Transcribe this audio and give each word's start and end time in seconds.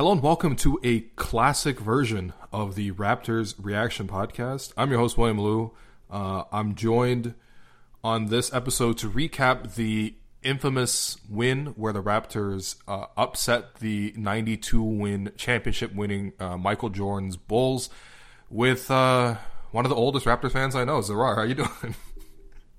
Hello 0.00 0.12
and 0.12 0.22
welcome 0.22 0.56
to 0.56 0.80
a 0.82 1.00
classic 1.16 1.78
version 1.78 2.32
of 2.54 2.74
the 2.74 2.90
Raptors 2.92 3.54
Reaction 3.60 4.08
Podcast. 4.08 4.72
I'm 4.74 4.88
your 4.88 4.98
host, 4.98 5.18
William 5.18 5.38
Lou. 5.38 5.72
Uh, 6.10 6.44
I'm 6.50 6.74
joined 6.74 7.34
on 8.02 8.28
this 8.28 8.50
episode 8.54 8.96
to 8.96 9.10
recap 9.10 9.74
the 9.74 10.14
infamous 10.42 11.18
win 11.28 11.74
where 11.76 11.92
the 11.92 12.02
Raptors 12.02 12.76
uh, 12.88 13.08
upset 13.14 13.74
the 13.80 14.14
92 14.16 14.82
win 14.82 15.32
championship 15.36 15.94
winning 15.94 16.32
uh, 16.40 16.56
Michael 16.56 16.88
Jordan's 16.88 17.36
Bulls 17.36 17.90
with 18.48 18.90
uh, 18.90 19.36
one 19.70 19.84
of 19.84 19.90
the 19.90 19.96
oldest 19.96 20.24
Raptors 20.24 20.52
fans 20.52 20.74
I 20.74 20.84
know, 20.84 21.00
Zarar. 21.00 21.34
How 21.34 21.42
are 21.42 21.46
you 21.46 21.56
doing? 21.56 21.94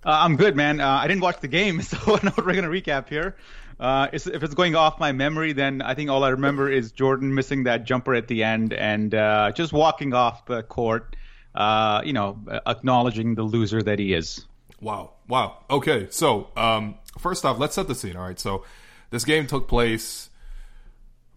Uh, 0.03 0.17
I'm 0.23 0.35
good, 0.35 0.55
man. 0.55 0.81
Uh, 0.81 0.88
I 0.88 1.05
didn't 1.08 1.22
watch 1.22 1.41
the 1.41 1.47
game, 1.47 1.80
so 1.83 1.95
we're 2.08 2.17
going 2.17 2.63
to 2.63 2.69
recap 2.72 3.08
here. 3.08 3.35
Uh, 3.81 4.08
if 4.13 4.27
it's 4.27 4.53
going 4.53 4.76
off 4.76 4.99
my 4.99 5.12
memory, 5.12 5.53
then 5.53 5.81
I 5.81 5.95
think 5.95 6.09
all 6.09 6.23
I 6.23 6.30
remember 6.30 6.70
is 6.70 6.91
Jordan 6.91 7.34
missing 7.34 7.63
that 7.63 7.84
jumper 7.84 8.13
at 8.13 8.27
the 8.27 8.44
end 8.44 8.73
and 8.73 9.11
just 9.55 9.73
walking 9.73 10.14
off 10.14 10.45
the 10.45 10.61
court, 10.64 11.16
you 11.55 12.14
know, 12.14 12.39
acknowledging 12.67 13.36
the 13.36 13.44
loser 13.44 13.81
that 13.81 13.97
he 13.97 14.14
is. 14.14 14.45
Wow. 14.81 15.14
Wow. 15.28 15.58
Okay. 15.70 16.08
So, 16.09 16.50
um, 16.58 16.95
first 17.20 17.45
off, 17.45 17.59
let's 17.59 17.75
set 17.75 17.88
the 17.88 17.95
scene. 17.95 18.16
All 18.16 18.23
right. 18.23 18.39
So, 18.39 18.66
this 19.11 19.25
game 19.25 19.45
took 19.45 19.67
place 19.67 20.30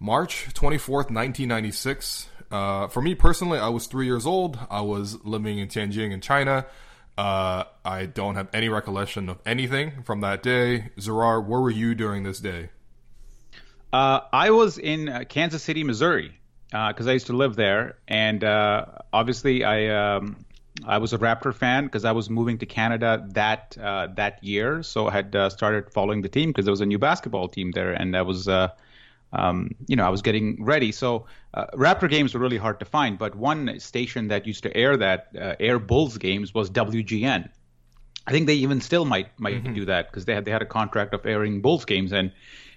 March 0.01 0.49
24th, 0.55 1.11
1996. 1.11 2.29
Uh, 2.51 2.89
for 2.89 3.03
me 3.03 3.15
personally, 3.15 3.59
I 3.59 3.69
was 3.69 3.87
three 3.87 4.07
years 4.07 4.27
old. 4.27 4.59
I 4.71 4.81
was 4.81 5.23
living 5.25 5.59
in 5.59 5.69
Tianjin 5.69 6.13
in 6.13 6.21
China. 6.21 6.67
Uh, 7.17 7.65
I 7.85 8.07
don't 8.07 8.35
have 8.35 8.49
any 8.53 8.69
recollection 8.69 9.29
of 9.29 9.39
anything 9.47 10.03
from 10.03 10.21
that 10.23 10.43
day. 10.43 10.91
Zarar, 10.99 11.45
where 11.45 11.61
were 11.61 11.71
you 11.71 11.95
during 11.95 12.25
this 12.25 12.41
day? 12.41 12.71
Uh, 13.93 14.21
I 14.33 14.51
was 14.51 14.79
in 14.79 15.09
uh, 15.09 15.23
Kansas 15.29 15.63
City, 15.63 15.85
Missouri, 15.85 16.37
because 16.67 17.07
uh, 17.07 17.11
I 17.11 17.13
used 17.13 17.29
to 17.29 17.33
live 17.33 17.55
there, 17.55 17.99
and 18.09 18.43
uh, 18.43 18.87
obviously 19.13 19.63
I 19.63 20.17
um, 20.17 20.45
I 20.85 20.99
was 20.99 21.13
a 21.13 21.19
Raptor 21.19 21.55
fan 21.55 21.85
because 21.85 22.05
I 22.05 22.11
was 22.11 22.29
moving 22.29 22.59
to 22.59 22.67
Canada 22.67 23.25
that 23.35 23.79
uh, 23.81 24.09
that 24.17 24.43
year, 24.43 24.83
so 24.83 25.07
I 25.07 25.13
had 25.13 25.53
started 25.53 25.93
following 25.93 26.23
the 26.23 26.29
team 26.29 26.51
because 26.51 26.65
there 26.65 26.73
was 26.73 26.81
a 26.81 26.87
new 26.87 26.99
basketball 26.99 27.47
team 27.47 27.71
there, 27.71 27.93
and 27.93 28.17
I 28.17 28.23
was, 28.23 28.49
uh, 28.49 28.71
um, 29.35 29.71
you 29.87 29.97
know, 29.97 30.05
I 30.05 30.11
was 30.11 30.23
getting 30.23 30.65
ready. 30.65 30.93
So 30.93 31.27
uh, 31.53 31.67
Raptor 31.75 32.09
games 32.09 32.35
were 32.35 32.41
really 32.41 32.57
hard 32.57 32.79
to 32.81 32.85
find, 32.85 33.19
but 33.19 33.35
one 33.35 33.81
station 33.81 34.29
that 34.29 34.47
used 34.47 34.63
to 34.63 34.77
air 34.77 34.97
that 34.97 35.29
uh, 35.39 35.55
air 35.61 35.79
Bulls 35.79 36.19
games 36.19 36.55
was 36.55 36.71
WGN. 36.71 37.51
I 38.27 38.31
think 38.31 38.47
they 38.47 38.55
even 38.55 38.81
still 38.81 39.05
might 39.05 39.39
might 39.39 39.63
mm-hmm. 39.63 39.75
do 39.75 39.85
that 39.87 40.11
because 40.11 40.25
they 40.25 40.35
had 40.35 40.45
they 40.45 40.51
had 40.51 40.63
a 40.63 40.67
contract 40.67 41.13
of 41.13 41.27
airing 41.27 41.61
Bulls 41.61 41.85
games, 41.85 42.13
and 42.13 42.33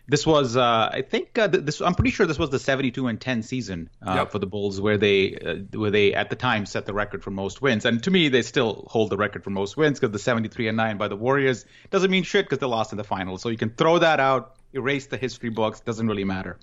this 0.09 0.25
was, 0.25 0.55
uh, 0.55 0.89
I 0.91 1.01
think, 1.01 1.37
uh, 1.37 1.47
this. 1.47 1.81
I'm 1.81 1.93
pretty 1.93 2.11
sure 2.11 2.25
this 2.25 2.39
was 2.39 2.49
the 2.49 2.59
72 2.59 3.07
and 3.07 3.19
10 3.19 3.43
season 3.43 3.89
uh, 4.05 4.13
yep. 4.15 4.31
for 4.31 4.39
the 4.39 4.45
Bulls, 4.45 4.79
where 4.79 4.97
they, 4.97 5.35
uh, 5.35 5.77
where 5.77 5.91
they 5.91 6.13
at 6.13 6.29
the 6.29 6.37
time 6.37 6.65
set 6.65 6.85
the 6.85 6.93
record 6.93 7.23
for 7.23 7.31
most 7.31 7.61
wins. 7.61 7.83
And 7.83 8.01
to 8.03 8.11
me, 8.11 8.29
they 8.29 8.41
still 8.41 8.87
hold 8.89 9.09
the 9.09 9.17
record 9.17 9.43
for 9.43 9.49
most 9.49 9.75
wins 9.75 9.99
because 9.99 10.13
the 10.13 10.19
73 10.19 10.69
and 10.69 10.77
9 10.77 10.97
by 10.97 11.09
the 11.09 11.17
Warriors 11.17 11.65
doesn't 11.89 12.09
mean 12.09 12.23
shit 12.23 12.45
because 12.45 12.59
they 12.59 12.65
lost 12.65 12.93
in 12.93 12.97
the 12.97 13.03
finals. 13.03 13.41
So 13.41 13.49
you 13.49 13.57
can 13.57 13.71
throw 13.71 13.99
that 13.99 14.21
out, 14.21 14.55
erase 14.73 15.07
the 15.07 15.17
history 15.17 15.49
books, 15.49 15.79
doesn't 15.81 16.07
really 16.07 16.23
matter. 16.23 16.57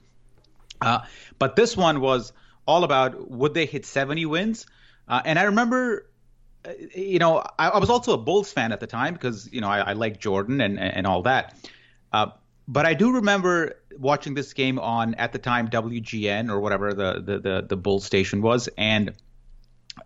Uh, 0.81 1.01
but 1.39 1.57
this 1.57 1.77
one 1.77 2.01
was 2.01 2.33
all 2.67 2.85
about 2.85 3.31
would 3.31 3.55
they 3.55 3.67
hit 3.67 3.87
70 3.87 4.27
wins? 4.27 4.67
Uh, 5.07 5.23
and 5.25 5.39
I 5.39 5.45
remember 5.45 6.07
you 6.95 7.19
know, 7.19 7.45
I, 7.59 7.69
I, 7.69 7.79
was 7.79 7.91
also 7.91 8.15
a 8.15 8.19
Bulls 8.19 8.53
fan 8.53 8.73
at 8.73 8.81
the 8.81 8.87
time 8.87 9.15
because 9.15 9.53
you 9.53 9.61
know 9.61 9.69
I, 9.69 9.81
I 9.81 9.93
like 9.93 10.19
Jordan 10.21 10.61
and 10.61 10.79
and 10.79 11.07
all 11.07 11.23
that. 11.23 11.57
Uh, 12.13 12.29
but 12.67 12.87
I 12.87 12.95
do 12.95 13.13
remember 13.13 13.75
watching 13.99 14.35
this 14.35 14.53
game 14.53 14.79
on 14.79 15.15
at 15.15 15.33
the 15.33 15.39
time 15.39 15.69
WGN 15.69 16.51
or 16.51 16.61
whatever 16.61 16.95
the 16.95 17.21
the 17.21 17.39
the, 17.39 17.67
the 17.69 17.77
Bull 17.77 18.01
station 18.01 18.41
was, 18.41 18.69
and 18.79 19.13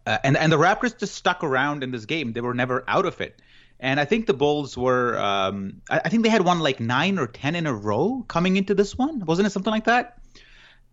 uh, 0.06 0.18
and 0.24 0.36
and 0.36 0.50
the 0.50 0.58
Raptors 0.58 0.98
just 0.98 1.14
stuck 1.14 1.44
around 1.44 1.84
in 1.84 1.90
this 1.90 2.06
game. 2.06 2.32
They 2.32 2.40
were 2.40 2.54
never 2.54 2.84
out 2.88 3.06
of 3.06 3.20
it. 3.20 3.40
And 3.80 4.00
I 4.00 4.04
think 4.04 4.26
the 4.26 4.34
Bulls 4.34 4.76
were, 4.76 5.16
um, 5.18 5.82
I, 5.88 6.00
I 6.04 6.08
think 6.08 6.24
they 6.24 6.28
had 6.28 6.44
won 6.44 6.58
like 6.60 6.80
nine 6.80 7.18
or 7.18 7.26
ten 7.26 7.54
in 7.54 7.66
a 7.66 7.74
row 7.74 8.24
coming 8.26 8.56
into 8.56 8.74
this 8.74 8.96
one, 8.96 9.24
wasn't 9.24 9.46
it 9.46 9.50
something 9.50 9.70
like 9.70 9.84
that? 9.84 10.18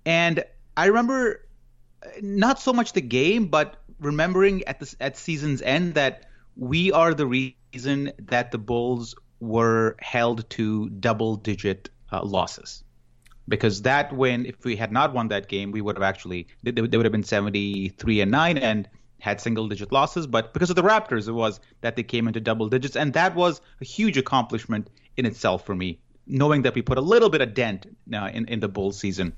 And 0.06 0.44
I 0.78 0.86
remember 0.86 1.48
uh, 2.04 2.10
not 2.22 2.60
so 2.60 2.74
much 2.74 2.94
the 2.94 3.02
game, 3.02 3.48
but 3.48 3.82
remembering 4.00 4.64
at 4.66 4.80
the 4.80 4.96
at 5.00 5.18
season's 5.18 5.62
end 5.62 5.96
that 5.96 6.26
we 6.56 6.92
are 6.92 7.14
the 7.14 7.26
reason 7.26 8.12
that 8.20 8.52
the 8.52 8.58
Bulls 8.58 9.16
were 9.40 9.96
held 10.00 10.50
to 10.52 10.90
double 10.90 11.36
digit 11.38 11.90
uh, 12.12 12.24
losses. 12.24 12.84
Because 13.48 13.84
that 13.84 14.12
win, 14.14 14.46
if 14.46 14.64
we 14.66 14.76
had 14.76 14.92
not 14.92 15.14
won 15.14 15.28
that 15.28 15.48
game, 15.48 15.72
we 15.72 15.82
would 15.82 15.96
have 15.98 16.04
actually, 16.04 16.48
they, 16.64 16.72
they 16.72 16.98
would 16.98 17.06
have 17.06 17.12
been 17.12 17.24
73 17.24 18.22
and 18.22 18.32
9 18.32 18.58
and 18.58 18.90
had 19.20 19.42
single 19.42 19.68
digit 19.68 19.92
losses. 19.92 20.28
But 20.28 20.54
because 20.54 20.70
of 20.70 20.76
the 20.76 20.84
Raptors, 20.84 21.28
it 21.28 21.32
was 21.34 21.60
that 21.82 21.96
they 21.96 22.04
came 22.04 22.28
into 22.28 22.40
double 22.40 22.70
digits. 22.70 22.96
And 22.96 23.14
that 23.14 23.36
was 23.36 23.62
a 23.82 23.86
huge 23.86 24.18
accomplishment 24.18 24.90
in 25.18 25.26
itself 25.26 25.66
for 25.66 25.76
me, 25.76 26.00
knowing 26.28 26.64
that 26.64 26.76
we 26.76 26.82
put 26.82 26.98
a 26.98 27.02
little 27.02 27.30
bit 27.30 27.42
of 27.42 27.54
dent 27.54 27.88
uh, 28.14 28.30
in, 28.34 28.48
in 28.48 28.60
the 28.60 28.68
Bulls 28.68 29.00
season. 29.00 29.34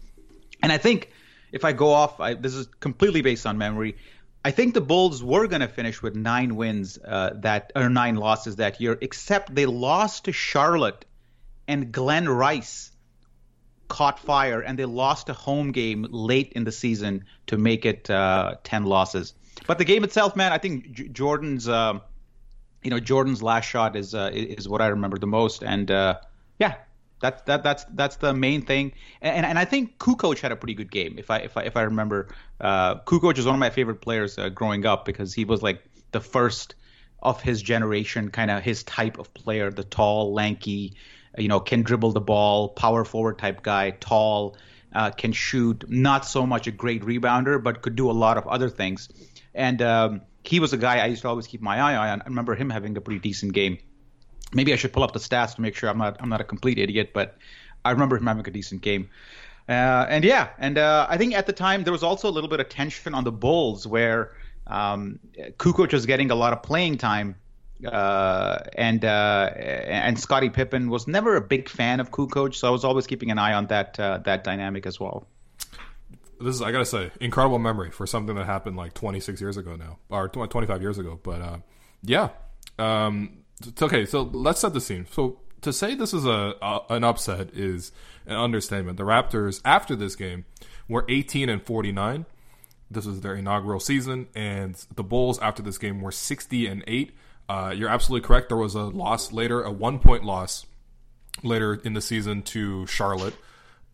And 0.61 0.71
I 0.71 0.77
think 0.77 1.11
if 1.51 1.63
I 1.63 1.71
go 1.73 1.91
off, 1.91 2.19
I, 2.19 2.33
this 2.33 2.53
is 2.53 2.67
completely 2.79 3.21
based 3.21 3.45
on 3.45 3.57
memory. 3.57 3.97
I 4.43 4.51
think 4.51 4.73
the 4.73 4.81
Bulls 4.81 5.23
were 5.23 5.47
going 5.47 5.61
to 5.61 5.67
finish 5.67 6.01
with 6.01 6.15
nine 6.15 6.55
wins 6.55 6.97
uh, 6.97 7.31
that 7.41 7.71
or 7.75 7.89
nine 7.89 8.15
losses 8.15 8.57
that 8.57 8.79
year, 8.79 8.97
except 9.01 9.53
they 9.53 9.65
lost 9.65 10.25
to 10.25 10.31
Charlotte, 10.31 11.05
and 11.67 11.91
Glen 11.91 12.29
Rice 12.29 12.91
caught 13.89 14.19
fire, 14.19 14.61
and 14.61 14.79
they 14.79 14.85
lost 14.85 15.29
a 15.29 15.33
home 15.33 15.71
game 15.71 16.07
late 16.09 16.53
in 16.53 16.63
the 16.63 16.71
season 16.71 17.25
to 17.47 17.57
make 17.57 17.85
it 17.85 18.09
uh, 18.09 18.55
ten 18.63 18.85
losses. 18.85 19.33
But 19.65 19.77
the 19.77 19.85
game 19.85 20.03
itself, 20.03 20.35
man, 20.35 20.51
I 20.53 20.57
think 20.57 20.91
J- 20.91 21.07
Jordan's, 21.07 21.67
uh, 21.67 21.99
you 22.83 22.89
know, 22.89 22.99
Jordan's 22.99 23.41
last 23.41 23.65
shot 23.65 23.95
is 23.95 24.13
uh, 24.13 24.29
is 24.33 24.69
what 24.69 24.81
I 24.81 24.87
remember 24.87 25.17
the 25.17 25.27
most, 25.27 25.63
and 25.63 25.89
uh, 25.89 26.19
yeah, 26.59 26.75
that 27.21 27.45
that 27.47 27.63
that's 27.63 27.85
that's 27.85 28.17
the 28.17 28.33
main 28.33 28.61
thing, 28.61 28.93
and 29.21 29.45
and 29.45 29.57
I 29.57 29.65
think 29.65 29.97
Kukoc 29.97 30.39
had 30.39 30.51
a 30.51 30.55
pretty 30.55 30.75
good 30.75 30.91
game. 30.91 31.15
If 31.17 31.31
I 31.31 31.39
if 31.39 31.57
I 31.57 31.63
if 31.63 31.75
I 31.75 31.83
remember, 31.83 32.29
uh, 32.61 32.99
Kukoc 32.99 33.37
is 33.37 33.45
one 33.45 33.55
of 33.55 33.59
my 33.59 33.71
favorite 33.71 34.01
players 34.01 34.37
uh, 34.37 34.49
growing 34.49 34.85
up 34.85 35.05
because 35.05 35.33
he 35.33 35.43
was 35.43 35.61
like 35.61 35.83
the 36.11 36.21
first 36.21 36.75
of 37.21 37.41
his 37.41 37.61
generation, 37.61 38.29
kind 38.29 38.51
of 38.51 38.63
his 38.63 38.83
type 38.83 39.17
of 39.17 39.33
player, 39.33 39.71
the 39.71 39.83
tall, 39.83 40.33
lanky, 40.33 40.93
you 41.37 41.47
know, 41.47 41.59
can 41.59 41.81
dribble 41.81 42.11
the 42.11 42.21
ball, 42.21 42.69
power 42.69 43.03
forward 43.03 43.39
type 43.39 43.63
guy, 43.63 43.91
tall, 43.91 44.55
uh, 44.93 45.09
can 45.11 45.31
shoot, 45.31 45.83
not 45.89 46.25
so 46.25 46.45
much 46.45 46.67
a 46.67 46.71
great 46.71 47.01
rebounder, 47.01 47.61
but 47.61 47.81
could 47.81 47.95
do 47.95 48.09
a 48.09 48.13
lot 48.13 48.37
of 48.37 48.47
other 48.47 48.69
things. 48.69 49.09
And 49.57 49.81
um, 49.81 50.21
he 50.45 50.61
was 50.61 50.71
a 50.71 50.77
guy 50.77 50.99
I 50.99 51.07
used 51.07 51.23
to 51.23 51.27
always 51.27 51.47
keep 51.47 51.61
my 51.61 51.77
eye 51.77 51.97
on. 51.97 52.21
I 52.21 52.25
remember 52.25 52.55
him 52.55 52.69
having 52.69 52.95
a 52.95 53.01
pretty 53.01 53.19
decent 53.19 53.51
game 53.51 53.79
maybe 54.53 54.73
I 54.73 54.75
should 54.75 54.93
pull 54.93 55.03
up 55.03 55.13
the 55.13 55.19
stats 55.19 55.55
to 55.55 55.61
make 55.61 55.75
sure 55.75 55.89
I'm 55.89 55.97
not 55.97 56.17
I'm 56.19 56.29
not 56.29 56.41
a 56.41 56.43
complete 56.43 56.77
idiot, 56.77 57.11
but 57.13 57.37
I 57.83 57.91
remember 57.91 58.17
him 58.17 58.27
having 58.27 58.47
a 58.47 58.51
decent 58.51 58.81
game. 58.81 59.09
Uh, 59.69 60.05
and 60.09 60.23
yeah, 60.23 60.49
and 60.57 60.77
uh, 60.77 61.05
I 61.09 61.17
think 61.17 61.33
at 61.33 61.45
the 61.45 61.53
time 61.53 61.83
there 61.83 61.91
was 61.91 62.03
also 62.03 62.29
a 62.29 62.31
little 62.31 62.49
bit 62.49 62.59
of 62.59 62.69
tension 62.69 63.13
on 63.13 63.23
the 63.23 63.31
Bulls 63.31 63.85
where 63.85 64.31
um, 64.67 65.19
Kukoc 65.57 65.91
was 65.91 66.05
getting 66.05 66.31
a 66.31 66.35
lot 66.35 66.53
of 66.53 66.63
playing 66.63 66.97
time, 66.97 67.35
uh, 67.85 68.59
and 68.73 69.03
uh, 69.03 69.51
and 69.55 70.17
Scottie 70.17 70.49
Pippen 70.49 70.89
was 70.89 71.07
never 71.07 71.35
a 71.35 71.41
big 71.41 71.67
fan 71.67 71.99
of 71.99 72.11
Kukoc, 72.11 72.55
so 72.55 72.67
I 72.67 72.71
was 72.71 72.85
always 72.85 73.07
keeping 73.07 73.29
an 73.29 73.39
eye 73.39 73.53
on 73.53 73.67
that 73.67 73.99
uh, 73.99 74.19
that 74.19 74.43
dynamic 74.45 74.85
as 74.85 74.99
well. 74.99 75.27
This 76.39 76.55
is 76.55 76.61
I 76.61 76.71
gotta 76.71 76.85
say 76.85 77.11
incredible 77.19 77.59
memory 77.59 77.91
for 77.91 78.05
something 78.05 78.35
that 78.35 78.45
happened 78.45 78.77
like 78.77 78.93
26 78.93 79.41
years 79.41 79.57
ago 79.57 79.75
now, 79.75 79.97
or 80.09 80.27
25 80.27 80.81
years 80.81 80.97
ago. 80.97 81.19
But 81.21 81.41
uh, 81.41 81.57
yeah, 82.03 82.29
um, 82.79 83.43
okay, 83.81 84.05
so 84.05 84.23
let's 84.23 84.61
set 84.61 84.73
the 84.73 84.81
scene. 84.81 85.07
So 85.11 85.39
to 85.61 85.73
say 85.73 85.95
this 85.95 86.13
is 86.13 86.25
a, 86.25 86.55
a, 86.61 86.79
an 86.89 87.03
upset 87.03 87.49
is 87.53 87.91
an 88.25 88.35
understatement. 88.35 88.97
The 88.97 89.03
Raptors 89.03 89.61
after 89.65 89.95
this 89.95 90.15
game 90.15 90.45
were 90.87 91.05
18 91.09 91.49
and 91.49 91.63
49. 91.63 92.25
This 92.89 93.05
was 93.05 93.21
their 93.21 93.35
inaugural 93.35 93.81
season, 93.81 94.27
and 94.33 94.75
the 94.95 95.03
Bulls 95.03 95.39
after 95.39 95.61
this 95.61 95.77
game 95.77 96.01
were 96.01 96.11
60 96.11 96.67
and 96.67 96.83
8. 96.87 97.13
Uh, 97.49 97.73
you're 97.75 97.89
absolutely 97.89 98.25
correct. 98.25 98.49
There 98.49 98.57
was 98.57 98.75
a 98.75 98.83
loss 98.83 99.33
later, 99.33 99.61
a 99.61 99.71
one 99.71 99.99
point 99.99 100.23
loss 100.23 100.65
later 101.43 101.75
in 101.75 101.93
the 101.93 102.01
season 102.01 102.43
to 102.43 102.85
Charlotte. 102.87 103.35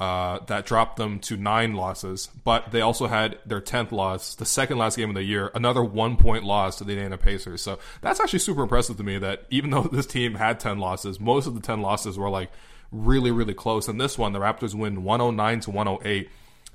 Uh, 0.03 0.39
that 0.47 0.65
dropped 0.65 0.97
them 0.97 1.17
to 1.17 1.37
nine 1.37 1.75
losses. 1.75 2.27
But 2.43 2.71
they 2.71 2.81
also 2.81 3.07
had 3.07 3.39
their 3.45 3.61
tenth 3.61 3.93
loss, 3.93 4.35
the 4.35 4.45
second 4.45 4.77
last 4.77 4.97
game 4.97 5.07
of 5.07 5.15
the 5.15 5.23
year, 5.23 5.49
another 5.55 5.81
one 5.81 6.17
point 6.17 6.43
loss 6.43 6.77
to 6.79 6.83
the 6.83 6.91
Indiana 6.91 7.17
Pacers. 7.17 7.61
So 7.61 7.79
that's 8.01 8.19
actually 8.19 8.39
super 8.39 8.63
impressive 8.63 8.97
to 8.97 9.03
me. 9.03 9.17
That 9.17 9.45
even 9.49 9.69
though 9.71 9.83
this 9.83 10.05
team 10.05 10.35
had 10.35 10.59
ten 10.59 10.77
losses, 10.77 11.21
most 11.21 11.47
of 11.47 11.55
the 11.55 11.61
ten 11.61 11.81
losses 11.81 12.17
were 12.17 12.29
like 12.29 12.51
really 12.91 13.31
really 13.31 13.53
close. 13.53 13.87
And 13.87 13.99
this 13.99 14.17
one, 14.17 14.33
the 14.33 14.39
Raptors 14.39 14.75
win 14.75 15.03
one 15.03 15.21
hundred 15.21 15.37
nine 15.37 15.61
to 15.61 15.71
one 15.71 15.87
hundred 15.87 16.05
eight. 16.05 16.29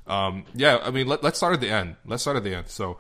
Um, 0.06 0.46
yeah, 0.54 0.78
I 0.82 0.90
mean, 0.90 1.06
let, 1.06 1.22
let's 1.22 1.36
start 1.36 1.52
at 1.52 1.60
the 1.60 1.68
end. 1.68 1.96
Let's 2.06 2.22
start 2.22 2.38
at 2.38 2.44
the 2.44 2.54
end. 2.54 2.68
So 2.68 2.96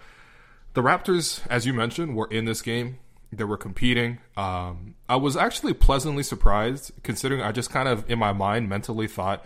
the 0.74 0.82
Raptors, 0.82 1.40
as 1.48 1.64
you 1.64 1.72
mentioned, 1.72 2.16
were 2.16 2.28
in 2.30 2.44
this 2.44 2.60
game. 2.60 2.98
They 3.32 3.44
were 3.44 3.56
competing. 3.56 4.18
Um, 4.36 4.94
I 5.08 5.16
was 5.16 5.36
actually 5.36 5.74
pleasantly 5.74 6.22
surprised, 6.22 6.92
considering 7.02 7.40
I 7.40 7.52
just 7.52 7.70
kind 7.70 7.88
of 7.88 8.10
in 8.10 8.18
my 8.18 8.32
mind 8.32 8.68
mentally 8.68 9.06
thought 9.06 9.44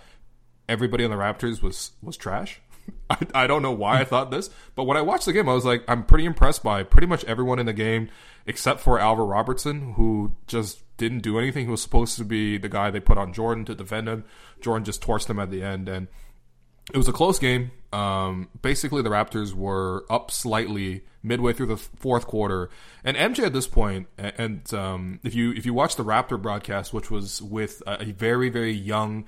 everybody 0.69 1.05
on 1.05 1.11
the 1.11 1.17
Raptors 1.17 1.63
was 1.63 1.93
was 2.03 2.17
trash. 2.17 2.61
I, 3.11 3.17
I 3.35 3.47
don't 3.47 3.63
know 3.63 3.73
why 3.73 4.01
I 4.01 4.05
thought 4.05 4.31
this, 4.31 4.51
but 4.75 4.85
when 4.85 4.97
I 4.97 5.03
watched 5.03 5.27
the 5.27 5.33
game, 5.33 5.49
I 5.49 5.55
was 5.55 5.65
like, 5.65 5.85
I'm 5.87 6.05
pretty 6.05 6.25
impressed 6.25 6.63
by 6.63 6.83
pretty 6.83 7.07
much 7.07 7.25
everyone 7.25 7.59
in 7.59 7.67
the 7.67 7.73
game, 7.73 8.09
except 8.47 8.81
for 8.81 8.99
Alvin 8.99 9.27
Robertson, 9.27 9.93
who 9.95 10.33
just 10.47 10.83
didn't 10.97 11.21
do 11.21 11.39
anything. 11.39 11.67
He 11.67 11.71
was 11.71 11.83
supposed 11.83 12.17
to 12.19 12.25
be 12.25 12.59
the 12.59 12.69
guy 12.69 12.91
they 12.91 13.01
put 13.01 13.19
on 13.19 13.33
Jordan 13.33 13.65
to 13.67 13.75
defend 13.75 14.09
him. 14.09 14.25
Jordan 14.61 14.85
just 14.85 15.03
torched 15.03 15.31
him 15.31 15.39
at 15.39 15.51
the 15.51 15.63
end, 15.63 15.89
and 15.89 16.09
it 16.91 16.97
was 16.97 17.09
a 17.09 17.13
close 17.13 17.39
game. 17.39 17.71
Um, 17.93 18.49
basically, 18.61 19.03
the 19.03 19.11
Raptors 19.11 19.55
were 19.55 20.05
up 20.11 20.31
slightly 20.31 21.05
midway 21.23 21.53
through 21.53 21.67
the 21.67 21.77
fourth 21.77 22.27
quarter, 22.27 22.71
and 23.05 23.17
MJ 23.17 23.45
at 23.45 23.53
this 23.53 23.67
point, 23.67 24.09
and 24.19 24.73
um, 24.75 25.21
if 25.23 25.35
you 25.35 25.53
if 25.53 25.67
you 25.67 25.75
watch 25.75 25.97
the 25.97 26.05
Raptor 26.05 26.41
broadcast, 26.41 26.93
which 26.93 27.11
was 27.11 27.41
with 27.43 27.83
a, 27.87 28.05
very 28.13 28.49
very 28.49 28.73
young 28.73 29.27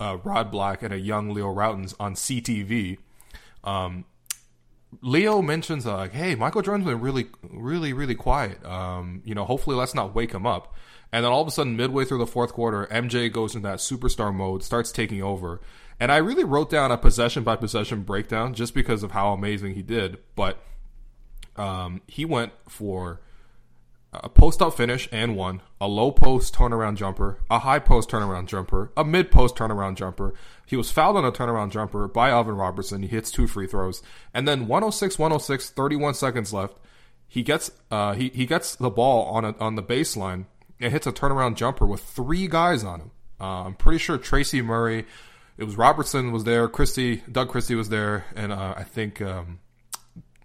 uh, 0.00 0.18
Rod 0.22 0.50
Black 0.50 0.82
and 0.82 0.92
a 0.92 0.98
young 0.98 1.30
Leo 1.30 1.54
Rautins 1.54 1.94
on 1.98 2.14
CTV, 2.14 2.98
um, 3.64 4.04
Leo 5.00 5.40
mentions 5.40 5.86
uh, 5.86 5.96
like, 5.96 6.12
"Hey, 6.12 6.34
Michael 6.34 6.62
Jordan's 6.62 6.86
been 6.86 7.00
really, 7.00 7.28
really, 7.50 7.92
really 7.92 8.16
quiet. 8.16 8.64
Um, 8.66 9.22
you 9.24 9.34
know, 9.34 9.44
hopefully 9.44 9.76
let's 9.76 9.94
not 9.94 10.14
wake 10.14 10.32
him 10.32 10.46
up." 10.46 10.74
And 11.12 11.24
then 11.24 11.32
all 11.32 11.42
of 11.42 11.48
a 11.48 11.50
sudden, 11.50 11.76
midway 11.76 12.04
through 12.04 12.18
the 12.18 12.26
fourth 12.26 12.52
quarter, 12.52 12.86
MJ 12.90 13.30
goes 13.30 13.54
into 13.54 13.68
that 13.68 13.78
superstar 13.78 14.34
mode, 14.34 14.62
starts 14.62 14.90
taking 14.90 15.22
over. 15.22 15.60
And 16.02 16.10
I 16.10 16.16
really 16.16 16.42
wrote 16.42 16.68
down 16.68 16.90
a 16.90 16.98
possession 16.98 17.44
by 17.44 17.54
possession 17.54 18.02
breakdown 18.02 18.54
just 18.54 18.74
because 18.74 19.04
of 19.04 19.12
how 19.12 19.32
amazing 19.32 19.74
he 19.74 19.82
did. 19.82 20.18
But 20.34 20.60
um, 21.54 22.00
he 22.08 22.24
went 22.24 22.50
for 22.68 23.20
a 24.12 24.28
post 24.28 24.60
up 24.60 24.76
finish 24.76 25.08
and 25.12 25.36
one, 25.36 25.62
a 25.80 25.86
low 25.86 26.10
post 26.10 26.56
turnaround 26.56 26.96
jumper, 26.96 27.38
a 27.48 27.60
high 27.60 27.78
post 27.78 28.10
turnaround 28.10 28.46
jumper, 28.46 28.90
a 28.96 29.04
mid 29.04 29.30
post 29.30 29.54
turnaround 29.54 29.94
jumper. 29.94 30.34
He 30.66 30.74
was 30.74 30.90
fouled 30.90 31.18
on 31.18 31.24
a 31.24 31.30
turnaround 31.30 31.70
jumper 31.70 32.08
by 32.08 32.30
Alvin 32.30 32.56
Robertson. 32.56 33.02
He 33.02 33.08
hits 33.08 33.30
two 33.30 33.46
free 33.46 33.68
throws. 33.68 34.02
And 34.34 34.48
then 34.48 34.66
106, 34.66 35.20
106, 35.20 35.70
31 35.70 36.14
seconds 36.14 36.52
left. 36.52 36.78
He 37.28 37.44
gets 37.44 37.70
uh, 37.92 38.14
he, 38.14 38.30
he 38.30 38.44
gets 38.44 38.74
the 38.74 38.90
ball 38.90 39.26
on 39.26 39.44
a, 39.44 39.54
on 39.60 39.76
the 39.76 39.84
baseline 39.84 40.46
and 40.80 40.92
hits 40.92 41.06
a 41.06 41.12
turnaround 41.12 41.54
jumper 41.54 41.86
with 41.86 42.00
three 42.00 42.48
guys 42.48 42.82
on 42.82 43.02
him. 43.02 43.10
Uh, 43.40 43.66
I'm 43.66 43.74
pretty 43.74 43.98
sure 43.98 44.18
Tracy 44.18 44.62
Murray, 44.62 45.06
it 45.62 45.66
was 45.66 45.76
Robertson 45.76 46.32
was 46.32 46.42
there, 46.42 46.66
Christie, 46.66 47.22
Doug 47.30 47.48
Christie 47.48 47.76
was 47.76 47.88
there, 47.88 48.24
and 48.34 48.50
uh, 48.50 48.74
I 48.76 48.82
think 48.82 49.22
um, 49.22 49.60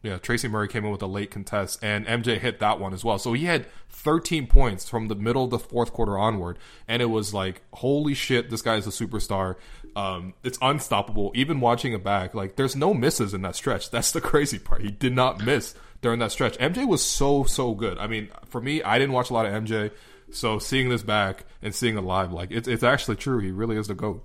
yeah, 0.04 0.20
Tracy 0.20 0.48
Murray 0.48 0.68
came 0.68 0.86
in 0.86 0.92
with 0.92 1.02
a 1.02 1.08
late 1.08 1.32
contest, 1.32 1.80
and 1.82 2.06
MJ 2.06 2.38
hit 2.38 2.60
that 2.60 2.80
one 2.80 2.94
as 2.94 3.04
well. 3.04 3.18
So 3.18 3.34
he 3.34 3.46
had 3.46 3.66
13 3.90 4.46
points 4.46 4.88
from 4.88 5.08
the 5.08 5.16
middle 5.16 5.46
of 5.46 5.50
the 5.50 5.58
fourth 5.58 5.92
quarter 5.92 6.20
onward, 6.20 6.60
and 6.88 7.02
it 7.02 7.08
was 7.08 7.34
like, 7.34 7.64
holy 7.74 8.14
shit, 8.14 8.52
this 8.52 8.62
guy 8.62 8.76
is 8.76 8.86
a 8.86 8.92
superstar. 8.92 9.56
Um, 9.96 10.36
it's 10.44 10.60
unstoppable. 10.62 11.32
Even 11.34 11.62
watching 11.62 11.94
it 11.94 12.04
back, 12.04 12.36
like 12.36 12.56
there's 12.56 12.76
no 12.76 12.94
misses 12.94 13.34
in 13.34 13.42
that 13.42 13.56
stretch. 13.56 13.90
That's 13.92 14.12
the 14.12 14.22
crazy 14.22 14.60
part. 14.60 14.84
He 14.84 14.92
did 14.92 15.16
not 15.16 15.44
miss 15.44 15.74
during 16.04 16.20
that 16.20 16.32
stretch. 16.32 16.60
MJ 16.60 16.88
was 16.88 17.04
so 17.04 17.44
so 17.44 17.74
good. 17.74 17.98
I 17.98 18.06
mean, 18.06 18.30
for 18.50 18.62
me, 18.62 18.84
I 18.84 19.00
didn't 19.00 19.14
watch 19.14 19.32
a 19.32 19.34
lot 19.34 19.48
of 19.48 19.64
MJ, 19.64 19.90
so 20.30 20.60
seeing 20.60 20.90
this 20.90 21.02
back 21.02 21.46
and 21.64 21.74
seeing 21.74 21.98
it 21.98 22.02
live, 22.02 22.32
like 22.32 22.52
it's 22.52 22.68
it's 22.68 22.84
actually 22.84 23.16
true. 23.16 23.40
He 23.40 23.50
really 23.50 23.78
is 23.78 23.88
the 23.88 23.96
goat. 23.96 24.24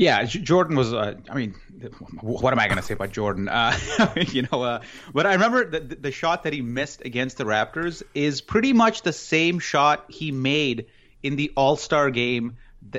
Yeah, 0.00 0.24
Jordan 0.24 0.76
was. 0.76 0.94
Uh, 0.94 1.16
I 1.28 1.34
mean, 1.34 1.54
what 2.22 2.54
am 2.54 2.58
I 2.58 2.68
going 2.68 2.78
to 2.78 2.82
say 2.82 2.94
about 2.94 3.12
Jordan? 3.12 3.50
Uh, 3.50 3.76
you 4.16 4.48
know, 4.50 4.62
uh, 4.62 4.80
but 5.12 5.26
I 5.26 5.34
remember 5.34 5.68
the, 5.68 5.80
the 5.94 6.10
shot 6.10 6.44
that 6.44 6.54
he 6.54 6.62
missed 6.62 7.02
against 7.04 7.36
the 7.36 7.44
Raptors 7.44 8.02
is 8.14 8.40
pretty 8.40 8.72
much 8.72 9.02
the 9.02 9.12
same 9.12 9.58
shot 9.58 10.06
he 10.08 10.32
made 10.32 10.86
in 11.22 11.36
the 11.36 11.52
All 11.54 11.76
Star 11.76 12.08
game 12.10 12.56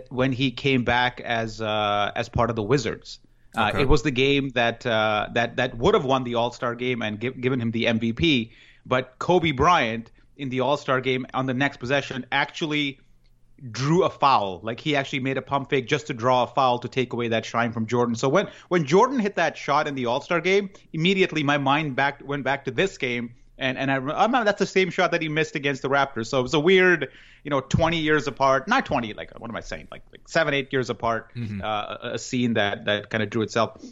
when 0.09 0.31
he 0.31 0.51
came 0.51 0.83
back 0.83 1.19
as 1.21 1.59
uh, 1.59 2.11
as 2.15 2.29
part 2.29 2.51
of 2.51 2.55
the 2.55 2.61
Wizards. 2.61 3.17
Uh, 3.57 3.69
okay. 3.69 3.81
It 3.81 3.87
was 3.87 4.03
the 4.03 4.11
game 4.11 4.49
that 4.49 4.85
uh, 4.85 5.29
that 5.33 5.55
that 5.55 5.75
would 5.75 5.95
have 5.95 6.05
won 6.05 6.23
the 6.23 6.35
All 6.35 6.51
Star 6.51 6.75
game 6.75 7.01
and 7.01 7.19
give, 7.19 7.41
given 7.41 7.59
him 7.59 7.71
the 7.71 7.85
MVP, 7.85 8.51
but 8.85 9.17
Kobe 9.17 9.53
Bryant 9.53 10.11
in 10.37 10.49
the 10.49 10.59
All 10.59 10.77
Star 10.77 11.01
game 11.01 11.25
on 11.33 11.47
the 11.47 11.55
next 11.55 11.77
possession 11.77 12.27
actually 12.31 12.99
drew 13.69 14.03
a 14.03 14.09
foul. 14.09 14.59
Like 14.63 14.79
he 14.79 14.95
actually 14.95 15.19
made 15.19 15.37
a 15.37 15.41
pump 15.41 15.69
fake 15.69 15.87
just 15.87 16.07
to 16.07 16.13
draw 16.13 16.43
a 16.43 16.47
foul 16.47 16.79
to 16.79 16.87
take 16.87 17.13
away 17.13 17.27
that 17.29 17.45
shine 17.45 17.71
from 17.71 17.85
Jordan. 17.85 18.15
So 18.15 18.29
when 18.29 18.47
when 18.69 18.85
Jordan 18.85 19.19
hit 19.19 19.35
that 19.35 19.57
shot 19.57 19.87
in 19.87 19.95
the 19.95 20.07
All 20.07 20.21
Star 20.21 20.41
game, 20.41 20.69
immediately 20.93 21.43
my 21.43 21.57
mind 21.57 21.95
back 21.95 22.21
went 22.25 22.43
back 22.43 22.65
to 22.65 22.71
this 22.71 22.97
game. 22.97 23.35
And 23.57 23.77
and 23.77 23.91
I, 23.91 23.95
I 23.95 23.97
remember 23.97 24.45
that's 24.45 24.59
the 24.59 24.65
same 24.65 24.89
shot 24.89 25.11
that 25.11 25.21
he 25.21 25.29
missed 25.29 25.55
against 25.55 25.83
the 25.83 25.89
Raptors. 25.89 26.27
So 26.27 26.39
it 26.39 26.43
was 26.43 26.53
a 26.55 26.59
weird, 26.59 27.09
you 27.43 27.51
know, 27.51 27.61
20 27.61 27.97
years 27.97 28.27
apart. 28.27 28.67
Not 28.67 28.85
20, 28.85 29.13
like 29.13 29.39
what 29.39 29.49
am 29.49 29.55
I 29.55 29.61
saying? 29.61 29.87
Like 29.91 30.03
like 30.11 30.27
seven, 30.27 30.53
eight 30.53 30.73
years 30.73 30.89
apart. 30.89 31.31
Mm-hmm. 31.35 31.61
Uh, 31.63 32.13
a 32.13 32.19
scene 32.19 32.55
that 32.55 32.85
that 32.85 33.09
kind 33.09 33.21
of 33.21 33.29
drew 33.29 33.43
itself. 33.43 33.83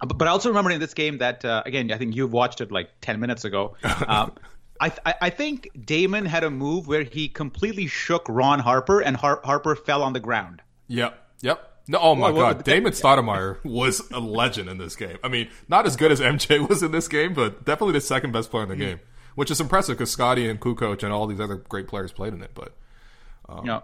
But, 0.00 0.18
but 0.18 0.26
I 0.26 0.32
also 0.32 0.48
remember 0.48 0.72
in 0.72 0.80
this 0.80 0.94
game 0.94 1.18
that 1.18 1.44
uh, 1.44 1.62
again, 1.64 1.92
I 1.92 1.98
think 1.98 2.16
you've 2.16 2.32
watched 2.32 2.60
it 2.60 2.72
like 2.72 2.90
10 3.00 3.20
minutes 3.20 3.44
ago. 3.44 3.76
Um, 4.08 4.32
I, 4.80 4.92
I 5.20 5.30
think 5.30 5.70
Damon 5.84 6.26
had 6.26 6.44
a 6.44 6.50
move 6.50 6.86
where 6.86 7.04
he 7.04 7.28
completely 7.28 7.86
shook 7.86 8.26
Ron 8.28 8.58
Harper 8.58 9.00
and 9.00 9.16
Har- 9.16 9.40
Harper 9.44 9.76
fell 9.76 10.02
on 10.02 10.12
the 10.12 10.20
ground. 10.20 10.62
Yep. 10.88 11.18
Yep. 11.42 11.70
No, 11.86 11.98
oh 11.98 12.14
my 12.14 12.30
well, 12.30 12.54
God, 12.54 12.64
Damon 12.64 12.92
Stoudemire 12.92 13.62
was 13.62 14.10
a 14.10 14.18
legend 14.18 14.70
in 14.70 14.78
this 14.78 14.96
game. 14.96 15.18
I 15.22 15.28
mean, 15.28 15.50
not 15.68 15.86
as 15.86 15.96
good 15.96 16.10
as 16.10 16.20
MJ 16.20 16.66
was 16.66 16.82
in 16.82 16.92
this 16.92 17.08
game, 17.08 17.34
but 17.34 17.64
definitely 17.64 17.92
the 17.92 18.00
second 18.00 18.32
best 18.32 18.50
player 18.50 18.62
in 18.62 18.70
the 18.70 18.74
mm-hmm. 18.74 18.84
game, 18.84 19.00
which 19.34 19.50
is 19.50 19.60
impressive 19.60 19.98
because 19.98 20.10
Scottie 20.10 20.48
and 20.48 20.60
Kukoc 20.60 21.02
and 21.02 21.12
all 21.12 21.26
these 21.26 21.40
other 21.40 21.56
great 21.56 21.86
players 21.86 22.10
played 22.10 22.32
in 22.32 22.42
it. 22.42 22.52
But 22.54 22.72
um, 23.48 23.66
yeah, 23.66 23.80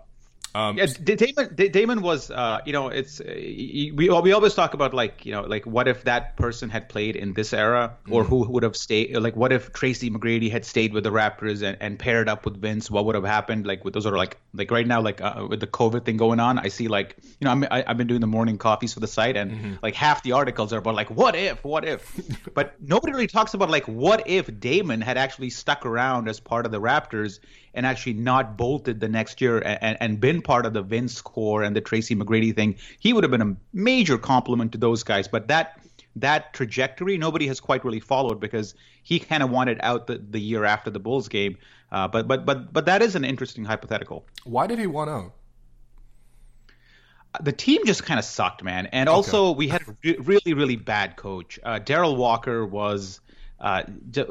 um, 0.54 0.78
yeah, 0.78 0.86
Damon. 0.86 1.54
Damon 1.54 2.02
was, 2.02 2.30
uh, 2.30 2.60
you 2.66 2.72
know, 2.72 2.88
it's 2.88 3.20
uh, 3.20 3.24
we 3.26 3.92
we 3.92 4.32
always 4.32 4.54
talk 4.54 4.74
about 4.74 4.92
like, 4.92 5.24
you 5.24 5.32
know, 5.32 5.42
like 5.42 5.64
what 5.64 5.86
if 5.86 6.04
that 6.04 6.36
person 6.36 6.70
had 6.70 6.88
played 6.88 7.14
in 7.14 7.34
this 7.34 7.52
era, 7.52 7.96
or 8.10 8.22
mm-hmm. 8.22 8.30
who 8.30 8.52
would 8.52 8.64
have 8.64 8.76
stayed? 8.76 9.16
Like, 9.16 9.36
what 9.36 9.52
if 9.52 9.72
Tracy 9.72 10.10
McGrady 10.10 10.50
had 10.50 10.64
stayed 10.64 10.92
with 10.92 11.04
the 11.04 11.10
Raptors 11.10 11.62
and, 11.62 11.76
and 11.80 11.98
paired 11.98 12.28
up 12.28 12.44
with 12.44 12.60
Vince? 12.60 12.90
What 12.90 13.04
would 13.06 13.14
have 13.14 13.24
happened? 13.24 13.66
Like, 13.66 13.84
with 13.84 13.94
those 13.94 14.06
are 14.06 14.16
like, 14.16 14.38
like 14.52 14.70
right 14.72 14.86
now, 14.86 15.00
like 15.00 15.20
uh, 15.20 15.46
with 15.48 15.60
the 15.60 15.68
COVID 15.68 16.04
thing 16.04 16.16
going 16.16 16.40
on, 16.40 16.58
I 16.58 16.68
see 16.68 16.88
like, 16.88 17.16
you 17.22 17.44
know, 17.44 17.52
I'm, 17.52 17.64
I, 17.70 17.84
have 17.86 17.96
been 17.96 18.08
doing 18.08 18.20
the 18.20 18.26
morning 18.26 18.58
coffees 18.58 18.92
for 18.92 19.00
the 19.00 19.08
site, 19.08 19.36
and 19.36 19.52
mm-hmm. 19.52 19.74
like 19.82 19.94
half 19.94 20.24
the 20.24 20.32
articles 20.32 20.72
are 20.72 20.78
about 20.78 20.96
like, 20.96 21.10
what 21.10 21.36
if, 21.36 21.62
what 21.62 21.84
if, 21.84 22.52
but 22.54 22.74
nobody 22.80 23.12
really 23.12 23.28
talks 23.28 23.54
about 23.54 23.70
like, 23.70 23.86
what 23.86 24.26
if 24.26 24.58
Damon 24.58 25.00
had 25.00 25.16
actually 25.16 25.50
stuck 25.50 25.86
around 25.86 26.28
as 26.28 26.40
part 26.40 26.66
of 26.66 26.72
the 26.72 26.80
Raptors 26.80 27.38
and 27.74 27.86
actually 27.86 28.14
not 28.14 28.56
bolted 28.56 29.00
the 29.00 29.08
next 29.08 29.40
year 29.40 29.58
and, 29.58 29.96
and 30.00 30.20
been 30.20 30.42
part 30.42 30.66
of 30.66 30.72
the 30.72 30.82
Vince 30.82 31.20
core 31.20 31.62
and 31.62 31.74
the 31.74 31.80
Tracy 31.80 32.16
McGrady 32.16 32.54
thing, 32.54 32.76
he 32.98 33.12
would 33.12 33.24
have 33.24 33.30
been 33.30 33.42
a 33.42 33.56
major 33.72 34.18
compliment 34.18 34.72
to 34.72 34.78
those 34.78 35.02
guys. 35.02 35.28
But 35.28 35.48
that 35.48 35.80
that 36.16 36.52
trajectory 36.52 37.16
nobody 37.16 37.46
has 37.46 37.60
quite 37.60 37.84
really 37.84 38.00
followed 38.00 38.40
because 38.40 38.74
he 39.02 39.18
kind 39.18 39.42
of 39.42 39.50
wanted 39.50 39.78
out 39.82 40.06
the, 40.08 40.18
the 40.18 40.40
year 40.40 40.64
after 40.64 40.90
the 40.90 40.98
Bulls 40.98 41.28
game. 41.28 41.56
Uh, 41.92 42.08
but 42.08 42.26
but 42.26 42.44
but 42.44 42.72
but 42.72 42.86
that 42.86 43.02
is 43.02 43.14
an 43.14 43.24
interesting 43.24 43.64
hypothetical. 43.64 44.24
Why 44.44 44.66
did 44.66 44.78
he 44.78 44.86
want 44.86 45.10
out? 45.10 45.32
the 47.40 47.52
team 47.52 47.84
just 47.86 48.04
kind 48.04 48.18
of 48.18 48.24
sucked, 48.24 48.64
man. 48.64 48.86
And 48.86 49.08
also, 49.08 49.50
okay. 49.50 49.58
we 49.58 49.68
had 49.68 49.82
a 49.82 49.96
re- 50.02 50.16
really, 50.18 50.54
really 50.54 50.76
bad 50.76 51.16
coach. 51.16 51.60
Uh, 51.62 51.78
Darrell 51.78 52.16
Walker 52.16 52.66
was 52.66 53.20
uh, 53.60 53.82
the, 53.86 54.24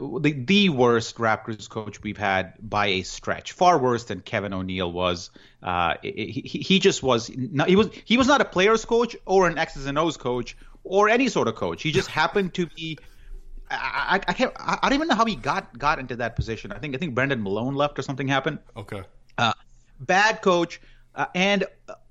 the 0.45 0.69
worst 0.69 1.17
Raptors 1.17 1.69
coach 1.69 2.01
we've 2.01 2.17
had 2.17 2.53
by 2.59 2.87
a 2.87 3.01
stretch, 3.03 3.51
far 3.51 3.77
worse 3.77 4.05
than 4.05 4.21
Kevin 4.21 4.53
O'Neill 4.53 4.91
was. 4.91 5.29
Uh, 5.61 5.95
he, 6.01 6.41
he 6.41 6.79
just 6.79 7.03
was 7.03 7.29
not, 7.35 7.69
he 7.69 7.75
was 7.75 7.89
he 8.05 8.17
was 8.17 8.27
not 8.27 8.41
a 8.41 8.45
players 8.45 8.85
coach 8.85 9.15
or 9.25 9.47
an 9.47 9.59
X's 9.59 9.85
and 9.85 9.99
O's 9.99 10.17
coach 10.17 10.57
or 10.83 11.09
any 11.09 11.27
sort 11.27 11.47
of 11.47 11.55
coach. 11.55 11.83
He 11.83 11.91
just 11.91 12.09
happened 12.09 12.55
to 12.55 12.65
be. 12.65 12.97
I, 13.69 14.19
I, 14.19 14.31
I 14.31 14.33
can't. 14.33 14.51
I, 14.57 14.79
don't 14.81 14.93
even 14.93 15.07
know 15.07 15.15
how 15.15 15.25
he 15.25 15.35
got 15.35 15.77
got 15.77 15.99
into 15.99 16.15
that 16.15 16.35
position. 16.35 16.71
I 16.71 16.79
think 16.79 16.95
I 16.95 16.97
think 16.97 17.13
Brendan 17.13 17.43
Malone 17.43 17.75
left 17.75 17.99
or 17.99 18.01
something 18.01 18.27
happened. 18.27 18.57
Okay. 18.75 19.03
Uh, 19.37 19.53
bad 19.99 20.41
coach, 20.41 20.81
uh, 21.13 21.27
and 21.35 21.65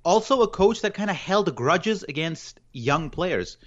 also 0.05 0.41
a 0.41 0.47
coach 0.47 0.81
that 0.81 0.93
kind 0.93 1.09
of 1.09 1.17
held 1.17 1.53
grudges 1.53 2.03
against 2.03 2.61
young 2.71 3.09
players. 3.09 3.57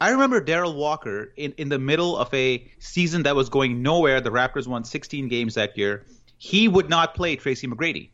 I 0.00 0.10
remember 0.10 0.40
Darrell 0.40 0.74
Walker 0.74 1.32
in, 1.36 1.52
in 1.58 1.68
the 1.68 1.78
middle 1.78 2.16
of 2.16 2.32
a 2.32 2.66
season 2.78 3.24
that 3.24 3.36
was 3.36 3.50
going 3.50 3.82
nowhere. 3.82 4.20
The 4.22 4.30
Raptors 4.30 4.66
won 4.66 4.84
16 4.84 5.28
games 5.28 5.54
that 5.54 5.76
year. 5.76 6.06
He 6.38 6.68
would 6.68 6.88
not 6.88 7.14
play 7.14 7.36
Tracy 7.36 7.66
McGrady. 7.66 8.08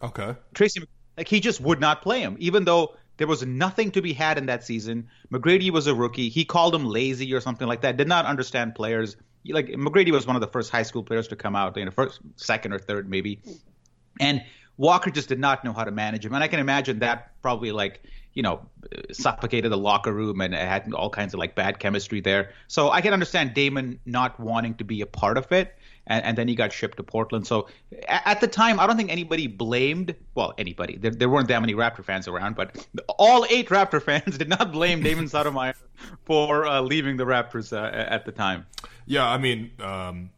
Okay. 0.00 0.36
Tracy, 0.54 0.82
like 1.16 1.26
he 1.26 1.40
just 1.40 1.60
would 1.60 1.80
not 1.80 2.02
play 2.02 2.20
him, 2.20 2.36
even 2.38 2.64
though 2.64 2.94
There 3.18 3.26
was 3.26 3.44
nothing 3.44 3.90
to 3.92 4.00
be 4.00 4.12
had 4.12 4.38
in 4.38 4.46
that 4.46 4.64
season. 4.64 5.08
McGrady 5.32 5.70
was 5.70 5.86
a 5.88 5.94
rookie. 5.94 6.28
He 6.28 6.44
called 6.44 6.74
him 6.74 6.86
lazy 6.86 7.34
or 7.34 7.40
something 7.40 7.66
like 7.66 7.80
that. 7.82 7.96
Did 7.96 8.08
not 8.08 8.24
understand 8.26 8.74
players. 8.76 9.16
Like 9.44 9.66
McGrady 9.66 10.12
was 10.12 10.26
one 10.26 10.36
of 10.36 10.40
the 10.40 10.46
first 10.46 10.70
high 10.70 10.84
school 10.84 11.02
players 11.02 11.28
to 11.28 11.36
come 11.36 11.56
out, 11.56 11.76
you 11.76 11.84
know, 11.84 11.90
first, 11.90 12.20
second 12.36 12.72
or 12.72 12.78
third 12.78 13.10
maybe. 13.10 13.40
And 14.20 14.44
Walker 14.76 15.10
just 15.10 15.28
did 15.28 15.40
not 15.40 15.64
know 15.64 15.72
how 15.72 15.84
to 15.84 15.90
manage 15.90 16.24
him. 16.24 16.32
And 16.32 16.44
I 16.44 16.48
can 16.48 16.60
imagine 16.60 17.00
that 17.00 17.32
probably 17.42 17.72
like 17.72 18.02
you 18.34 18.42
know, 18.42 18.60
suffocated 19.12 19.72
the 19.72 19.76
locker 19.76 20.12
room 20.12 20.40
and 20.40 20.54
had 20.54 20.92
all 20.92 21.10
kinds 21.10 21.34
of 21.34 21.40
like 21.40 21.54
bad 21.54 21.78
chemistry 21.78 22.20
there. 22.20 22.52
So 22.68 22.90
I 22.90 23.00
can 23.00 23.12
understand 23.12 23.54
Damon 23.54 23.98
not 24.06 24.38
wanting 24.38 24.74
to 24.76 24.84
be 24.84 25.00
a 25.00 25.06
part 25.06 25.36
of 25.36 25.50
it. 25.52 25.74
And, 26.06 26.24
and 26.24 26.38
then 26.38 26.48
he 26.48 26.54
got 26.54 26.72
shipped 26.72 26.96
to 26.96 27.02
Portland. 27.02 27.46
So 27.46 27.68
at, 28.08 28.40
the 28.40 28.46
time, 28.46 28.80
I 28.80 28.86
don't 28.86 28.96
think 28.96 29.10
anybody 29.10 29.46
blamed, 29.46 30.14
well, 30.34 30.54
anybody. 30.56 30.96
There, 30.96 31.10
there, 31.10 31.28
weren't 31.28 31.48
that 31.48 31.60
many 31.60 31.74
Raptor 31.74 32.04
fans 32.04 32.26
around, 32.28 32.56
but 32.56 32.86
all 33.18 33.44
eight 33.50 33.68
Raptor 33.68 34.02
fans 34.08 34.38
did 34.38 34.48
not 34.48 34.72
blame 34.72 35.02
Damon 35.02 35.26
Stoudemire 35.26 35.74
for 36.24 36.66
uh, 36.66 36.80
leaving 36.80 37.16
the 37.16 37.26
Raptors 37.26 37.76
uh, 37.76 37.90
at 37.94 38.24
the 38.24 38.32
time. 38.32 38.66
Yeah, 39.04 39.28
I 39.28 39.36
mean, 39.36 39.70
um, 39.80 40.30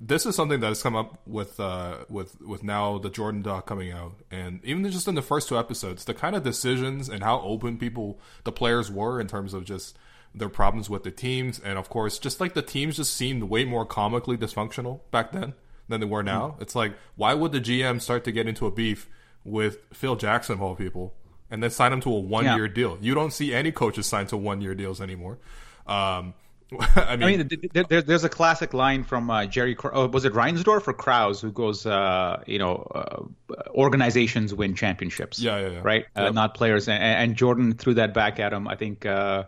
this 0.00 0.24
is 0.24 0.34
something 0.34 0.60
that 0.60 0.68
has 0.68 0.82
come 0.82 0.96
up 0.96 1.20
with 1.26 1.60
uh, 1.60 1.98
with 2.08 2.40
with 2.40 2.64
now 2.64 2.98
the 2.98 3.10
Jordan 3.10 3.42
doc 3.42 3.66
coming 3.66 3.92
out, 3.92 4.14
and 4.30 4.64
even 4.64 4.90
just 4.90 5.06
in 5.06 5.14
the 5.14 5.22
first 5.22 5.48
two 5.48 5.58
episodes, 5.58 6.06
the 6.06 6.14
kind 6.14 6.34
of 6.34 6.42
decisions 6.42 7.08
and 7.08 7.22
how 7.22 7.40
open 7.40 7.76
people, 7.76 8.18
the 8.44 8.52
players 8.52 8.90
were 8.90 9.20
in 9.20 9.26
terms 9.26 9.52
of 9.52 9.64
just 9.64 9.98
their 10.34 10.48
problems 10.48 10.88
with 10.88 11.02
the 11.02 11.10
teams, 11.10 11.60
and 11.60 11.78
of 11.78 11.90
course, 11.90 12.18
just 12.18 12.40
like 12.40 12.54
the 12.54 12.62
teams 12.62 12.96
just 12.96 13.14
seemed 13.14 13.44
way 13.44 13.64
more 13.64 13.84
comically 13.84 14.38
dysfunctional 14.38 15.00
back 15.10 15.32
then 15.32 15.52
than 15.88 16.00
they 16.00 16.06
were 16.06 16.22
now. 16.22 16.48
Mm-hmm. 16.48 16.62
It's 16.62 16.74
like, 16.74 16.94
why 17.16 17.34
would 17.34 17.52
the 17.52 17.60
GM 17.60 18.00
start 18.00 18.24
to 18.24 18.32
get 18.32 18.48
into 18.48 18.66
a 18.66 18.70
beef 18.70 19.08
with 19.44 19.78
Phil 19.92 20.16
Jackson 20.16 20.54
of 20.54 20.62
all 20.62 20.74
people, 20.76 21.14
and 21.50 21.62
then 21.62 21.70
sign 21.70 21.92
him 21.92 22.00
to 22.00 22.10
a 22.10 22.18
one 22.18 22.44
year 22.44 22.66
yeah. 22.66 22.72
deal? 22.72 22.98
You 23.02 23.14
don't 23.14 23.32
see 23.32 23.52
any 23.52 23.70
coaches 23.70 24.06
signed 24.06 24.30
to 24.30 24.38
one 24.38 24.62
year 24.62 24.74
deals 24.74 25.02
anymore. 25.02 25.38
Um, 25.86 26.32
I 26.96 27.16
mean, 27.16 27.40
I 27.40 27.44
mean 27.44 27.70
there, 27.72 28.02
there's 28.02 28.24
a 28.24 28.28
classic 28.28 28.72
line 28.74 29.02
from 29.02 29.30
uh, 29.30 29.46
Jerry. 29.46 29.76
Oh, 29.92 30.06
was 30.06 30.24
it 30.24 30.32
Reinsdorf 30.32 30.86
or 30.86 30.92
Krause 30.92 31.40
who 31.40 31.50
goes, 31.50 31.84
uh, 31.86 32.42
you 32.46 32.58
know, 32.58 32.86
uh, 32.94 33.24
organizations 33.70 34.54
win 34.54 34.74
championships. 34.74 35.40
Yeah, 35.40 35.60
yeah, 35.60 35.68
yeah. 35.68 35.80
Right, 35.82 36.06
uh, 36.16 36.24
yep. 36.24 36.34
not 36.34 36.54
players. 36.54 36.88
And, 36.88 37.02
and, 37.02 37.36
Jordan 37.36 37.72
threw 37.74 37.94
that 37.94 38.14
back 38.14 38.38
at 38.38 38.52
him. 38.52 38.68
I 38.68 38.76
think 38.76 39.04
uh, 39.04 39.44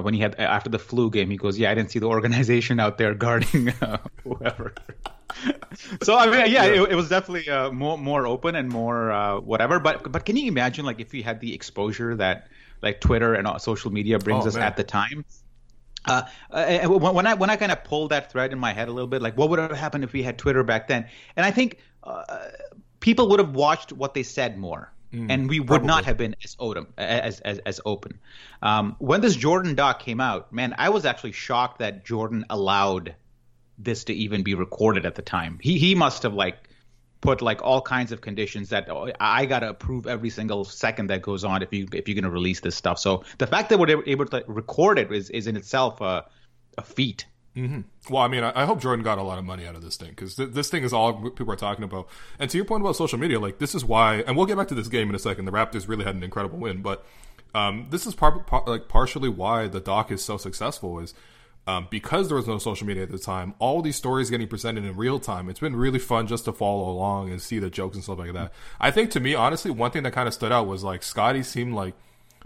when 0.00 0.14
he 0.14 0.20
had 0.20 0.34
after 0.36 0.70
the 0.70 0.78
flu 0.78 1.10
game, 1.10 1.30
he 1.30 1.36
goes, 1.36 1.58
"Yeah, 1.58 1.70
I 1.70 1.74
didn't 1.74 1.90
see 1.90 1.98
the 1.98 2.08
organization 2.08 2.80
out 2.80 2.96
there 2.96 3.14
guarding 3.14 3.68
uh, 3.82 3.98
whoever." 4.24 4.74
so 6.02 6.16
I 6.16 6.26
mean, 6.26 6.52
yeah, 6.52 6.64
yeah. 6.64 6.64
It, 6.64 6.92
it, 6.92 6.94
was 6.94 7.08
definitely 7.08 7.52
more 7.72 7.98
more 7.98 8.26
open 8.26 8.54
and 8.54 8.68
more 8.68 9.40
whatever. 9.40 9.78
But 9.78 10.10
but 10.10 10.24
can 10.24 10.36
you 10.36 10.48
imagine 10.48 10.86
like 10.86 11.00
if 11.00 11.12
we 11.12 11.20
had 11.20 11.40
the 11.40 11.52
exposure 11.54 12.16
that 12.16 12.48
like 12.80 13.00
Twitter 13.00 13.34
and 13.34 13.48
social 13.60 13.92
media 13.92 14.18
brings 14.18 14.44
oh, 14.44 14.48
us 14.48 14.54
man. 14.54 14.64
at 14.64 14.76
the 14.76 14.84
time? 14.84 15.24
Uh, 16.04 16.22
uh 16.50 16.88
when 16.88 17.26
I 17.26 17.34
when 17.34 17.50
I 17.50 17.56
kind 17.56 17.72
of 17.72 17.84
pulled 17.84 18.10
that 18.10 18.32
thread 18.32 18.52
in 18.52 18.58
my 18.58 18.72
head 18.72 18.88
a 18.88 18.92
little 18.92 19.08
bit, 19.08 19.22
like 19.22 19.36
what 19.36 19.50
would 19.50 19.58
have 19.58 19.70
happened 19.72 20.04
if 20.04 20.12
we 20.12 20.22
had 20.22 20.38
Twitter 20.38 20.62
back 20.62 20.88
then? 20.88 21.06
And 21.36 21.46
I 21.46 21.50
think 21.50 21.78
uh, 22.02 22.24
people 23.00 23.28
would 23.28 23.40
have 23.40 23.54
watched 23.54 23.92
what 23.92 24.14
they 24.14 24.22
said 24.22 24.58
more, 24.58 24.92
mm, 25.12 25.30
and 25.30 25.48
we 25.48 25.60
would 25.60 25.68
probably. 25.68 25.86
not 25.86 26.04
have 26.04 26.16
been 26.16 26.34
as 26.42 26.56
open 26.58 26.86
as 26.98 27.40
as, 27.40 27.58
as 27.58 27.80
open. 27.84 28.18
Um, 28.62 28.96
when 28.98 29.20
this 29.20 29.36
Jordan 29.36 29.74
doc 29.74 30.00
came 30.00 30.20
out, 30.20 30.52
man, 30.52 30.74
I 30.78 30.88
was 30.88 31.04
actually 31.04 31.32
shocked 31.32 31.78
that 31.78 32.04
Jordan 32.04 32.46
allowed 32.50 33.14
this 33.78 34.04
to 34.04 34.14
even 34.14 34.42
be 34.42 34.54
recorded 34.54 35.06
at 35.06 35.14
the 35.14 35.22
time. 35.22 35.58
He 35.62 35.78
he 35.78 35.94
must 35.94 36.24
have 36.24 36.34
like 36.34 36.56
put 37.22 37.40
like 37.40 37.62
all 37.62 37.80
kinds 37.80 38.12
of 38.12 38.20
conditions 38.20 38.68
that 38.68 38.90
oh, 38.90 39.10
I 39.18 39.46
got 39.46 39.60
to 39.60 39.70
approve 39.70 40.06
every 40.06 40.28
single 40.28 40.64
second 40.64 41.06
that 41.06 41.22
goes 41.22 41.44
on 41.44 41.62
if 41.62 41.72
you 41.72 41.88
if 41.92 42.06
you're 42.08 42.20
to 42.20 42.30
release 42.30 42.60
this 42.60 42.76
stuff. 42.76 42.98
So 42.98 43.24
the 43.38 43.46
fact 43.46 43.70
that 43.70 43.78
we're 43.78 44.02
able 44.06 44.26
to 44.26 44.44
record 44.46 44.98
it 44.98 45.10
is 45.10 45.30
is 45.30 45.46
in 45.46 45.56
itself 45.56 46.02
a, 46.02 46.26
a 46.76 46.82
feat. 46.82 47.24
Mm-hmm. 47.56 47.80
Well, 48.12 48.22
I 48.22 48.28
mean, 48.28 48.44
I, 48.44 48.62
I, 48.62 48.64
hope 48.64 48.80
Jordan 48.80 49.04
got 49.04 49.18
a 49.18 49.22
lot 49.22 49.38
of 49.38 49.44
money 49.44 49.66
out 49.66 49.74
of 49.74 49.82
this 49.82 49.98
thing 49.98 50.08
because 50.08 50.36
th- 50.36 50.52
this 50.52 50.70
thing 50.70 50.84
is 50.84 50.94
all 50.94 51.30
people 51.30 51.52
are 51.52 51.56
talking 51.56 51.84
about. 51.84 52.08
And 52.38 52.50
to 52.50 52.56
your 52.56 52.64
point 52.64 52.82
about 52.82 52.96
social 52.96 53.18
media, 53.18 53.38
like 53.38 53.58
this 53.58 53.74
is 53.74 53.84
why, 53.84 54.22
and 54.26 54.38
we'll 54.38 54.46
get 54.46 54.56
back 54.56 54.68
to 54.68 54.74
this 54.74 54.88
game 54.88 55.10
in 55.10 55.14
a 55.14 55.18
second. 55.18 55.44
The 55.44 55.52
Raptors 55.52 55.86
really 55.86 56.04
had 56.04 56.14
an 56.14 56.22
incredible 56.22 56.58
win, 56.58 56.80
but 56.80 57.04
um, 57.54 57.88
this 57.90 58.06
is 58.06 58.14
par- 58.14 58.38
par- 58.40 58.64
like 58.66 58.88
partially 58.88 59.28
why 59.28 59.68
the 59.68 59.80
doc 59.80 60.10
is 60.10 60.24
so 60.24 60.38
successful. 60.38 60.98
Is 60.98 61.12
um, 61.66 61.86
because 61.90 62.28
there 62.28 62.36
was 62.36 62.48
no 62.48 62.58
social 62.58 62.86
media 62.86 63.04
at 63.04 63.10
the 63.10 63.18
time, 63.18 63.54
all 63.58 63.82
these 63.82 63.96
stories 63.96 64.30
getting 64.30 64.48
presented 64.48 64.84
in 64.84 64.96
real 64.96 65.20
time. 65.20 65.48
It's 65.48 65.60
been 65.60 65.76
really 65.76 66.00
fun 66.00 66.26
just 66.26 66.44
to 66.46 66.52
follow 66.52 66.90
along 66.90 67.30
and 67.30 67.40
see 67.40 67.58
the 67.58 67.70
jokes 67.70 67.94
and 67.94 68.02
stuff 68.02 68.18
like 68.18 68.32
that. 68.32 68.52
I 68.80 68.90
think 68.90 69.10
to 69.12 69.20
me, 69.20 69.34
honestly, 69.34 69.70
one 69.70 69.92
thing 69.92 70.02
that 70.02 70.12
kind 70.12 70.26
of 70.26 70.34
stood 70.34 70.50
out 70.50 70.66
was 70.66 70.82
like 70.82 71.02
Scottie 71.02 71.44
seemed 71.44 71.74
like 71.74 71.94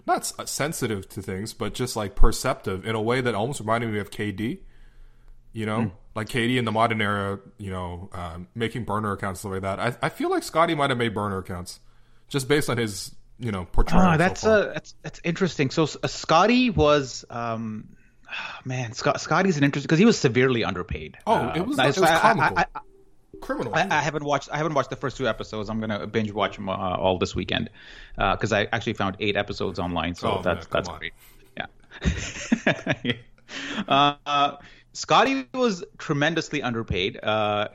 not 0.05 0.25
sensitive 0.47 1.09
to 1.09 1.21
things, 1.21 1.53
but 1.53 1.73
just 1.73 1.95
like 1.95 2.15
perceptive 2.15 2.85
in 2.85 2.95
a 2.95 3.01
way 3.01 3.19
that 3.21 3.33
almost 3.33 3.59
reminded 3.59 3.91
me 3.91 3.99
of 3.99 4.11
KD. 4.11 4.59
You 5.51 5.65
know, 5.65 5.79
mm. 5.79 5.91
like 6.13 6.27
KD 6.27 6.57
in 6.57 6.65
the 6.65 6.71
modern 6.71 7.01
era, 7.01 7.39
you 7.57 7.71
know, 7.71 8.09
um, 8.13 8.47
making 8.53 8.83
burner 8.83 9.13
accounts 9.13 9.39
stuff 9.39 9.53
like 9.53 9.61
that. 9.63 9.79
I, 9.79 9.95
I 10.03 10.09
feel 10.09 10.29
like 10.29 10.43
Scottie 10.43 10.75
might 10.75 10.91
have 10.91 10.99
made 10.99 11.15
burner 11.15 11.39
accounts 11.39 11.79
just 12.27 12.47
based 12.47 12.69
on 12.69 12.77
his 12.77 13.15
you 13.39 13.51
know 13.51 13.65
portrayal. 13.65 14.03
Ah, 14.03 14.17
that's 14.17 14.41
so 14.41 14.51
uh, 14.51 14.73
that's 14.73 14.93
that's 15.01 15.21
interesting. 15.23 15.71
So 15.71 15.83
uh, 15.83 16.07
Scottie 16.07 16.69
was 16.69 17.25
um, 17.29 17.89
man, 18.65 18.93
Scott, 18.93 19.21
Scottie's 19.21 19.57
an 19.57 19.63
interesting 19.63 19.87
because 19.87 19.99
he 19.99 20.05
was 20.05 20.17
severely 20.17 20.63
underpaid. 20.63 21.17
Oh, 21.25 21.33
uh, 21.33 21.53
it 21.55 21.65
was, 21.65 21.79
it 21.79 21.85
was 21.85 22.01
I, 22.01 22.19
comical. 22.19 22.57
I, 22.57 22.65
I, 22.75 22.79
Criminal. 23.39 23.75
I, 23.75 23.87
I, 23.89 24.01
haven't 24.01 24.23
watched. 24.23 24.49
I 24.51 24.57
haven't 24.57 24.73
watched 24.73 24.89
the 24.89 24.95
first 24.95 25.17
two 25.17 25.27
episodes. 25.27 25.69
I'm 25.69 25.79
gonna 25.79 26.07
binge 26.07 26.31
watch 26.31 26.55
them 26.55 26.69
uh, 26.69 26.75
all 26.75 27.19
this 27.19 27.35
weekend 27.35 27.69
because 28.15 28.51
uh, 28.51 28.57
I 28.57 28.67
actually 28.71 28.93
found 28.93 29.17
eight 29.19 29.35
episodes 29.35 29.77
online. 29.79 30.15
So 30.15 30.39
oh, 30.39 30.41
that's 30.41 30.65
man, 30.65 30.71
that's 30.71 30.89
on. 30.89 30.99
great. 30.99 31.13
Yeah. 31.55 33.13
uh, 34.25 34.57
Scottie 34.93 35.47
was 35.53 35.83
tremendously 35.99 36.63
underpaid. 36.63 37.19
Uh, 37.21 37.67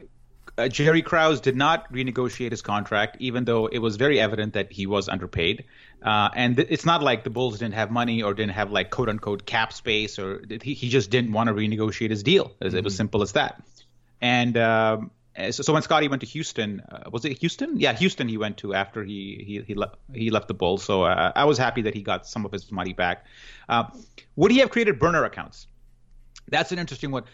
uh, 0.58 0.68
Jerry 0.68 1.02
Krause 1.02 1.40
did 1.40 1.56
not 1.56 1.90
renegotiate 1.92 2.50
his 2.50 2.62
contract, 2.62 3.16
even 3.20 3.44
though 3.44 3.66
it 3.66 3.78
was 3.78 3.96
very 3.96 4.20
evident 4.20 4.54
that 4.54 4.72
he 4.72 4.86
was 4.86 5.08
underpaid. 5.08 5.64
Uh, 6.02 6.28
and 6.34 6.56
th- 6.56 6.68
it's 6.70 6.84
not 6.84 7.02
like 7.02 7.24
the 7.24 7.30
Bulls 7.30 7.58
didn't 7.58 7.74
have 7.74 7.90
money 7.90 8.22
or 8.22 8.34
didn't 8.34 8.52
have 8.52 8.70
like 8.70 8.90
quote 8.90 9.08
unquote 9.08 9.46
cap 9.46 9.72
space, 9.72 10.18
or 10.18 10.42
he, 10.62 10.74
he 10.74 10.88
just 10.88 11.10
didn't 11.10 11.32
want 11.32 11.48
to 11.48 11.54
renegotiate 11.54 12.10
his 12.10 12.22
deal. 12.22 12.48
Mm-hmm. 12.48 12.76
It 12.76 12.84
was 12.84 12.94
mm-hmm. 12.94 12.98
simple 12.98 13.22
as 13.22 13.32
that. 13.32 13.62
And 14.20 14.56
um, 14.56 15.10
so, 15.36 15.50
so, 15.50 15.72
when 15.72 15.82
Scottie 15.82 16.08
went 16.08 16.20
to 16.20 16.26
Houston, 16.26 16.80
uh, 16.80 17.10
was 17.10 17.24
it 17.24 17.38
Houston? 17.38 17.78
Yeah, 17.78 17.92
Houston. 17.94 18.28
He 18.28 18.36
went 18.36 18.58
to 18.58 18.74
after 18.74 19.02
he 19.02 19.42
he 19.46 19.62
he, 19.62 19.74
le- 19.74 19.92
he 20.12 20.30
left 20.30 20.48
the 20.48 20.54
Bulls. 20.54 20.84
So 20.84 21.04
uh, 21.04 21.32
I 21.34 21.44
was 21.44 21.56
happy 21.56 21.82
that 21.82 21.94
he 21.94 22.02
got 22.02 22.26
some 22.26 22.44
of 22.44 22.52
his 22.52 22.70
money 22.70 22.92
back. 22.92 23.24
Uh, 23.68 23.84
would 24.36 24.50
he 24.50 24.58
have 24.58 24.70
created 24.70 24.98
burner 24.98 25.24
accounts? 25.24 25.66
That's 26.48 26.72
an 26.72 26.78
interesting 26.78 27.12
one. 27.12 27.24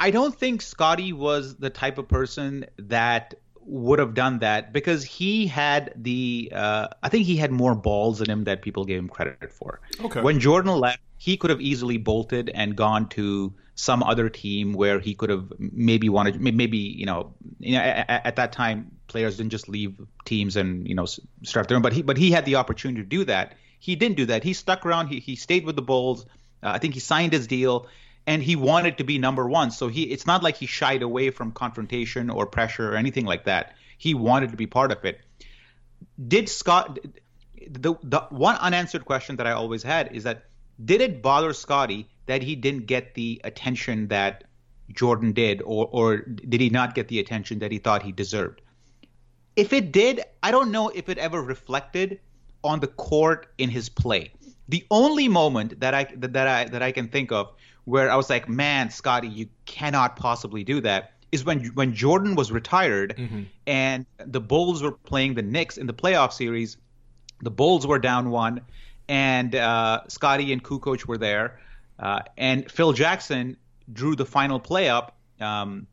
I 0.00 0.12
don't 0.12 0.34
think 0.34 0.62
Scottie 0.62 1.12
was 1.12 1.56
the 1.56 1.70
type 1.70 1.98
of 1.98 2.06
person 2.06 2.66
that 2.76 3.34
would 3.68 3.98
have 3.98 4.14
done 4.14 4.38
that 4.38 4.72
because 4.72 5.04
he 5.04 5.46
had 5.46 5.92
the 5.94 6.50
uh, 6.54 6.88
I 7.02 7.10
think 7.10 7.26
he 7.26 7.36
had 7.36 7.52
more 7.52 7.74
balls 7.74 8.22
in 8.22 8.30
him 8.30 8.44
that 8.44 8.62
people 8.62 8.84
gave 8.84 8.98
him 8.98 9.08
credit 9.08 9.52
for. 9.52 9.80
Okay. 10.00 10.22
When 10.22 10.40
Jordan 10.40 10.72
left, 10.78 11.00
he 11.18 11.36
could 11.36 11.50
have 11.50 11.60
easily 11.60 11.98
bolted 11.98 12.48
and 12.48 12.74
gone 12.74 13.08
to 13.10 13.52
some 13.74 14.02
other 14.02 14.28
team 14.28 14.72
where 14.72 14.98
he 14.98 15.14
could 15.14 15.30
have 15.30 15.52
maybe 15.58 16.08
wanted 16.08 16.40
maybe 16.40 16.78
you 16.78 17.06
know, 17.06 17.34
you 17.60 17.74
know 17.74 17.80
at, 17.80 18.26
at 18.26 18.36
that 18.36 18.52
time 18.52 18.90
players 19.06 19.36
didn't 19.36 19.50
just 19.50 19.68
leave 19.68 20.00
teams 20.24 20.56
and 20.56 20.88
you 20.88 20.94
know 20.94 21.06
start 21.42 21.68
their 21.68 21.76
own 21.76 21.82
but 21.82 21.92
he 21.92 22.02
but 22.02 22.16
he 22.16 22.30
had 22.30 22.44
the 22.46 22.56
opportunity 22.56 23.02
to 23.02 23.06
do 23.06 23.24
that. 23.24 23.54
He 23.78 23.96
didn't 23.96 24.16
do 24.16 24.26
that. 24.26 24.42
He 24.42 24.54
stuck 24.54 24.86
around. 24.86 25.08
He 25.08 25.20
he 25.20 25.36
stayed 25.36 25.66
with 25.66 25.76
the 25.76 25.82
Bulls. 25.82 26.24
Uh, 26.62 26.70
I 26.70 26.78
think 26.78 26.94
he 26.94 27.00
signed 27.00 27.32
his 27.32 27.46
deal 27.46 27.86
and 28.28 28.42
he 28.42 28.56
wanted 28.56 28.98
to 28.98 29.04
be 29.04 29.18
number 29.18 29.48
one. 29.48 29.70
So 29.70 29.88
he 29.88 30.02
it's 30.02 30.26
not 30.26 30.42
like 30.42 30.58
he 30.58 30.66
shied 30.66 31.02
away 31.02 31.30
from 31.30 31.50
confrontation 31.50 32.28
or 32.28 32.46
pressure 32.46 32.92
or 32.92 32.96
anything 32.96 33.24
like 33.24 33.44
that. 33.44 33.74
He 33.96 34.12
wanted 34.12 34.50
to 34.50 34.56
be 34.56 34.66
part 34.66 34.92
of 34.92 35.02
it. 35.04 35.22
Did 36.28 36.50
Scott 36.50 36.98
the 37.66 37.94
the 38.02 38.20
one 38.28 38.56
unanswered 38.56 39.06
question 39.06 39.36
that 39.36 39.46
I 39.46 39.52
always 39.52 39.82
had 39.82 40.14
is 40.14 40.24
that 40.24 40.44
did 40.84 41.00
it 41.00 41.22
bother 41.22 41.54
Scottie 41.54 42.06
that 42.26 42.42
he 42.42 42.54
didn't 42.54 42.84
get 42.86 43.14
the 43.14 43.40
attention 43.44 44.08
that 44.08 44.44
Jordan 44.92 45.32
did, 45.32 45.62
or 45.62 45.88
or 45.90 46.18
did 46.18 46.60
he 46.60 46.68
not 46.68 46.94
get 46.94 47.08
the 47.08 47.20
attention 47.20 47.60
that 47.60 47.72
he 47.72 47.78
thought 47.78 48.02
he 48.02 48.12
deserved? 48.12 48.60
If 49.56 49.72
it 49.72 49.90
did, 49.90 50.20
I 50.42 50.50
don't 50.50 50.70
know 50.70 50.90
if 50.90 51.08
it 51.08 51.16
ever 51.16 51.42
reflected 51.42 52.20
on 52.62 52.80
the 52.80 52.88
court 52.88 53.46
in 53.56 53.70
his 53.70 53.88
play. 53.88 54.32
The 54.68 54.84
only 54.90 55.28
moment 55.28 55.80
that 55.80 55.94
I 55.94 56.04
that 56.16 56.46
I 56.46 56.64
that 56.64 56.82
I 56.82 56.92
can 56.92 57.08
think 57.08 57.32
of 57.32 57.52
where 57.84 58.10
I 58.10 58.16
was 58.16 58.28
like, 58.28 58.48
man, 58.48 58.90
Scottie, 58.90 59.28
you 59.28 59.48
cannot 59.64 60.16
possibly 60.16 60.62
do 60.62 60.80
that. 60.82 61.12
Is 61.32 61.44
when 61.44 61.64
when 61.68 61.94
Jordan 61.94 62.34
was 62.34 62.52
retired 62.52 63.14
mm-hmm. 63.16 63.42
and 63.66 64.06
the 64.18 64.40
Bulls 64.40 64.82
were 64.82 64.92
playing 64.92 65.34
the 65.34 65.42
Knicks 65.42 65.78
in 65.78 65.86
the 65.86 65.94
playoff 65.94 66.32
series. 66.32 66.76
The 67.40 67.50
Bulls 67.50 67.86
were 67.86 67.98
down 67.98 68.30
one, 68.30 68.62
and 69.08 69.54
uh, 69.54 70.02
Scottie 70.08 70.52
and 70.52 70.62
Kukoc 70.62 71.06
were 71.06 71.18
there, 71.18 71.60
uh, 71.98 72.20
and 72.36 72.70
Phil 72.70 72.92
Jackson 72.92 73.56
drew 73.90 74.16
the 74.16 74.26
final 74.26 74.58
play 74.58 74.88
up 74.88 75.16
um, 75.40 75.86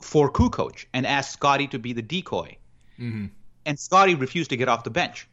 for 0.00 0.30
Kukoc 0.32 0.86
and 0.94 1.06
asked 1.06 1.32
Scottie 1.32 1.68
to 1.68 1.78
be 1.78 1.92
the 1.92 2.02
decoy, 2.02 2.56
mm-hmm. 2.98 3.26
and 3.66 3.78
Scottie 3.78 4.14
refused 4.14 4.50
to 4.50 4.56
get 4.56 4.68
off 4.68 4.84
the 4.84 4.90
bench. 4.90 5.28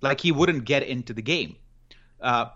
like 0.00 0.20
he 0.20 0.32
wouldn't 0.32 0.64
get 0.64 0.82
into 0.82 1.12
the 1.12 1.22
game. 1.22 1.56
Uh, 2.20 2.46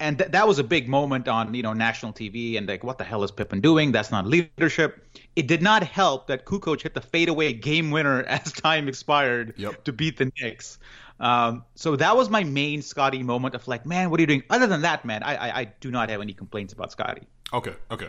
and 0.00 0.18
th- 0.18 0.32
that 0.32 0.46
was 0.48 0.58
a 0.58 0.64
big 0.64 0.88
moment 0.88 1.28
on 1.28 1.54
you 1.54 1.62
know 1.62 1.72
national 1.72 2.12
TV 2.12 2.58
and 2.58 2.66
like 2.66 2.82
what 2.82 2.98
the 2.98 3.04
hell 3.04 3.22
is 3.22 3.30
Pippen 3.30 3.60
doing? 3.60 3.92
That's 3.92 4.10
not 4.10 4.26
leadership. 4.26 5.06
It 5.36 5.46
did 5.46 5.62
not 5.62 5.82
help 5.84 6.26
that 6.26 6.44
Kukoc 6.46 6.82
hit 6.82 6.94
the 6.94 7.00
fadeaway 7.00 7.52
game 7.52 7.90
winner 7.90 8.22
as 8.28 8.52
time 8.52 8.88
expired 8.88 9.54
Yep. 9.56 9.84
to 9.84 9.92
beat 9.92 10.16
the 10.16 10.32
Knicks. 10.40 10.78
Um, 11.20 11.64
so 11.76 11.94
that 11.96 12.16
was 12.16 12.28
my 12.28 12.42
main 12.42 12.82
Scottie 12.82 13.22
moment 13.22 13.54
of 13.54 13.68
like, 13.68 13.86
man, 13.86 14.10
what 14.10 14.18
are 14.18 14.22
you 14.22 14.26
doing? 14.26 14.42
Other 14.50 14.66
than 14.66 14.82
that, 14.82 15.04
man, 15.04 15.22
I 15.22 15.36
I, 15.36 15.60
I 15.60 15.64
do 15.80 15.90
not 15.92 16.10
have 16.10 16.20
any 16.20 16.32
complaints 16.32 16.72
about 16.72 16.90
Scottie. 16.90 17.22
Okay, 17.52 17.74
okay. 17.90 18.08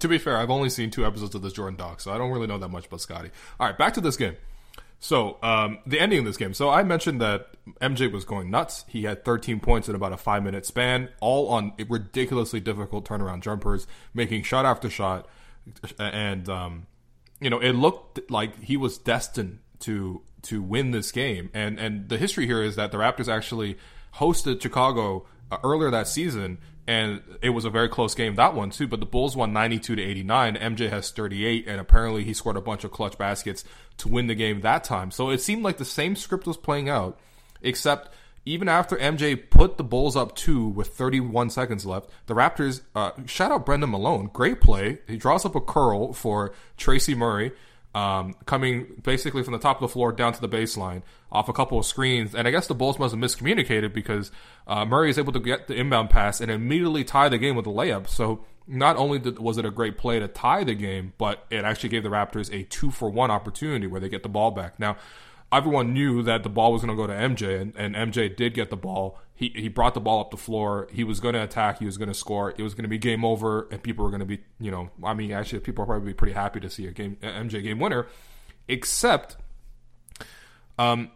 To 0.00 0.08
be 0.08 0.18
fair, 0.18 0.38
I've 0.38 0.50
only 0.50 0.70
seen 0.70 0.90
two 0.90 1.06
episodes 1.06 1.34
of 1.34 1.42
this 1.42 1.52
Jordan 1.52 1.76
doc, 1.76 2.00
so 2.00 2.12
I 2.12 2.18
don't 2.18 2.32
really 2.32 2.46
know 2.48 2.58
that 2.58 2.68
much 2.70 2.86
about 2.86 3.00
Scottie. 3.02 3.30
All 3.60 3.66
right, 3.68 3.76
back 3.78 3.92
to 3.94 4.00
this 4.00 4.16
game. 4.16 4.36
So, 4.98 5.38
um, 5.42 5.78
the 5.86 6.00
ending 6.00 6.20
of 6.20 6.24
this 6.24 6.36
game. 6.36 6.54
So, 6.54 6.70
I 6.70 6.82
mentioned 6.82 7.20
that 7.20 7.48
MJ 7.80 8.10
was 8.10 8.24
going 8.24 8.50
nuts. 8.50 8.84
He 8.88 9.04
had 9.04 9.24
13 9.24 9.60
points 9.60 9.88
in 9.88 9.94
about 9.94 10.12
a 10.12 10.16
five 10.16 10.42
minute 10.42 10.64
span, 10.66 11.10
all 11.20 11.48
on 11.48 11.72
ridiculously 11.88 12.60
difficult 12.60 13.06
turnaround 13.06 13.42
jumpers, 13.42 13.86
making 14.14 14.42
shot 14.42 14.64
after 14.64 14.88
shot. 14.88 15.28
And, 15.98 16.48
um, 16.48 16.86
you 17.40 17.50
know, 17.50 17.58
it 17.58 17.72
looked 17.72 18.30
like 18.30 18.62
he 18.62 18.76
was 18.76 18.98
destined 18.98 19.58
to 19.80 20.22
to 20.42 20.62
win 20.62 20.92
this 20.92 21.12
game. 21.12 21.50
And 21.52 21.78
and 21.78 22.08
the 22.08 22.18
history 22.18 22.46
here 22.46 22.62
is 22.62 22.76
that 22.76 22.92
the 22.92 22.98
Raptors 22.98 23.28
actually 23.28 23.76
hosted 24.14 24.62
Chicago 24.62 25.26
uh, 25.50 25.58
earlier 25.62 25.90
that 25.90 26.08
season, 26.08 26.58
and 26.86 27.22
it 27.42 27.50
was 27.50 27.64
a 27.64 27.70
very 27.70 27.88
close 27.88 28.14
game 28.14 28.34
that 28.36 28.54
one 28.54 28.70
too. 28.70 28.86
But 28.86 29.00
the 29.00 29.06
Bulls 29.06 29.36
won 29.36 29.52
ninety 29.52 29.78
two 29.78 29.96
to 29.96 30.02
eighty 30.02 30.22
nine. 30.22 30.56
MJ 30.56 30.90
has 30.90 31.10
thirty 31.10 31.44
eight, 31.44 31.66
and 31.66 31.80
apparently 31.80 32.24
he 32.24 32.34
scored 32.34 32.56
a 32.56 32.60
bunch 32.60 32.84
of 32.84 32.90
clutch 32.90 33.18
baskets 33.18 33.64
to 33.98 34.08
win 34.08 34.26
the 34.26 34.34
game 34.34 34.60
that 34.60 34.84
time. 34.84 35.10
So 35.10 35.30
it 35.30 35.40
seemed 35.40 35.62
like 35.62 35.78
the 35.78 35.84
same 35.84 36.16
script 36.16 36.46
was 36.46 36.56
playing 36.56 36.88
out, 36.88 37.18
except. 37.62 38.12
Even 38.48 38.68
after 38.68 38.94
MJ 38.94 39.50
put 39.50 39.76
the 39.76 39.82
Bulls 39.82 40.14
up 40.14 40.36
two 40.36 40.68
with 40.68 40.94
31 40.94 41.50
seconds 41.50 41.84
left, 41.84 42.08
the 42.26 42.34
Raptors, 42.34 42.80
uh, 42.94 43.10
shout 43.26 43.50
out 43.50 43.66
Brendan 43.66 43.90
Malone, 43.90 44.30
great 44.32 44.60
play. 44.60 45.00
He 45.08 45.16
draws 45.16 45.44
up 45.44 45.56
a 45.56 45.60
curl 45.60 46.12
for 46.12 46.54
Tracy 46.76 47.16
Murray, 47.16 47.50
um, 47.96 48.34
coming 48.44 49.00
basically 49.02 49.42
from 49.42 49.54
the 49.54 49.58
top 49.58 49.78
of 49.78 49.80
the 49.80 49.88
floor 49.88 50.12
down 50.12 50.34
to 50.34 50.40
the 50.42 50.48
baseline 50.48 51.00
off 51.32 51.48
a 51.48 51.52
couple 51.54 51.78
of 51.78 51.86
screens. 51.86 52.34
And 52.34 52.46
I 52.46 52.50
guess 52.50 52.66
the 52.66 52.74
Bulls 52.74 52.98
must 52.98 53.14
have 53.14 53.24
miscommunicated 53.24 53.94
because 53.94 54.30
uh, 54.66 54.84
Murray 54.84 55.08
is 55.08 55.18
able 55.18 55.32
to 55.32 55.40
get 55.40 55.66
the 55.66 55.76
inbound 55.76 56.10
pass 56.10 56.42
and 56.42 56.50
immediately 56.50 57.04
tie 57.04 57.30
the 57.30 57.38
game 57.38 57.56
with 57.56 57.66
a 57.66 57.70
layup. 57.70 58.06
So 58.06 58.44
not 58.66 58.96
only 58.98 59.18
did, 59.18 59.38
was 59.38 59.56
it 59.56 59.64
a 59.64 59.70
great 59.70 59.96
play 59.96 60.18
to 60.18 60.28
tie 60.28 60.62
the 60.62 60.74
game, 60.74 61.14
but 61.16 61.46
it 61.48 61.64
actually 61.64 61.88
gave 61.88 62.02
the 62.02 62.10
Raptors 62.10 62.52
a 62.52 62.64
two 62.64 62.90
for 62.90 63.08
one 63.08 63.30
opportunity 63.30 63.86
where 63.86 64.00
they 64.00 64.10
get 64.10 64.22
the 64.22 64.28
ball 64.28 64.50
back. 64.50 64.78
Now, 64.78 64.98
everyone 65.50 65.94
knew 65.94 66.22
that 66.22 66.42
the 66.42 66.50
ball 66.50 66.74
was 66.74 66.82
going 66.82 66.94
to 66.94 67.02
go 67.02 67.06
to 67.06 67.14
MJ, 67.14 67.62
and, 67.62 67.74
and 67.76 68.12
MJ 68.12 68.36
did 68.36 68.52
get 68.52 68.68
the 68.68 68.76
ball. 68.76 69.18
He 69.36 69.52
he 69.54 69.68
brought 69.68 69.92
the 69.92 70.00
ball 70.00 70.20
up 70.20 70.30
the 70.30 70.38
floor. 70.38 70.88
He 70.90 71.04
was 71.04 71.20
going 71.20 71.34
to 71.34 71.42
attack. 71.42 71.78
He 71.78 71.84
was 71.84 71.98
going 71.98 72.08
to 72.08 72.14
score. 72.14 72.54
It 72.56 72.62
was 72.62 72.74
going 72.74 72.84
to 72.84 72.88
be 72.88 72.96
game 72.96 73.22
over, 73.22 73.68
and 73.70 73.82
people 73.82 74.02
were 74.02 74.10
going 74.10 74.20
to 74.20 74.26
be, 74.26 74.40
you 74.58 74.70
know, 74.70 74.90
I 75.04 75.12
mean, 75.12 75.30
actually, 75.30 75.60
people 75.60 75.82
are 75.82 75.86
probably 75.86 76.14
pretty 76.14 76.32
happy 76.32 76.58
to 76.60 76.70
see 76.70 76.86
a 76.86 76.90
game 76.90 77.18
a 77.22 77.26
MJ 77.26 77.62
game 77.62 77.78
winner, 77.78 78.06
except, 78.66 79.36
um, 80.78 81.10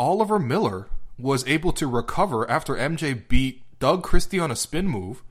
Oliver 0.00 0.40
Miller 0.40 0.88
was 1.16 1.46
able 1.46 1.72
to 1.72 1.86
recover 1.86 2.50
after 2.50 2.74
MJ 2.74 3.28
beat 3.28 3.62
Doug 3.78 4.02
Christie 4.02 4.40
on 4.40 4.50
a 4.50 4.56
spin 4.56 4.88
move, 4.88 5.22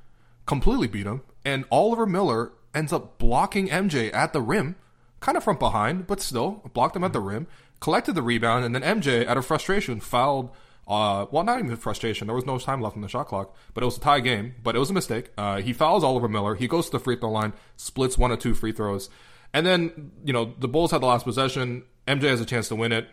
completely 0.45 0.87
beat 0.87 1.05
him, 1.05 1.21
and 1.43 1.65
Oliver 1.69 2.05
Miller 2.05 2.53
ends 2.73 2.93
up 2.93 3.17
blocking 3.17 3.67
MJ 3.67 4.13
at 4.13 4.31
the 4.31 4.41
rim, 4.41 4.77
kind 5.19 5.37
of 5.37 5.43
from 5.43 5.57
behind, 5.57 6.07
but 6.07 6.21
still 6.21 6.63
blocked 6.73 6.95
him 6.95 7.03
at 7.03 7.11
the 7.11 7.19
rim, 7.19 7.47
collected 7.81 8.13
the 8.13 8.21
rebound, 8.21 8.63
and 8.63 8.73
then 8.73 8.81
MJ, 8.81 9.27
out 9.27 9.37
of 9.37 9.45
frustration, 9.45 9.99
fouled. 9.99 10.51
Uh, 10.87 11.25
well, 11.31 11.43
not 11.43 11.59
even 11.59 11.75
frustration. 11.75 12.27
There 12.27 12.35
was 12.35 12.45
no 12.45 12.57
time 12.57 12.81
left 12.81 12.95
on 12.95 13.01
the 13.01 13.07
shot 13.07 13.27
clock, 13.27 13.55
but 13.73 13.83
it 13.83 13.85
was 13.85 13.97
a 13.97 14.01
tie 14.01 14.19
game. 14.19 14.55
But 14.61 14.75
it 14.75 14.79
was 14.79 14.89
a 14.89 14.93
mistake. 14.93 15.31
Uh, 15.37 15.61
he 15.61 15.73
fouls 15.73 16.03
Oliver 16.03 16.27
Miller. 16.27 16.55
He 16.55 16.67
goes 16.67 16.87
to 16.87 16.91
the 16.93 16.99
free 16.99 17.15
throw 17.15 17.31
line, 17.31 17.53
splits 17.77 18.17
one 18.17 18.31
or 18.31 18.37
two 18.37 18.53
free 18.53 18.71
throws, 18.71 19.09
and 19.53 19.65
then 19.65 20.11
you 20.25 20.33
know 20.33 20.53
the 20.59 20.67
Bulls 20.67 20.91
had 20.91 21.01
the 21.01 21.07
last 21.07 21.23
possession. 21.23 21.83
MJ 22.07 22.23
has 22.23 22.41
a 22.41 22.45
chance 22.45 22.67
to 22.69 22.75
win 22.75 22.91
it 22.91 23.07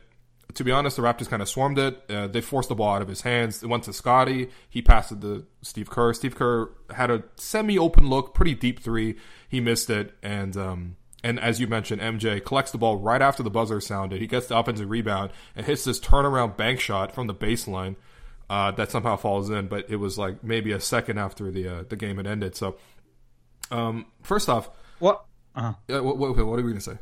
to 0.55 0.65
be 0.65 0.71
honest, 0.71 0.97
the 0.97 1.03
Raptors 1.03 1.29
kind 1.29 1.43
of 1.43 1.49
swarmed 1.49 1.79
it. 1.79 2.03
Uh, 2.09 2.27
they 2.27 2.41
forced 2.41 2.69
the 2.69 2.75
ball 2.75 2.95
out 2.95 3.03
of 3.03 3.09
his 3.09 3.21
hands. 3.21 3.63
It 3.63 3.67
went 3.67 3.85
to 3.85 3.93
Scottie. 3.93 4.49
He 4.69 4.81
passed 4.81 5.13
it 5.13 5.21
to 5.21 5.47
Steve 5.63 5.91
Kerr. 5.91 6.13
Steve 6.15 6.35
Kerr 6.35 6.71
had 6.95 7.11
a 7.11 7.25
semi-open 7.37 8.09
look, 8.09 8.35
pretty 8.35 8.55
deep 8.55 8.81
three. 8.81 9.17
He 9.49 9.61
missed 9.61 9.91
it, 9.91 10.15
and 10.23 10.57
um, 10.57 10.97
and 11.25 11.39
as 11.41 11.61
you 11.61 11.67
mentioned, 11.67 12.01
MJ 12.01 12.45
collects 12.45 12.71
the 12.71 12.79
ball 12.79 12.97
right 12.97 13.21
after 13.23 13.43
the 13.43 13.51
buzzer 13.51 13.81
sounded. 13.81 14.21
He 14.21 14.27
gets 14.27 14.47
the 14.47 14.57
offensive 14.59 14.89
rebound 14.91 15.31
and 15.57 15.67
hits 15.67 15.85
this 15.85 15.99
turnaround 16.01 16.57
bank 16.57 16.81
shot 16.81 17.13
from 17.13 17.27
the 17.27 17.35
baseline 17.35 17.97
uh, 18.49 18.71
that 18.73 18.91
somehow 18.91 19.17
falls 19.17 19.51
in. 19.51 19.67
But 19.69 19.91
it 19.91 19.97
was 19.97 20.17
like 20.19 20.43
maybe 20.45 20.73
a 20.73 20.81
second 20.81 21.19
after 21.19 21.51
the 21.51 21.69
uh, 21.69 21.83
the 21.89 21.97
game 21.97 22.17
had 22.19 22.27
ended. 22.27 22.55
So, 22.57 22.77
um, 23.71 24.07
first 24.23 24.49
off, 24.49 24.71
What? 24.99 25.25
Uh-huh. 25.55 25.75
uh, 25.99 26.03
what, 26.03 26.19
what, 26.19 26.37
what 26.37 26.59
are 26.59 26.63
we 26.63 26.71
gonna 26.71 26.81
say? 26.81 26.99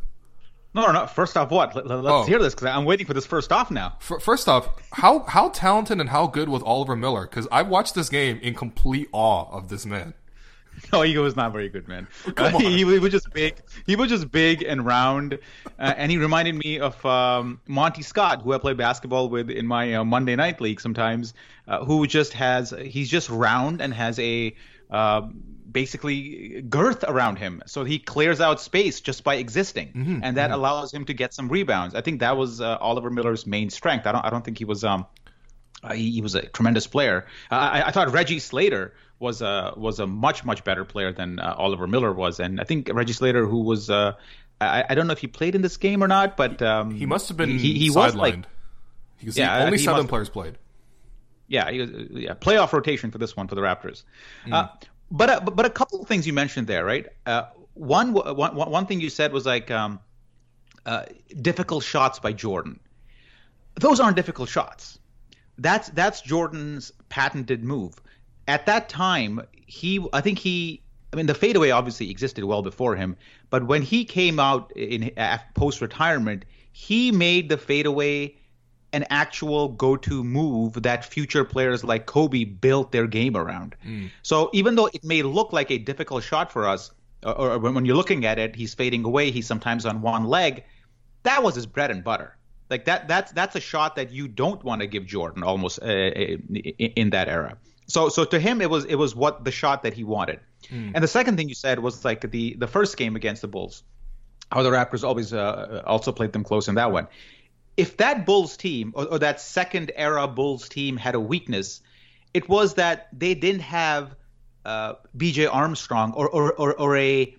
No, 0.74 0.86
no, 0.86 0.92
no. 0.92 1.06
First 1.06 1.36
off, 1.38 1.50
what? 1.50 1.74
Let, 1.74 1.86
us 1.90 2.04
Oh. 2.06 2.24
hear 2.24 2.38
this 2.38 2.54
because 2.54 2.68
I'm 2.68 2.84
waiting 2.84 3.06
for 3.06 3.14
this 3.14 3.24
first 3.24 3.50
off 3.50 3.70
now. 3.70 3.96
F- 3.98 4.22
First 4.22 4.46
off, 4.48 4.68
how 4.92 5.20
how 5.20 5.48
talented 5.50 6.00
and 6.00 6.10
how 6.10 6.26
good 6.26 6.48
was 6.50 6.62
Oliver 6.62 6.94
Miller? 6.96 7.22
Because 7.26 7.48
I 7.50 7.62
watched 7.62 7.94
this 7.94 8.08
game 8.10 8.38
in 8.42 8.54
complete 8.54 9.08
awe 9.12 9.46
of 9.50 9.68
this 9.68 9.86
man. 9.86 10.12
No, 10.92 11.02
he 11.02 11.16
was 11.18 11.36
not 11.36 11.52
very 11.52 11.68
good, 11.68 11.88
man. 11.88 12.06
Uh, 12.36 12.58
he, 12.58 12.76
he 12.76 12.84
was 12.84 13.10
just 13.10 13.32
big. 13.32 13.56
He 13.86 13.96
was 13.96 14.08
just 14.08 14.30
big 14.30 14.62
and 14.62 14.84
round, 14.84 15.38
uh, 15.78 15.94
and 15.96 16.10
he 16.10 16.18
reminded 16.18 16.54
me 16.54 16.80
of 16.80 17.04
um, 17.06 17.60
Monty 17.66 18.02
Scott, 18.02 18.42
who 18.42 18.52
I 18.52 18.58
play 18.58 18.74
basketball 18.74 19.28
with 19.28 19.50
in 19.50 19.66
my 19.66 19.94
uh, 19.94 20.04
Monday 20.04 20.36
night 20.36 20.60
league 20.60 20.80
sometimes. 20.80 21.34
Uh, 21.66 21.84
who 21.84 22.06
just 22.06 22.34
has 22.34 22.74
he's 22.80 23.08
just 23.08 23.28
round 23.30 23.80
and 23.80 23.92
has 23.92 24.18
a 24.18 24.54
uh, 24.90 25.22
basically 25.70 26.62
girth 26.62 27.04
around 27.04 27.36
him, 27.38 27.62
so 27.66 27.84
he 27.84 27.98
clears 27.98 28.40
out 28.40 28.60
space 28.60 29.00
just 29.00 29.24
by 29.24 29.36
existing, 29.36 30.20
and 30.22 30.36
that 30.36 30.50
allows 30.50 30.92
him 30.92 31.04
to 31.06 31.14
get 31.14 31.34
some 31.34 31.48
rebounds. 31.48 31.94
I 31.94 32.02
think 32.02 32.20
that 32.20 32.36
was 32.36 32.60
uh, 32.60 32.76
Oliver 32.80 33.10
Miller's 33.10 33.46
main 33.46 33.70
strength. 33.70 34.06
I 34.06 34.12
don't 34.12 34.24
I 34.24 34.30
don't 34.30 34.44
think 34.44 34.58
he 34.58 34.64
was 34.64 34.84
um 34.84 35.06
uh, 35.82 35.92
he, 35.94 36.10
he 36.10 36.20
was 36.20 36.34
a 36.34 36.46
tremendous 36.46 36.86
player. 36.86 37.26
Uh, 37.50 37.54
I, 37.54 37.88
I 37.88 37.90
thought 37.90 38.12
Reggie 38.12 38.38
Slater 38.38 38.94
was 39.18 39.40
a 39.42 39.72
was 39.76 39.98
a 40.00 40.06
much 40.06 40.44
much 40.44 40.62
better 40.64 40.84
player 40.84 41.12
than 41.12 41.38
uh, 41.38 41.54
Oliver 41.56 41.86
Miller 41.86 42.12
was, 42.12 42.38
and 42.40 42.60
I 42.60 42.64
think 42.64 42.90
Reggie 42.92 43.12
Slater, 43.14 43.46
who 43.46 43.60
was 43.62 43.88
uh, 43.90 44.12
I, 44.60 44.84
I 44.90 44.94
don't 44.94 45.06
know 45.06 45.12
if 45.12 45.18
he 45.20 45.26
played 45.26 45.54
in 45.54 45.62
this 45.62 45.76
game 45.76 46.02
or 46.02 46.08
not, 46.08 46.36
but 46.36 46.60
um, 46.62 46.90
He 46.90 47.06
must 47.06 47.28
have 47.28 47.36
been 47.36 47.58
he, 47.58 47.74
he 47.78 47.90
was 47.90 48.14
like 48.14 48.44
because 49.18 49.36
Yeah, 49.38 49.64
only 49.64 49.78
he 49.78 49.84
seven 49.84 50.00
must- 50.02 50.08
players 50.08 50.28
played. 50.28 50.58
yeah, 51.48 51.70
he 51.70 51.80
was, 51.80 51.90
yeah, 52.10 52.34
playoff 52.34 52.72
rotation 52.72 53.10
for 53.10 53.18
this 53.18 53.36
one 53.36 53.48
for 53.48 53.54
the 53.54 53.60
Raptors. 53.62 54.02
Hmm. 54.44 54.52
Uh, 54.52 54.68
but, 55.10 55.30
uh, 55.30 55.40
but 55.40 55.56
but 55.56 55.66
a 55.66 55.70
couple 55.70 56.00
of 56.02 56.08
things 56.08 56.26
you 56.26 56.32
mentioned 56.32 56.66
there, 56.66 56.84
right? 56.84 57.06
Uh, 57.24 57.44
one, 57.74 58.12
one 58.12 58.54
one 58.56 58.86
thing 58.86 59.00
you 59.00 59.08
said 59.10 59.32
was 59.32 59.46
like 59.46 59.70
um, 59.70 60.00
uh, 60.84 61.04
difficult 61.40 61.84
shots 61.84 62.18
by 62.18 62.32
Jordan. 62.32 62.80
Those 63.76 64.00
aren't 64.00 64.16
difficult 64.16 64.48
shots. 64.48 64.98
That's 65.58 65.88
that's 65.90 66.20
Jordan's 66.22 66.92
patented 67.08 67.62
move. 67.64 67.94
At 68.48 68.66
that 68.66 68.88
time, 68.88 69.40
he 69.66 70.04
I 70.12 70.20
think 70.20 70.38
he 70.38 70.82
I 71.12 71.16
mean 71.16 71.26
the 71.26 71.34
fadeaway 71.34 71.70
obviously 71.70 72.10
existed 72.10 72.44
well 72.44 72.62
before 72.62 72.96
him, 72.96 73.16
but 73.50 73.66
when 73.66 73.82
he 73.82 74.04
came 74.04 74.38
out 74.38 74.72
in 74.76 75.10
post 75.54 75.80
retirement, 75.80 76.44
he 76.72 77.12
made 77.12 77.48
the 77.48 77.58
fadeaway 77.58 78.36
an 78.92 79.04
actual 79.10 79.68
go-to 79.68 80.24
move 80.24 80.82
that 80.82 81.04
future 81.04 81.44
players 81.44 81.84
like 81.84 82.06
Kobe 82.06 82.44
built 82.44 82.92
their 82.92 83.06
game 83.06 83.36
around. 83.36 83.76
Hmm. 83.82 84.06
So 84.22 84.48
even 84.54 84.74
though 84.74 84.86
it 84.86 85.04
may 85.04 85.22
look 85.22 85.52
like 85.52 85.70
a 85.70 85.78
difficult 85.78 86.22
shot 86.22 86.50
for 86.50 86.66
us, 86.66 86.92
uh, 87.24 87.32
or, 87.32 87.52
or 87.52 87.58
when 87.58 87.84
you're 87.84 87.96
looking 87.96 88.24
at 88.24 88.38
it, 88.38 88.56
he's 88.56 88.74
fading 88.74 89.04
away. 89.04 89.30
He's 89.30 89.46
sometimes 89.46 89.84
on 89.84 90.00
one 90.00 90.24
leg. 90.24 90.64
That 91.24 91.42
was 91.42 91.54
his 91.54 91.66
bread 91.66 91.90
and 91.90 92.04
butter. 92.04 92.36
Like 92.70 92.84
that. 92.86 93.06
That's 93.08 93.32
that's 93.32 93.54
a 93.54 93.60
shot 93.60 93.96
that 93.96 94.12
you 94.12 94.28
don't 94.28 94.62
want 94.64 94.80
to 94.80 94.86
give 94.86 95.06
Jordan 95.06 95.42
almost 95.42 95.80
uh, 95.82 95.86
uh, 95.86 95.88
in, 95.88 96.74
in 96.78 97.10
that 97.10 97.28
era. 97.28 97.58
So 97.86 98.08
so 98.08 98.24
to 98.24 98.38
him 98.38 98.60
it 98.60 98.70
was 98.70 98.84
it 98.84 98.96
was 98.96 99.14
what 99.14 99.44
the 99.44 99.52
shot 99.52 99.82
that 99.84 99.94
he 99.94 100.04
wanted. 100.04 100.40
And 100.94 101.02
the 101.04 101.08
second 101.08 101.36
thing 101.36 101.48
you 101.48 101.54
said 101.54 101.78
was 101.78 102.04
like 102.04 102.30
the 102.30 102.54
the 102.54 102.66
first 102.66 102.96
game 102.96 103.16
against 103.16 103.42
the 103.42 103.48
Bulls, 103.48 103.82
how 104.50 104.62
the 104.62 104.70
Raptors 104.70 105.04
always 105.04 105.32
uh, 105.32 105.82
also 105.86 106.12
played 106.12 106.32
them 106.32 106.44
close 106.44 106.68
in 106.68 106.74
that 106.76 106.92
one 106.92 107.08
if 107.76 107.98
that 107.98 108.26
Bulls 108.26 108.56
team 108.56 108.92
or, 108.94 109.06
or 109.06 109.18
that 109.18 109.40
second 109.40 109.92
era 109.96 110.26
Bulls 110.26 110.68
team 110.68 110.96
had 110.96 111.14
a 111.14 111.20
weakness, 111.20 111.82
it 112.32 112.48
was 112.48 112.74
that 112.74 113.08
they 113.12 113.34
didn't 113.34 113.62
have 113.62 114.14
uh, 114.64 114.94
B.J. 115.16 115.46
Armstrong 115.46 116.12
or 116.12 116.28
or, 116.28 116.52
or, 116.54 116.74
or 116.74 116.96
a 116.96 117.34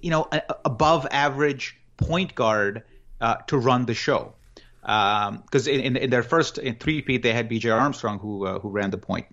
you 0.00 0.10
know 0.10 0.28
a, 0.32 0.42
a 0.48 0.56
above 0.64 1.06
average 1.10 1.76
point 1.96 2.34
guard 2.34 2.82
uh, 3.20 3.36
to 3.46 3.58
run 3.58 3.86
the 3.86 3.94
show. 3.94 4.34
Because 4.80 5.68
in, 5.68 5.80
in, 5.80 5.96
in 5.96 6.10
their 6.10 6.24
first 6.24 6.58
in 6.58 6.74
three-peat, 6.74 7.22
they 7.22 7.32
had 7.32 7.48
B.J. 7.48 7.70
Armstrong 7.70 8.18
who 8.18 8.46
uh, 8.46 8.58
who 8.58 8.70
ran 8.70 8.90
the 8.90 8.98
point. 8.98 9.26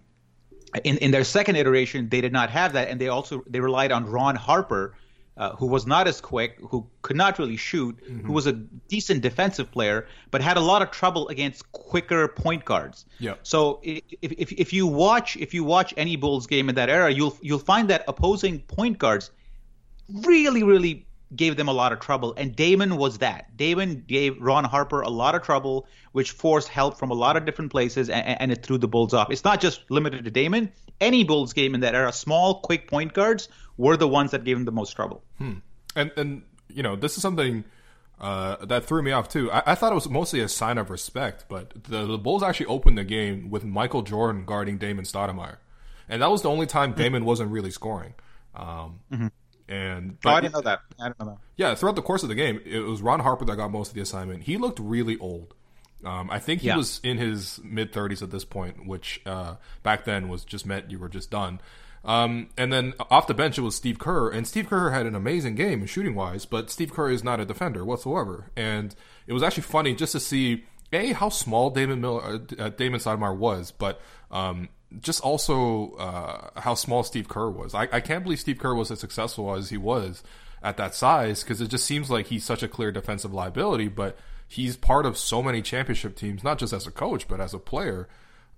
In 0.84 0.98
in 0.98 1.12
their 1.12 1.24
second 1.24 1.56
iteration, 1.56 2.10
they 2.10 2.22
did 2.22 2.34
not 2.34 2.50
have 2.50 2.74
that, 2.74 2.90
and 2.90 3.00
they 3.02 3.08
also 3.08 3.44
they 3.48 3.60
relied 3.60 3.92
on 3.92 4.06
Ron 4.06 4.36
Harper 4.36 4.96
uh, 5.40 5.56
who 5.56 5.66
was 5.66 5.88
not 5.88 6.06
as 6.06 6.20
quick, 6.20 6.58
who 6.60 6.86
could 7.02 7.16
not 7.16 7.40
really 7.40 7.56
shoot, 7.56 7.98
mm-hmm. 8.04 8.28
who 8.28 8.34
was 8.34 8.46
a 8.46 8.52
decent 8.52 9.22
defensive 9.22 9.72
player, 9.72 10.06
but 10.32 10.42
had 10.42 10.58
a 10.58 10.60
lot 10.60 10.82
of 10.82 10.92
trouble 10.92 11.30
against 11.30 11.72
quicker 11.72 12.28
point 12.28 12.66
guards. 12.66 13.06
Yeah. 13.20 13.36
So 13.44 13.80
if, 13.82 14.04
if 14.22 14.52
if 14.52 14.74
you 14.74 14.86
watch 14.86 15.38
if 15.38 15.54
you 15.54 15.64
watch 15.64 15.94
any 15.96 16.18
Bulls 16.18 16.46
game 16.46 16.68
in 16.68 16.76
that 16.76 16.90
era, 16.90 17.10
you'll 17.10 17.38
you'll 17.42 17.58
find 17.58 17.90
that 17.90 18.04
opposing 18.10 18.60
point 18.64 18.98
guards 18.98 19.32
really 20.10 20.62
really 20.62 21.06
gave 21.36 21.58
them 21.58 21.68
a 21.68 21.74
lot 21.74 21.94
of 21.94 22.00
trouble, 22.00 22.34
and 22.38 22.56
Damon 22.56 22.98
was 22.98 23.20
that. 23.20 23.56
Damon 23.56 24.04
gave 24.08 24.42
Ron 24.42 24.64
Harper 24.64 25.02
a 25.02 25.10
lot 25.10 25.36
of 25.36 25.44
trouble, 25.44 25.88
which 26.12 26.32
forced 26.32 26.68
help 26.68 26.98
from 26.98 27.12
a 27.12 27.14
lot 27.14 27.38
of 27.38 27.46
different 27.46 27.72
places, 27.72 28.10
and, 28.10 28.42
and 28.42 28.52
it 28.52 28.64
threw 28.64 28.78
the 28.78 28.88
Bulls 28.88 29.14
off. 29.14 29.30
It's 29.30 29.44
not 29.44 29.62
just 29.62 29.90
limited 29.90 30.26
to 30.26 30.32
Damon. 30.32 30.72
Any 31.00 31.24
Bulls 31.24 31.54
game 31.54 31.76
in 31.76 31.82
that 31.82 31.96
era, 31.96 32.12
small, 32.12 32.62
quick 32.62 32.88
point 32.88 33.14
guards 33.14 33.48
were 33.78 33.96
the 33.96 34.08
ones 34.08 34.32
that 34.32 34.44
gave 34.44 34.58
him 34.58 34.66
the 34.66 34.72
most 34.72 34.92
trouble. 34.92 35.24
Hmm. 35.38 35.54
And 35.96 36.12
and 36.18 36.44
you 36.68 36.84
know 36.84 36.96
this 36.96 37.16
is 37.16 37.22
something 37.22 37.64
uh, 38.20 38.66
that 38.66 38.86
threw 38.86 39.02
me 39.02 39.12
off 39.12 39.30
too. 39.30 39.52
I, 39.52 39.64
I, 39.68 39.76
thought 39.76 39.92
it 39.92 39.96
was 39.96 40.10
mostly 40.10 40.42
a 40.42 40.50
sign 40.50 40.78
of 40.78 40.90
respect, 40.90 41.46
but 41.48 41.84
the, 41.86 42.06
the 42.06 42.18
Bulls 42.18 42.44
actually 42.44 42.66
opened 42.66 42.98
the 42.98 43.06
game 43.06 43.50
with 43.50 43.64
Michael 43.64 44.02
Jordan 44.02 44.46
guarding 44.46 44.78
Damon 44.78 45.06
Stoudemire, 45.06 45.58
and 46.10 46.22
that 46.22 46.30
was 46.30 46.42
the 46.42 46.50
only 46.50 46.66
time 46.66 46.92
hmm. 46.92 46.98
Damon 46.98 47.26
wasn't 47.26 47.52
really 47.52 47.72
scoring. 47.72 48.14
Um, 48.56 49.00
mm-hmm. 49.12 49.28
And 49.70 50.20
but, 50.22 50.32
oh, 50.32 50.34
I 50.34 50.42
didn't 50.42 50.56
know 50.56 50.62
that. 50.62 50.82
I 51.00 51.08
didn't 51.10 51.20
know 51.20 51.26
that. 51.28 51.38
Yeah, 51.56 51.76
throughout 51.76 51.96
the 51.96 52.02
course 52.02 52.24
of 52.24 52.30
the 52.30 52.36
game, 52.36 52.60
it 52.66 52.80
was 52.80 53.04
Ron 53.04 53.20
Harper 53.20 53.46
that 53.46 53.56
got 53.56 53.72
most 53.72 53.90
of 53.90 53.94
the 53.94 54.02
assignment. 54.02 54.44
He 54.44 54.58
looked 54.58 54.80
really 54.80 55.18
old. 55.20 55.54
Um, 56.04 56.30
I 56.32 56.40
think 56.40 56.62
he 56.62 56.68
yeah. 56.68 56.78
was 56.78 57.00
in 57.04 57.18
his 57.18 57.60
mid 57.64 57.94
30s 57.94 58.24
at 58.24 58.32
this 58.32 58.46
point, 58.46 58.88
which 58.88 59.22
uh, 59.26 59.56
back 59.84 60.06
then 60.06 60.28
was 60.28 60.44
just 60.44 60.66
meant 60.66 60.90
you 60.90 60.98
were 60.98 61.10
just 61.10 61.30
done. 61.30 61.62
Um, 62.04 62.50
and 62.58 62.74
then 62.74 62.94
off 63.12 63.28
the 63.28 63.34
bench, 63.34 63.58
it 63.58 63.62
was 63.62 63.76
Steve 63.76 64.00
Kerr, 64.00 64.30
and 64.30 64.48
Steve 64.48 64.70
Kerr 64.70 64.90
had 64.90 65.06
an 65.06 65.16
amazing 65.16 65.56
game 65.56 65.86
shooting 65.86 66.16
wise, 66.16 66.46
but 66.46 66.72
Steve 66.72 66.94
Kerr 66.94 67.12
is 67.12 67.24
not 67.24 67.40
a 67.40 67.46
defender 67.46 67.84
whatsoever. 67.84 68.52
And 68.56 68.96
it 69.28 69.34
was 69.34 69.44
actually 69.44 69.64
funny 69.64 69.94
just 69.94 70.14
to 70.14 70.20
see 70.20 70.64
a 70.92 71.14
how 71.14 71.30
small 71.30 71.70
Damon 71.70 72.02
Miller, 72.02 72.24
uh, 72.24 72.40
uh 72.58 72.70
Damon 72.70 73.00
Stoudemire 73.00 73.38
was, 73.38 73.72
but 73.72 74.02
um, 74.32 74.70
just 75.02 75.22
also 75.22 75.94
uh, 75.96 76.60
how 76.60 76.74
small 76.74 77.04
Steve 77.04 77.28
Kerr 77.28 77.50
was. 77.50 77.74
I, 77.74 77.88
I 77.92 78.00
can't 78.00 78.24
believe 78.24 78.40
Steve 78.40 78.58
Kerr 78.58 78.74
was 78.74 78.92
as 78.92 79.00
successful 79.00 79.54
as 79.54 79.70
he 79.70 79.78
was 79.78 80.24
at 80.64 80.78
that 80.78 80.96
size 80.96 81.44
because 81.44 81.62
it 81.62 81.68
just 81.68 81.86
seems 81.86 82.10
like 82.10 82.28
he's 82.28 82.44
such 82.44 82.64
a 82.64 82.68
clear 82.68 82.92
defensive 82.92 83.34
liability, 83.34 83.88
but 83.88 84.18
he's 84.48 84.76
part 84.76 85.06
of 85.06 85.18
so 85.18 85.44
many 85.44 85.62
championship 85.62 86.16
teams, 86.16 86.44
not 86.44 86.58
just 86.58 86.74
as 86.74 86.88
a 86.88 86.92
coach, 86.92 87.28
but 87.28 87.40
as 87.40 87.54
a 87.54 87.60
player. 87.60 88.08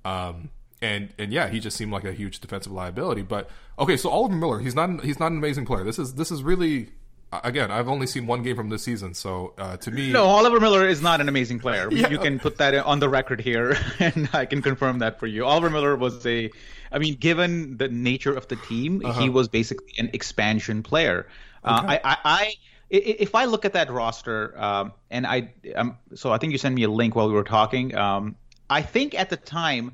Um, 0.06 0.50
and 0.82 1.14
and 1.20 1.32
yeah, 1.32 1.50
he 1.50 1.60
just 1.60 1.78
seemed 1.78 1.92
like 1.92 2.06
a 2.06 2.14
huge 2.14 2.40
defensive 2.40 2.72
liability. 2.72 3.22
But 3.22 3.50
okay, 3.78 3.98
so 3.98 4.10
Oliver 4.10 4.36
Miller, 4.36 4.60
he's 4.60 4.74
not 4.74 5.04
he's 5.04 5.20
not 5.20 5.32
an 5.32 5.38
amazing 5.38 5.66
player. 5.66 5.84
This 5.84 6.00
is 6.00 6.16
this 6.16 6.32
is 6.32 6.42
really 6.42 6.90
again, 7.32 7.72
I've 7.72 7.88
only 7.88 8.08
seen 8.08 8.28
one 8.28 8.44
game 8.44 8.56
from 8.56 8.70
this 8.70 8.84
season, 8.84 9.14
so 9.14 9.54
uh, 9.58 9.78
to 9.78 9.92
me, 9.92 10.12
no, 10.12 10.26
Oliver 10.26 10.60
Miller 10.60 10.88
is 10.88 11.02
not 11.02 11.22
an 11.22 11.30
amazing 11.30 11.60
player. 11.60 11.90
Yeah. 11.92 12.10
You 12.10 12.20
can 12.20 12.40
put 12.40 12.58
that 12.58 12.74
on 12.76 13.00
the 13.00 13.10
record 13.10 13.40
here, 13.40 13.78
and 14.00 14.30
I 14.34 14.46
can 14.46 14.62
confirm 14.62 15.00
that 15.00 15.20
for 15.20 15.28
you. 15.28 15.46
Oliver 15.46 15.70
Miller 15.70 15.96
was 15.96 16.26
a, 16.26 16.50
I 16.92 17.00
mean, 17.00 17.16
given 17.16 17.78
the 17.78 17.88
nature 17.88 18.34
of 18.34 18.48
the 18.48 18.56
team, 18.56 19.02
uh-huh. 19.04 19.22
he 19.22 19.30
was 19.30 19.48
basically 19.48 19.94
an 19.98 20.10
expansion 20.14 20.84
player. 20.84 21.28
Uh, 21.64 21.82
okay. 21.84 21.96
Uh, 21.98 22.00
I, 22.04 22.12
I, 22.12 22.18
I, 22.24 22.54
if 22.90 23.36
I 23.36 23.46
look 23.46 23.64
at 23.64 23.74
that 23.74 23.90
roster, 23.90 24.60
um, 24.62 24.94
and 25.10 25.26
I, 25.26 25.54
um, 25.76 25.98
so 26.16 26.32
I 26.32 26.38
think 26.38 26.52
you 26.52 26.58
sent 26.58 26.76
me 26.76 26.84
a 26.84 26.90
link 26.90 27.16
while 27.16 27.28
we 27.28 27.34
were 27.34 27.44
talking. 27.44 27.96
Um, 27.96 28.36
I 28.70 28.82
think 28.82 29.16
at 29.16 29.30
the 29.30 29.38
time, 29.38 29.94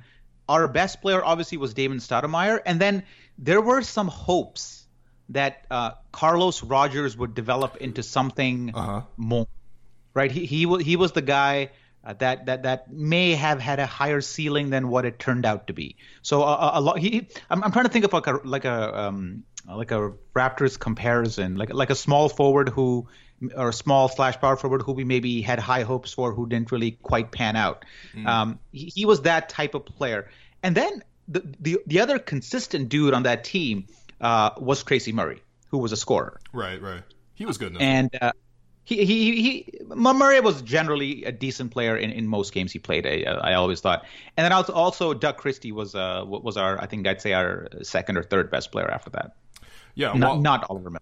our 0.49 0.67
best 0.67 1.01
player 1.01 1.23
obviously 1.23 1.57
was 1.57 1.73
Damon 1.73 1.99
Stoudemire, 1.99 2.59
and 2.65 2.79
then 2.79 3.03
there 3.37 3.61
were 3.61 3.83
some 3.83 4.07
hopes 4.07 4.76
that 5.29 5.65
uh, 5.69 5.91
Carlos 6.11 6.63
Rogers 6.63 7.17
would 7.17 7.35
develop 7.35 7.77
into 7.77 8.03
something 8.03 8.71
uh-huh. 8.73 9.01
more. 9.17 9.47
Right? 10.13 10.31
He 10.31 10.45
he 10.45 10.83
he 10.83 10.95
was 10.95 11.11
the 11.11 11.21
guy 11.21 11.71
uh, 12.03 12.13
that 12.13 12.45
that 12.45 12.63
that 12.63 12.91
may 12.91 13.33
have 13.33 13.59
had 13.59 13.79
a 13.79 13.85
higher 13.85 14.21
ceiling 14.21 14.69
than 14.69 14.87
what 14.87 15.05
it 15.05 15.19
turned 15.19 15.45
out 15.45 15.67
to 15.67 15.73
be. 15.73 15.97
So 16.21 16.41
uh, 16.41 16.71
a, 16.73 16.79
a 16.79 16.81
lot. 16.81 16.99
He, 16.99 17.27
I'm, 17.49 17.63
I'm 17.63 17.71
trying 17.71 17.85
to 17.85 17.91
think 17.91 18.05
of 18.05 18.13
like 18.13 18.27
a 18.27 18.39
like 18.43 18.65
a 18.65 18.99
um, 18.99 19.43
like 19.67 19.91
a 19.91 20.13
Raptors 20.33 20.79
comparison, 20.79 21.55
like 21.55 21.73
like 21.73 21.89
a 21.89 21.95
small 21.95 22.29
forward 22.29 22.69
who 22.69 23.07
or 23.55 23.69
a 23.69 23.73
small 23.73 24.07
slash 24.07 24.39
power 24.39 24.55
forward 24.55 24.81
who 24.81 24.93
we 24.93 25.03
maybe 25.03 25.41
had 25.41 25.59
high 25.59 25.83
hopes 25.83 26.13
for 26.13 26.33
who 26.33 26.47
didn't 26.47 26.71
really 26.71 26.91
quite 26.91 27.31
pan 27.31 27.55
out. 27.55 27.85
Mm. 28.15 28.25
Um, 28.25 28.59
he, 28.71 28.91
he 28.95 29.05
was 29.05 29.21
that 29.21 29.49
type 29.49 29.75
of 29.75 29.85
player. 29.85 30.29
And 30.63 30.75
then 30.75 31.03
the, 31.27 31.43
the 31.59 31.79
the 31.85 31.99
other 31.99 32.19
consistent 32.19 32.89
dude 32.89 33.13
on 33.13 33.23
that 33.23 33.43
team 33.43 33.87
uh, 34.21 34.51
was 34.57 34.83
Tracy 34.83 35.11
Murray, 35.11 35.41
who 35.69 35.77
was 35.77 35.91
a 35.91 35.97
scorer. 35.97 36.39
Right, 36.53 36.81
right. 36.81 37.03
He 37.33 37.45
was 37.45 37.57
good 37.57 37.69
enough. 37.69 37.81
And 37.81 38.09
uh, 38.19 38.31
he, 38.83 39.05
he, 39.05 39.41
he, 39.41 39.79
Murray 39.93 40.39
was 40.39 40.61
generally 40.61 41.25
a 41.25 41.31
decent 41.31 41.71
player 41.71 41.97
in, 41.97 42.09
in 42.09 42.25
most 42.25 42.53
games 42.53 42.71
he 42.71 42.79
played. 42.79 43.05
I, 43.05 43.23
I 43.29 43.53
always 43.55 43.81
thought. 43.81 44.05
And 44.37 44.45
then 44.45 44.53
also, 44.53 44.71
also 44.71 45.13
Doug 45.13 45.35
Christie 45.35 45.73
was 45.73 45.93
uh 45.93 46.23
was 46.25 46.55
our 46.55 46.81
I 46.81 46.85
think 46.85 47.05
I'd 47.05 47.21
say 47.21 47.33
our 47.33 47.67
second 47.81 48.17
or 48.17 48.23
third 48.23 48.49
best 48.49 48.71
player 48.71 48.89
after 48.89 49.09
that. 49.09 49.35
Yeah, 49.93 50.11
well, 50.11 50.17
not, 50.17 50.41
not 50.41 50.67
Oliver 50.69 50.91
Miller. 50.91 51.01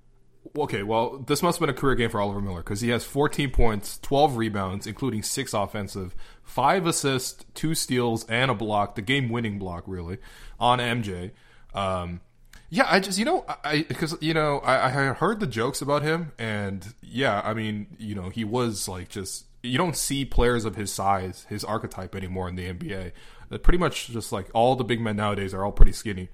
Okay, 0.57 0.83
well, 0.83 1.19
this 1.19 1.43
must 1.43 1.59
have 1.59 1.67
been 1.67 1.75
a 1.75 1.77
career 1.77 1.95
game 1.95 2.09
for 2.09 2.19
Oliver 2.19 2.41
Miller 2.41 2.61
because 2.61 2.81
he 2.81 2.89
has 2.89 3.03
14 3.03 3.51
points, 3.51 3.99
12 3.99 4.37
rebounds, 4.37 4.87
including 4.87 5.21
six 5.21 5.53
offensive, 5.53 6.15
five 6.43 6.87
assists, 6.87 7.45
two 7.53 7.75
steals, 7.75 8.25
and 8.29 8.49
a 8.49 8.55
block, 8.55 8.95
the 8.95 9.01
game 9.01 9.29
winning 9.29 9.59
block, 9.59 9.83
really, 9.85 10.17
on 10.59 10.79
MJ. 10.79 11.31
Um, 11.73 12.21
yeah, 12.69 12.85
I 12.89 12.99
just 12.99 13.17
you 13.17 13.25
know 13.25 13.45
I 13.63 13.85
because 13.87 14.17
you 14.21 14.33
know 14.33 14.59
I, 14.59 14.85
I 14.85 15.13
heard 15.13 15.39
the 15.39 15.47
jokes 15.47 15.81
about 15.81 16.01
him, 16.01 16.31
and 16.37 16.93
yeah, 17.01 17.41
I 17.43 17.53
mean 17.53 17.87
you 17.97 18.15
know 18.15 18.29
he 18.29 18.43
was 18.43 18.87
like 18.87 19.09
just 19.09 19.45
you 19.61 19.77
don't 19.77 19.95
see 19.95 20.25
players 20.25 20.65
of 20.65 20.75
his 20.75 20.91
size, 20.91 21.45
his 21.49 21.63
archetype 21.63 22.15
anymore 22.15 22.49
in 22.49 22.55
the 22.55 22.71
NBA. 22.71 23.11
They're 23.49 23.59
pretty 23.59 23.77
much 23.79 24.07
just 24.07 24.31
like 24.31 24.47
all 24.53 24.75
the 24.75 24.83
big 24.83 25.01
men 25.01 25.15
nowadays 25.15 25.53
are 25.53 25.63
all 25.63 25.71
pretty 25.71 25.91
skinny. 25.91 26.29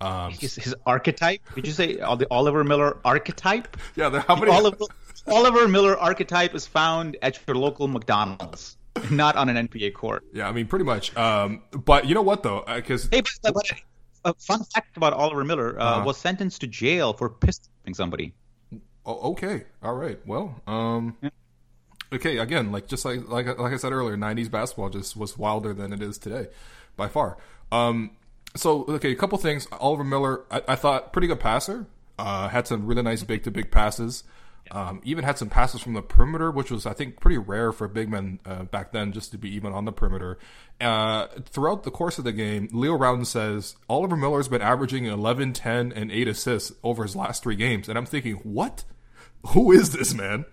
Um, 0.00 0.32
his, 0.32 0.56
his 0.56 0.74
archetype? 0.84 1.40
Did 1.54 1.66
you 1.66 1.72
say 1.72 1.96
the 1.96 2.26
Oliver 2.30 2.64
Miller 2.64 2.98
archetype? 3.04 3.76
Yeah, 3.94 4.08
there, 4.08 4.20
how 4.20 4.34
many? 4.34 4.50
Oliver, 4.50 4.84
Oliver 5.28 5.68
Miller 5.68 5.96
archetype 5.96 6.54
is 6.54 6.66
found 6.66 7.16
at 7.22 7.38
your 7.46 7.56
local 7.56 7.86
McDonald's, 7.86 8.76
not 9.10 9.36
on 9.36 9.48
an 9.48 9.68
NBA 9.68 9.94
court. 9.94 10.24
Yeah, 10.32 10.48
I 10.48 10.52
mean, 10.52 10.66
pretty 10.66 10.84
much. 10.84 11.16
Um, 11.16 11.62
but 11.72 12.06
you 12.06 12.14
know 12.14 12.22
what 12.22 12.42
though? 12.42 12.64
Because 12.66 13.06
uh, 13.06 13.08
hey, 13.12 13.22
but, 13.42 13.54
but, 13.54 13.72
a 14.24 14.34
fun 14.34 14.64
fact 14.64 14.96
about 14.96 15.12
Oliver 15.12 15.44
Miller 15.44 15.78
uh, 15.78 15.84
uh-huh. 15.84 16.04
was 16.04 16.16
sentenced 16.16 16.60
to 16.60 16.66
jail 16.66 17.12
for 17.12 17.30
pistoling 17.30 17.94
somebody. 17.94 18.34
Oh, 19.04 19.32
okay, 19.32 19.64
all 19.82 19.94
right. 19.94 20.18
Well, 20.26 20.60
um, 20.66 21.16
yeah. 21.22 21.30
okay. 22.12 22.38
Again, 22.38 22.70
like 22.70 22.86
just 22.86 23.04
like 23.04 23.28
like 23.28 23.46
like 23.58 23.72
I 23.72 23.76
said 23.76 23.92
earlier, 23.92 24.16
'90s 24.16 24.50
basketball 24.50 24.90
just 24.90 25.16
was 25.16 25.36
wilder 25.36 25.74
than 25.74 25.92
it 25.92 26.02
is 26.02 26.18
today, 26.18 26.48
by 26.96 27.08
far. 27.08 27.36
Um, 27.72 28.12
so 28.54 28.84
okay, 28.88 29.10
a 29.10 29.16
couple 29.16 29.38
things. 29.38 29.66
Oliver 29.72 30.04
Miller, 30.04 30.44
I, 30.50 30.62
I 30.68 30.76
thought 30.76 31.12
pretty 31.12 31.26
good 31.26 31.40
passer. 31.40 31.86
Uh, 32.18 32.48
had 32.48 32.68
some 32.68 32.86
really 32.86 33.02
nice 33.02 33.24
big 33.24 33.42
to 33.44 33.50
big 33.50 33.70
passes. 33.70 34.22
Um, 34.70 35.00
even 35.04 35.24
had 35.24 35.36
some 35.36 35.50
passes 35.50 35.82
from 35.82 35.92
the 35.94 36.02
perimeter, 36.02 36.50
which 36.50 36.70
was, 36.70 36.86
I 36.86 36.94
think, 36.94 37.20
pretty 37.20 37.36
rare 37.36 37.72
for 37.72 37.88
big 37.88 38.08
men 38.08 38.38
uh, 38.46 38.62
back 38.62 38.92
then, 38.92 39.12
just 39.12 39.32
to 39.32 39.38
be 39.38 39.54
even 39.54 39.72
on 39.72 39.84
the 39.84 39.92
perimeter. 39.92 40.38
Uh, 40.80 41.26
throughout 41.44 41.82
the 41.82 41.90
course 41.90 42.16
of 42.16 42.24
the 42.24 42.32
game, 42.32 42.68
Leo 42.72 42.96
Rautins 42.96 43.26
says 43.26 43.76
Oliver 43.88 44.16
Miller's 44.16 44.48
been 44.48 44.62
averaging 44.62 45.04
11, 45.04 45.52
10, 45.52 45.92
and 45.92 46.10
8 46.10 46.28
assists 46.28 46.72
over 46.82 47.02
his 47.02 47.14
last 47.14 47.42
three 47.42 47.56
games. 47.56 47.88
And 47.88 47.98
I'm 47.98 48.06
thinking, 48.06 48.36
what? 48.36 48.84
Who 49.48 49.72
is 49.72 49.90
this 49.90 50.14
man? 50.14 50.46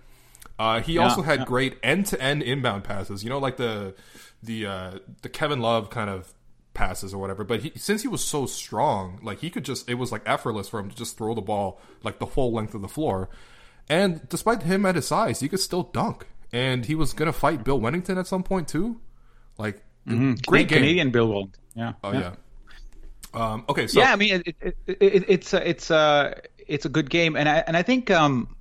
Uh, 0.58 0.82
he 0.82 0.94
yeah, 0.94 1.04
also 1.04 1.22
had 1.22 1.40
yeah. 1.40 1.46
great 1.46 1.78
end 1.82 2.06
to 2.08 2.22
end 2.22 2.44
inbound 2.44 2.84
passes. 2.84 3.24
You 3.24 3.30
know, 3.30 3.40
like 3.40 3.56
the 3.56 3.96
the 4.44 4.66
uh, 4.66 4.92
the 5.22 5.30
Kevin 5.30 5.62
Love 5.62 5.90
kind 5.90 6.10
of 6.10 6.34
passes 6.74 7.14
or 7.14 7.18
whatever. 7.18 7.44
But 7.44 7.62
he, 7.62 7.72
since 7.76 8.02
he 8.02 8.08
was 8.08 8.24
so 8.24 8.46
strong, 8.46 9.20
like 9.24 9.40
he 9.40 9.50
could 9.50 9.64
just 9.64 9.90
it 9.90 9.96
was 9.96 10.12
like 10.12 10.22
effortless 10.26 10.68
for 10.68 10.80
him 10.80 10.90
to 10.90 10.96
just 10.96 11.18
throw 11.18 11.34
the 11.34 11.42
ball 11.42 11.80
like 12.04 12.20
the 12.20 12.28
full 12.28 12.52
length 12.52 12.74
of 12.74 12.82
the 12.82 12.90
floor. 12.90 13.30
And 13.90 14.28
despite 14.30 14.64
him 14.64 14.86
at 14.86 14.96
his 14.96 15.08
size, 15.08 15.40
he 15.40 15.50
could 15.50 15.60
still 15.60 15.84
dunk. 15.84 16.28
And 16.52 16.86
he 16.86 16.96
was 16.96 17.14
gonna 17.14 17.34
fight 17.34 17.64
Bill 17.64 17.80
Wennington 17.80 18.18
at 18.18 18.28
some 18.28 18.44
point 18.44 18.68
too. 18.68 19.00
Like 19.58 19.78
mm-hmm. 20.08 20.36
great 20.48 20.68
game. 20.68 20.80
Canadian 20.80 21.12
Bill 21.12 21.28
Wennington. 21.28 21.60
Yeah. 21.76 21.94
Oh 22.04 22.12
yeah. 22.12 22.20
yeah. 22.20 22.34
Um, 23.34 23.66
okay. 23.70 23.88
So 23.88 24.00
yeah, 24.00 24.12
I 24.12 24.16
mean 24.16 24.44
it, 24.46 24.56
it, 24.62 24.78
it, 24.88 25.26
it's 25.28 25.54
a, 25.54 25.70
it's 25.70 25.92
a 25.92 26.42
it's 26.68 26.86
a 26.86 26.90
good 26.90 27.10
game, 27.10 27.36
and 27.36 27.50
I 27.50 27.64
and 27.68 27.76
I 27.76 27.84
think 27.84 28.10
um, 28.12 28.56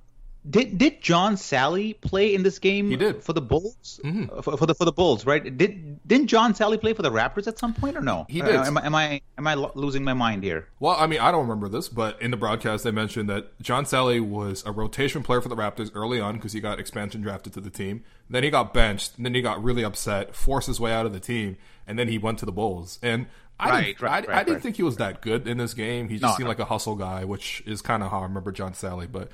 did 0.47 0.77
did 0.77 1.01
John 1.01 1.35
Salley 1.35 1.99
play 1.99 2.33
in 2.33 2.43
this 2.43 2.59
game? 2.59 2.89
He 2.89 2.95
did 2.95 3.21
for 3.23 3.33
the 3.33 3.41
Bulls. 3.41 3.99
Mm-hmm. 4.03 4.39
For, 4.41 4.55
for, 4.57 4.65
the 4.65 4.73
for 4.73 4.85
the 4.85 4.91
Bulls, 4.91 5.25
right? 5.25 5.43
Did 5.57 5.99
didn't 6.07 6.27
John 6.27 6.53
Salley 6.53 6.79
play 6.79 6.93
for 6.93 7.01
the 7.01 7.11
Raptors 7.11 7.47
at 7.47 7.59
some 7.59 7.73
point 7.73 7.97
or 7.97 8.01
no? 8.01 8.25
He 8.29 8.41
did. 8.41 8.55
Uh, 8.55 8.63
am, 8.63 8.77
am, 8.77 8.95
I 8.95 9.21
am 9.37 9.47
I 9.47 9.55
losing 9.55 10.03
my 10.03 10.13
mind 10.13 10.43
here? 10.43 10.67
Well, 10.79 10.95
I 10.97 11.07
mean, 11.07 11.19
I 11.19 11.31
don't 11.31 11.41
remember 11.41 11.67
this, 11.67 11.89
but 11.89 12.21
in 12.21 12.31
the 12.31 12.37
broadcast 12.37 12.85
they 12.85 12.91
mentioned 12.91 13.29
that 13.29 13.59
John 13.61 13.83
Salley 13.83 14.21
was 14.21 14.63
a 14.65 14.71
rotation 14.71 15.23
player 15.23 15.41
for 15.41 15.49
the 15.49 15.57
Raptors 15.57 15.91
early 15.93 16.21
on 16.21 16.35
because 16.35 16.53
he 16.53 16.61
got 16.61 16.79
expansion 16.79 17.21
drafted 17.21 17.51
to 17.53 17.61
the 17.61 17.69
team. 17.69 18.03
Then 18.29 18.43
he 18.43 18.49
got 18.49 18.73
benched. 18.73 19.17
And 19.17 19.25
then 19.25 19.35
he 19.35 19.41
got 19.41 19.61
really 19.61 19.83
upset, 19.83 20.35
forced 20.35 20.67
his 20.67 20.79
way 20.79 20.93
out 20.93 21.05
of 21.05 21.11
the 21.11 21.19
team, 21.19 21.57
and 21.85 21.99
then 21.99 22.07
he 22.07 22.17
went 22.17 22.39
to 22.39 22.45
the 22.45 22.51
Bulls. 22.53 22.97
And 23.03 23.27
I 23.59 23.69
right, 23.69 23.85
didn't, 23.87 24.01
right, 24.01 24.29
I, 24.29 24.31
right, 24.31 24.37
I 24.39 24.43
didn't 24.43 24.61
think 24.61 24.77
he 24.77 24.83
was 24.83 24.97
that 24.97 25.21
good 25.21 25.49
in 25.49 25.57
this 25.57 25.73
game. 25.73 26.07
He 26.07 26.15
just 26.15 26.23
no, 26.23 26.29
seemed 26.37 26.45
no. 26.45 26.49
like 26.49 26.59
a 26.59 26.65
hustle 26.65 26.95
guy, 26.95 27.25
which 27.25 27.61
is 27.65 27.81
kind 27.81 28.03
of 28.03 28.11
how 28.11 28.19
I 28.19 28.23
remember 28.23 28.53
John 28.53 28.71
Salley, 28.71 29.11
but. 29.11 29.29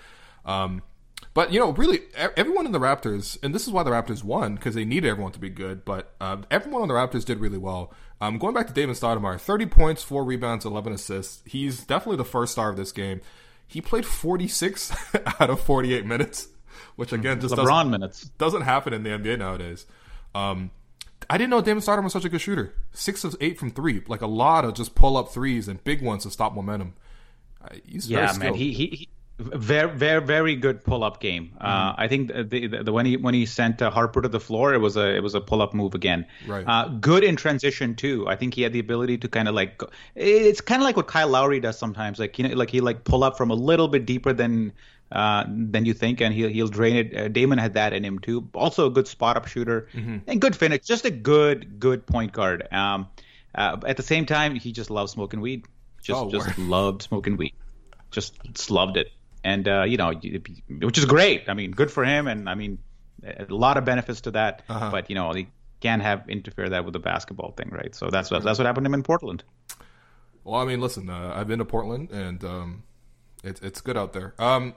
Um, 0.45 0.83
but 1.35 1.51
you 1.51 1.59
know, 1.59 1.71
really, 1.71 1.99
everyone 2.15 2.65
in 2.65 2.71
the 2.71 2.79
Raptors, 2.79 3.37
and 3.43 3.53
this 3.53 3.67
is 3.67 3.73
why 3.73 3.83
the 3.83 3.91
Raptors 3.91 4.23
won 4.23 4.55
because 4.55 4.73
they 4.73 4.85
needed 4.85 5.09
everyone 5.09 5.33
to 5.33 5.39
be 5.39 5.49
good. 5.49 5.83
But 5.83 6.15
uh, 6.21 6.37
everyone 6.49 6.81
on 6.81 6.87
the 6.87 6.93
Raptors 6.93 7.25
did 7.25 7.39
really 7.39 7.57
well. 7.57 7.93
Um, 8.21 8.37
going 8.37 8.53
back 8.53 8.67
to 8.67 8.73
Damon 8.73 8.95
Stoudemire, 8.95 9.37
thirty 9.37 9.65
points, 9.65 10.01
four 10.01 10.23
rebounds, 10.23 10.63
eleven 10.63 10.93
assists. 10.93 11.43
He's 11.45 11.83
definitely 11.83 12.15
the 12.15 12.23
first 12.23 12.53
star 12.53 12.69
of 12.69 12.77
this 12.77 12.93
game. 12.93 13.19
He 13.67 13.81
played 13.81 14.05
forty 14.05 14.47
six 14.47 14.93
out 15.39 15.49
of 15.49 15.59
forty 15.59 15.93
eight 15.93 16.05
minutes, 16.05 16.47
which 16.95 17.11
again 17.11 17.41
just 17.41 17.53
LeBron 17.53 17.65
doesn't, 17.65 17.91
minutes. 17.91 18.23
doesn't 18.37 18.61
happen 18.61 18.93
in 18.93 19.03
the 19.03 19.09
NBA 19.09 19.37
nowadays. 19.37 19.85
Um, 20.33 20.71
I 21.29 21.37
didn't 21.37 21.49
know 21.49 21.59
Damon 21.59 21.83
Stoudemire 21.83 22.05
was 22.05 22.13
such 22.13 22.23
a 22.23 22.29
good 22.29 22.39
shooter. 22.39 22.73
Six 22.93 23.25
of 23.25 23.35
eight 23.41 23.59
from 23.59 23.71
three, 23.71 24.03
like 24.07 24.21
a 24.21 24.27
lot 24.27 24.63
of 24.63 24.73
just 24.73 24.95
pull 24.95 25.17
up 25.17 25.33
threes 25.33 25.67
and 25.67 25.83
big 25.83 26.01
ones 26.01 26.23
to 26.23 26.31
stop 26.31 26.55
momentum. 26.55 26.93
Uh, 27.61 27.75
He's 27.85 28.05
very 28.05 28.23
Yeah, 28.23 28.37
man. 28.37 28.53
He, 28.53 28.71
he, 28.71 28.87
he 28.87 29.09
very 29.37 29.91
very 29.91 30.21
very 30.21 30.55
good 30.55 30.83
pull 30.83 31.03
up 31.03 31.19
game. 31.19 31.51
Uh, 31.59 31.65
Mm-hmm. 31.91 32.01
I 32.01 32.07
think 32.07 32.27
the, 32.33 32.43
the, 32.67 32.83
the 32.83 32.93
when 32.93 33.05
he 33.05 33.17
when 33.17 33.33
he 33.33 33.45
sent 33.45 33.81
uh, 33.81 33.89
Harper 33.91 34.21
to 34.21 34.29
the 34.29 34.39
floor, 34.39 34.73
it 34.73 34.77
was 34.79 34.95
a 34.95 35.15
it 35.15 35.21
was 35.23 35.35
a 35.35 35.41
pull 35.41 35.61
up 35.61 35.73
move 35.73 35.93
again. 35.93 36.25
Right. 36.47 36.63
Uh, 36.65 36.87
good 36.87 37.23
in 37.23 37.35
transition 37.35 37.95
too. 37.95 38.27
I 38.29 38.35
think 38.37 38.53
he 38.53 38.61
had 38.61 38.71
the 38.71 38.79
ability 38.79 39.17
to 39.19 39.27
kind 39.27 39.47
of 39.49 39.55
like 39.55 39.77
go, 39.77 39.89
it's 40.15 40.61
kind 40.61 40.81
of 40.81 40.85
like 40.85 40.95
what 40.95 41.07
Kyle 41.07 41.27
Lowry 41.27 41.59
does 41.59 41.77
sometimes. 41.77 42.17
Like 42.19 42.39
you 42.39 42.47
know, 42.47 42.55
like 42.55 42.69
he 42.69 42.79
like 42.81 43.03
pull 43.03 43.23
up 43.25 43.37
from 43.37 43.51
a 43.51 43.55
little 43.55 43.89
bit 43.89 44.05
deeper 44.05 44.31
than 44.31 44.71
uh, 45.11 45.43
than 45.49 45.83
you 45.85 45.93
think, 45.93 46.21
and 46.21 46.33
he'll 46.33 46.49
he'll 46.49 46.67
drain 46.69 46.95
it. 46.95 47.17
Uh, 47.17 47.27
Damon 47.27 47.57
had 47.57 47.73
that 47.73 47.91
in 47.91 48.05
him 48.05 48.19
too. 48.19 48.47
Also 48.53 48.87
a 48.87 48.89
good 48.89 49.07
spot 49.07 49.35
up 49.35 49.47
shooter 49.47 49.89
Mm-hmm. 49.93 50.17
and 50.27 50.39
good 50.39 50.55
finish. 50.55 50.85
Just 50.85 51.03
a 51.03 51.11
good 51.11 51.77
good 51.79 52.05
point 52.07 52.31
guard. 52.31 52.67
Um, 52.71 53.07
uh, 53.53 53.77
at 53.85 53.97
the 53.97 54.03
same 54.03 54.25
time, 54.25 54.55
he 54.55 54.71
just 54.71 54.89
loves 54.89 55.11
smoking 55.11 55.41
weed. 55.41 55.65
Just 56.01 56.21
Oh, 56.21 56.29
just 56.31 56.47
word. 56.57 56.57
loved 56.67 57.01
smoking 57.01 57.35
weed 57.35 57.53
just, 58.11 58.41
just 58.53 58.71
loved 58.71 58.95
it. 58.95 59.11
And 59.45 59.67
uh, 59.67 59.83
you 59.83 59.97
know, 59.97 60.11
which 60.79 60.97
is 60.97 61.05
great. 61.05 61.47
I 61.47 61.53
mean, 61.53 61.69
good 61.69 61.91
for 61.91 62.03
him, 62.03 62.27
and 62.27 62.49
I 62.49 62.55
mean, 62.55 62.79
a 63.23 63.45
lot 63.53 63.77
of 63.77 63.85
benefits 63.85 64.21
to 64.21 64.31
that. 64.31 64.63
Uh-huh. 64.67 64.89
But 64.89 65.07
you 65.11 65.15
know, 65.15 65.31
he 65.33 65.47
can't 65.81 66.01
have 66.01 66.27
interfere 66.27 66.69
that 66.69 66.83
with 66.83 66.93
the 66.93 66.99
basketball 66.99 67.51
thing, 67.51 67.69
right? 67.69 67.93
So 67.93 68.09
that's 68.09 68.31
what 68.31 68.43
that's 68.43 68.57
what 68.57 68.65
happened 68.65 68.85
to 68.85 68.89
him 68.89 68.95
in 68.95 69.03
Portland. 69.03 69.43
Well, 70.43 70.59
I 70.59 70.65
mean, 70.65 70.81
listen, 70.81 71.11
uh, 71.11 71.31
I've 71.35 71.47
been 71.47 71.59
to 71.59 71.65
Portland, 71.65 72.09
and 72.09 72.43
um, 72.43 72.83
it's 73.43 73.61
it's 73.61 73.81
good 73.81 73.95
out 73.95 74.13
there. 74.13 74.33
Um, 74.39 74.73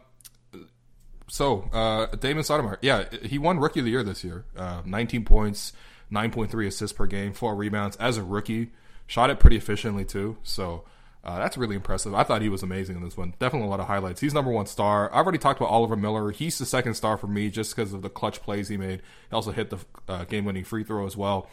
so 1.29 1.71
uh, 1.73 2.15
Damon 2.17 2.43
Stoudemire, 2.43 2.77
yeah, 2.83 3.05
he 3.23 3.39
won 3.39 3.59
Rookie 3.59 3.81
of 3.81 3.87
the 3.87 3.91
Year 3.91 4.03
this 4.03 4.23
year. 4.23 4.45
Uh, 4.55 4.83
19 4.85 5.25
points, 5.25 5.73
9.3 6.13 6.67
assists 6.67 6.95
per 6.95 7.07
game, 7.07 7.33
four 7.33 7.55
rebounds 7.55 7.97
as 7.97 8.19
a 8.19 8.23
rookie. 8.23 8.73
Shot 9.07 9.31
it 9.31 9.41
pretty 9.41 9.57
efficiently 9.57 10.05
too. 10.05 10.37
So. 10.43 10.85
Uh, 11.29 11.39
that's 11.39 11.59
really 11.59 11.77
impressive. 11.77 12.15
I 12.15 12.23
thought 12.23 12.41
he 12.41 12.49
was 12.49 12.63
amazing 12.63 12.97
in 12.97 13.03
this 13.03 13.15
one. 13.15 13.35
Definitely 13.39 13.67
a 13.67 13.71
lot 13.71 13.81
of 13.81 13.87
highlights. 13.87 14.19
He's 14.19 14.33
number 14.33 14.51
one 14.51 14.65
star. 14.65 15.11
I've 15.13 15.27
already 15.27 15.37
talked 15.37 15.61
about 15.61 15.69
Oliver 15.69 15.95
Miller. 15.95 16.31
He's 16.31 16.57
the 16.57 16.65
second 16.65 16.95
star 16.95 17.19
for 17.19 17.27
me 17.27 17.51
just 17.51 17.77
because 17.77 17.93
of 17.93 18.01
the 18.01 18.09
clutch 18.09 18.41
plays 18.41 18.69
he 18.69 18.79
made. 18.79 19.03
He 19.29 19.35
also 19.35 19.53
hit 19.53 19.69
the 19.69 19.77
uh, 20.09 20.25
game-winning 20.25 20.65
free 20.65 20.85
throw 20.85 21.05
as 21.05 21.19
well. 21.19 21.47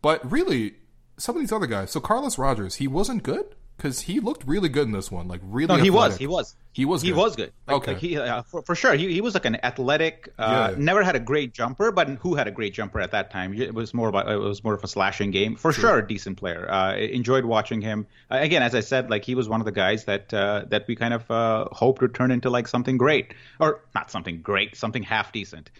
But 0.00 0.32
really, 0.32 0.76
some 1.18 1.36
of 1.36 1.40
these 1.40 1.52
other 1.52 1.66
guys. 1.66 1.90
So 1.90 2.00
Carlos 2.00 2.38
Rogers, 2.38 2.76
he 2.76 2.88
wasn't 2.88 3.22
good 3.22 3.54
because 3.78 4.00
he 4.02 4.20
looked 4.20 4.44
really 4.46 4.68
good 4.68 4.86
in 4.86 4.92
this 4.92 5.10
one. 5.10 5.26
Like 5.28 5.40
really, 5.42 5.74
No, 5.74 5.82
he 5.82 5.88
was, 5.88 6.18
he 6.18 6.26
was, 6.26 6.54
He 6.72 6.84
was 6.84 7.00
he 7.00 7.08
good. 7.10 7.16
was 7.16 7.36
good. 7.36 7.52
Like, 7.66 7.76
Okay. 7.78 7.92
like 7.92 8.00
he 8.02 8.18
uh, 8.18 8.42
for, 8.42 8.60
for 8.62 8.74
sure. 8.74 8.92
He, 8.94 9.14
he 9.14 9.20
was 9.22 9.32
like 9.34 9.44
an 9.46 9.56
athletic. 9.64 10.28
Uh, 10.38 10.72
Yeah. 10.72 10.76
Never 10.82 11.02
had 11.02 11.16
a 11.16 11.20
great 11.20 11.54
jumper, 11.54 11.90
but 11.92 12.08
who 12.20 12.34
had 12.34 12.46
a 12.46 12.50
great 12.50 12.74
jumper 12.74 13.00
at 13.00 13.12
that 13.12 13.30
time? 13.30 13.54
It 13.54 13.72
was 13.72 13.94
more 13.94 14.08
about 14.08 14.28
it 14.30 14.36
was 14.36 14.62
more 14.62 14.74
of 14.74 14.84
a 14.84 14.88
slashing 14.88 15.30
game. 15.30 15.56
For 15.56 15.72
sure, 15.72 15.98
a 15.98 16.06
decent 16.06 16.36
player. 16.38 16.68
Uh, 16.70 16.96
enjoyed 16.96 17.44
watching 17.44 17.80
him. 17.80 18.06
Uh, 18.30 18.38
again, 18.40 18.62
as 18.62 18.74
I 18.74 18.80
said, 18.80 19.08
like 19.10 19.24
he 19.24 19.34
was 19.34 19.48
one 19.48 19.60
of 19.60 19.64
the 19.64 19.72
guys 19.72 20.04
that 20.04 20.34
uh, 20.34 20.64
that 20.68 20.86
we 20.88 20.94
kind 20.96 21.14
of 21.14 21.30
uh, 21.30 21.66
hoped 21.72 22.02
would 22.02 22.14
turn 22.14 22.30
into 22.30 22.50
like 22.50 22.68
something 22.68 22.98
great, 22.98 23.32
or 23.60 23.80
not 23.94 24.10
something 24.10 24.42
great, 24.42 24.76
something 24.76 25.02
half 25.04 25.32
decent. 25.32 25.70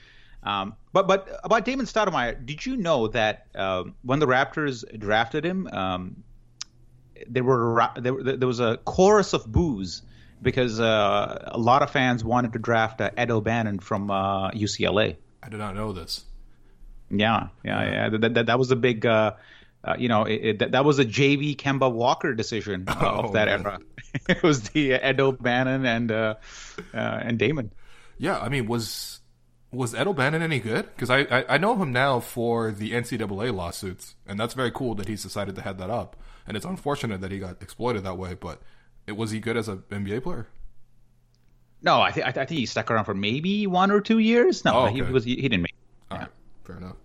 Um, 0.45 0.77
but 0.93 1.09
but 1.09 1.29
about 1.43 1.65
Damon 1.65 1.87
Stoudemire, 1.87 2.47
did 2.47 2.65
you 2.65 2.77
know 2.77 3.09
that 3.09 3.47
um, 3.57 3.95
when 4.03 4.21
the 4.21 4.27
Raptors 4.27 4.85
drafted 4.99 5.45
him, 5.45 5.67
um, 5.73 6.23
there 7.27 7.45
were 7.45 7.89
there, 7.97 8.37
there 8.37 8.49
was 8.49 8.61
a 8.61 8.77
chorus 8.85 9.33
of 9.33 9.51
boos 9.51 10.03
because 10.41 10.79
uh, 10.81 11.49
a 11.53 11.59
lot 11.59 11.83
of 11.83 11.91
fans 11.91 12.23
wanted 12.23 12.53
to 12.53 12.59
draft 12.59 13.01
uh, 13.01 13.11
Ed 13.17 13.31
O'Bannon 13.31 13.81
from 13.81 14.11
uh, 14.11 14.51
UCLA. 14.53 15.17
I 15.43 15.49
did 15.49 15.59
not 15.59 15.75
know 15.75 15.93
this. 15.93 16.25
Yeah, 17.11 17.49
yeah, 17.65 17.91
yeah. 17.91 18.09
That, 18.19 18.35
that, 18.35 18.47
that 18.47 18.59
was 18.59 18.71
a 18.71 18.77
big, 18.77 19.07
uh, 19.07 19.33
uh, 19.83 19.95
you 19.99 20.09
know, 20.09 20.25
it, 20.25 20.35
it, 20.45 20.59
that, 20.59 20.73
that 20.73 20.85
was 20.85 20.99
a 20.99 21.05
JV 21.05 21.57
Kemba 21.57 21.91
Walker 21.91 22.35
decision 22.35 22.85
uh, 22.87 22.97
Oh, 23.01 23.27
of 23.27 23.33
that 23.33 23.49
man. 23.49 23.61
era. 23.61 23.79
it 24.29 24.43
was 24.43 24.69
the 24.71 24.93
Ed 24.95 25.21
O'Bannon 25.21 25.87
and 25.87 26.11
uh, 26.13 26.35
uh, 26.95 26.97
and 26.99 27.39
Damon. 27.39 27.73
Yeah, 28.19 28.39
I 28.39 28.49
mean, 28.49 28.67
was 28.67 29.21
was 29.71 29.95
Ed 29.95 30.07
O'Bannon 30.07 30.43
any 30.43 30.61
good? 30.61 30.85
Because 30.95 31.11
I, 31.11 31.21
I 31.21 31.45
I 31.51 31.59
know 31.59 31.77
him 31.77 31.93
now 31.93 32.21
for 32.21 32.73
the 32.73 32.93
NCAA 32.93 33.55
lawsuits, 33.55 34.15
and 34.27 34.39
that's 34.39 34.55
very 34.55 34.71
cool 34.71 34.95
that 34.97 35.09
he's 35.09 35.23
decided 35.23 35.55
to 35.57 35.63
head 35.63 35.79
that 35.79 35.91
up. 35.91 36.17
And 36.49 36.57
it's 36.57 36.67
unfortunate 36.67 37.21
that 37.21 37.31
he 37.31 37.39
got 37.39 37.63
exploited 37.63 38.03
that 38.05 38.17
way, 38.19 38.35
but 38.35 38.61
it 39.07 39.13
was 39.13 39.31
he 39.31 39.39
good 39.39 39.57
as 39.57 39.69
an 39.69 39.85
NBA 39.91 40.23
player? 40.23 40.49
No, 41.83 42.01
I 42.01 42.11
think 42.11 42.27
I, 42.27 42.33
th- 42.33 42.43
I 42.43 42.47
think 42.47 42.59
he 42.59 42.67
stuck 42.67 42.91
around 42.91 43.05
for 43.05 43.15
maybe 43.15 43.67
one 43.67 43.91
or 43.91 44.01
two 44.01 44.19
years. 44.19 44.65
No, 44.65 44.81
Oh, 44.81 44.87
he 44.87 45.03
was 45.03 45.25
he, 45.25 45.37
didn't 45.37 45.63
make. 45.63 45.75
All 46.11 46.19
right, 46.19 46.29
fair 46.65 46.79
enough. 46.79 46.97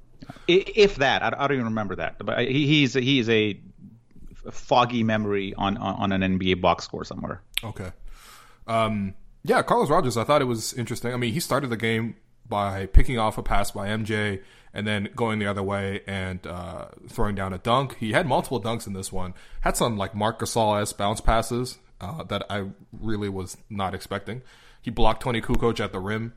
If 0.48 0.96
that, 0.96 1.22
I, 1.22 1.28
I 1.28 1.48
don't 1.48 1.54
even 1.54 1.66
remember 1.66 1.98
that. 1.98 2.16
But 2.18 2.40
he, 2.48 2.66
he's 2.66 2.94
he 2.94 3.20
a 3.30 4.52
foggy 4.52 5.04
memory 5.04 5.54
on, 5.56 5.78
on 5.78 6.12
on 6.12 6.24
an 6.24 6.40
NBA 6.40 6.62
box 6.62 6.86
score 6.86 7.06
somewhere. 7.06 7.42
Okay. 7.64 7.92
Um, 8.66 9.14
yeah, 9.44 9.62
Carlos 9.62 9.90
Rogers, 9.90 10.18
I 10.18 10.24
thought 10.24 10.42
it 10.42 10.46
was 10.46 10.74
interesting. 10.74 11.14
I 11.14 11.18
mean, 11.18 11.34
he 11.34 11.40
started 11.40 11.70
the 11.70 11.78
game 11.78 12.16
by 12.48 12.86
picking 12.88 13.20
off 13.20 13.38
a 13.38 13.44
pass 13.44 13.72
by 13.72 13.90
MJ 13.90 14.42
and 14.74 14.88
then 14.88 15.10
going 15.16 15.40
the 15.40 15.46
other 15.46 15.64
way 15.64 16.02
and 16.08 16.46
uh, 16.48 16.88
throwing 17.08 17.36
down 17.36 17.54
a 17.54 17.58
dunk. 17.58 17.98
He 18.00 18.12
had 18.12 18.26
multiple 18.26 18.62
dunks 18.62 18.88
in 18.88 18.94
this 18.94 19.12
one. 19.12 19.34
Had 19.62 19.78
some 19.78 19.98
like 19.98 20.16
Marc 20.16 20.40
Gasol 20.40 20.82
s 20.82 20.94
bounce 20.94 21.22
passes 21.22 21.78
uh, 22.02 22.24
that 22.24 22.44
I 22.50 22.70
really 22.92 23.30
was 23.30 23.58
not 23.70 23.94
expecting. 23.94 24.42
He 24.82 24.92
blocked 24.92 25.24
Toni 25.24 25.42
Kukoc 25.42 25.80
at 25.80 25.92
the 25.92 26.00
rim. 26.00 26.34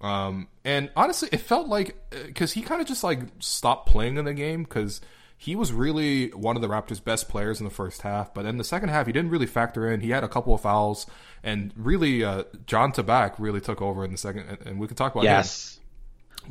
Um, 0.00 0.48
and 0.64 0.90
honestly, 0.94 1.28
it 1.32 1.40
felt 1.40 1.66
like 1.68 1.96
because 2.10 2.52
he 2.52 2.62
kind 2.62 2.80
of 2.80 2.86
just 2.86 3.02
like 3.02 3.20
stopped 3.40 3.88
playing 3.88 4.16
in 4.16 4.26
the 4.26 4.34
game 4.34 4.62
because 4.62 5.00
he 5.36 5.56
was 5.56 5.72
really 5.72 6.30
one 6.30 6.56
of 6.56 6.62
the 6.62 6.68
Raptors' 6.68 7.02
best 7.02 7.28
players 7.28 7.60
in 7.60 7.64
the 7.64 7.70
first 7.70 8.02
half. 8.02 8.34
But 8.34 8.44
in 8.44 8.58
the 8.58 8.64
second 8.64 8.90
half, 8.90 9.06
he 9.06 9.12
didn't 9.12 9.30
really 9.30 9.46
factor 9.46 9.90
in. 9.90 10.00
He 10.00 10.10
had 10.10 10.24
a 10.24 10.28
couple 10.28 10.52
of 10.52 10.60
fouls, 10.60 11.06
and 11.42 11.72
really, 11.76 12.22
uh, 12.24 12.44
Zan 12.68 12.92
Tabak 12.92 13.36
really 13.38 13.60
took 13.60 13.80
over 13.80 14.04
in 14.04 14.10
the 14.12 14.18
second. 14.18 14.46
And, 14.48 14.66
and 14.66 14.78
we 14.80 14.86
can 14.88 14.96
talk 14.96 15.14
about 15.14 15.24
him. 15.24 15.80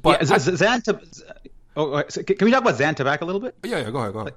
But 0.01 0.21
yeah, 0.27 0.35
I- 0.35 0.37
Z- 0.39 0.55
Z- 0.55 0.65
Zantab- 0.65 1.21
Oh, 1.75 2.03
so 2.09 2.23
can 2.23 2.43
we 2.45 2.51
talk 2.51 2.61
about 2.61 2.75
Zan 2.77 2.95
Tabak 2.95 3.21
a 3.21 3.25
little 3.25 3.41
bit? 3.41 3.55
yeah, 3.63 3.77
yeah, 3.79 3.91
go 3.91 3.99
ahead, 3.99 4.13
go 4.13 4.19
ahead. 4.21 4.33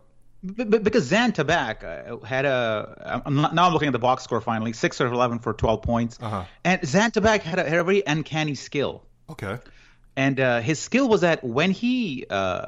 Because 0.83 1.05
Zan 1.05 1.33
Tabak 1.33 1.85
uh, 1.85 2.25
had 2.25 2.45
a 2.47 3.23
I'm 3.27 3.37
not, 3.37 3.55
now 3.55 3.67
I'm 3.67 3.73
looking 3.73 3.89
at 3.89 3.93
the 3.93 3.99
box 3.99 4.25
score 4.25 4.41
finally 4.41 4.73
six 4.75 5.01
or 5.01 5.07
eleven 5.07 5.39
for 5.39 5.53
twelve 5.55 5.83
points, 5.83 6.19
Uh-huh. 6.21 6.45
and 6.65 6.87
Zan 6.87 7.11
Tabak 7.11 7.41
had 7.43 7.59
a, 7.59 7.69
had 7.69 7.79
a 7.79 7.85
very 7.85 8.03
uncanny 8.07 8.55
skill, 8.55 9.03
Okay, 9.29 9.59
and 10.17 10.39
uh, 10.41 10.61
his 10.61 10.79
skill 10.79 11.09
was 11.09 11.23
that 11.23 11.43
when 11.45 11.71
he 11.71 12.25
uh, 12.29 12.67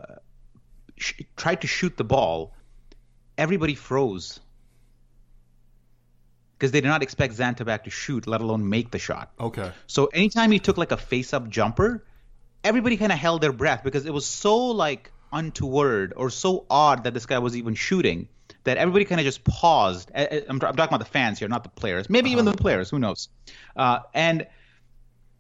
sh- 0.96 1.20
tried 1.36 1.62
to 1.62 1.66
shoot 1.66 1.96
the 1.96 2.04
ball, 2.04 2.54
everybody 3.38 3.74
froze 3.74 4.40
because 6.54 6.72
they 6.72 6.80
did 6.80 6.88
not 6.88 7.02
expect 7.02 7.34
Zan 7.34 7.54
Tabak 7.56 7.84
to 7.84 7.90
shoot, 7.90 8.26
let 8.26 8.40
alone 8.40 8.68
make 8.68 8.90
the 8.90 8.98
shot. 8.98 9.32
okay, 9.40 9.72
So 9.86 10.06
anytime 10.06 10.50
he 10.52 10.58
took 10.60 10.76
like 10.78 10.92
a 10.92 10.96
face-up 10.96 11.48
jumper, 11.48 12.04
everybody 12.64 12.96
kind 12.96 13.12
of 13.12 13.18
held 13.18 13.40
their 13.40 13.52
breath 13.52 13.82
because 13.84 14.06
it 14.06 14.12
was 14.12 14.26
so 14.26 14.56
like 14.68 15.12
untoward 15.32 16.12
or 16.16 16.30
so 16.30 16.66
odd 16.68 17.04
that 17.04 17.14
this 17.14 17.26
guy 17.26 17.38
was 17.38 17.56
even 17.56 17.74
shooting 17.74 18.28
that 18.64 18.76
everybody 18.76 19.04
kind 19.04 19.20
of 19.20 19.24
just 19.24 19.42
paused. 19.44 20.10
I'm, 20.14 20.28
I'm 20.48 20.60
talking 20.60 20.84
about 20.84 20.98
the 20.98 21.04
fans 21.04 21.38
here, 21.38 21.48
not 21.48 21.64
the 21.64 21.70
players. 21.70 22.08
Maybe 22.08 22.30
even 22.30 22.44
the 22.44 22.52
players. 22.52 22.90
Who 22.90 22.98
knows? 22.98 23.28
Uh, 23.74 24.00
and 24.14 24.46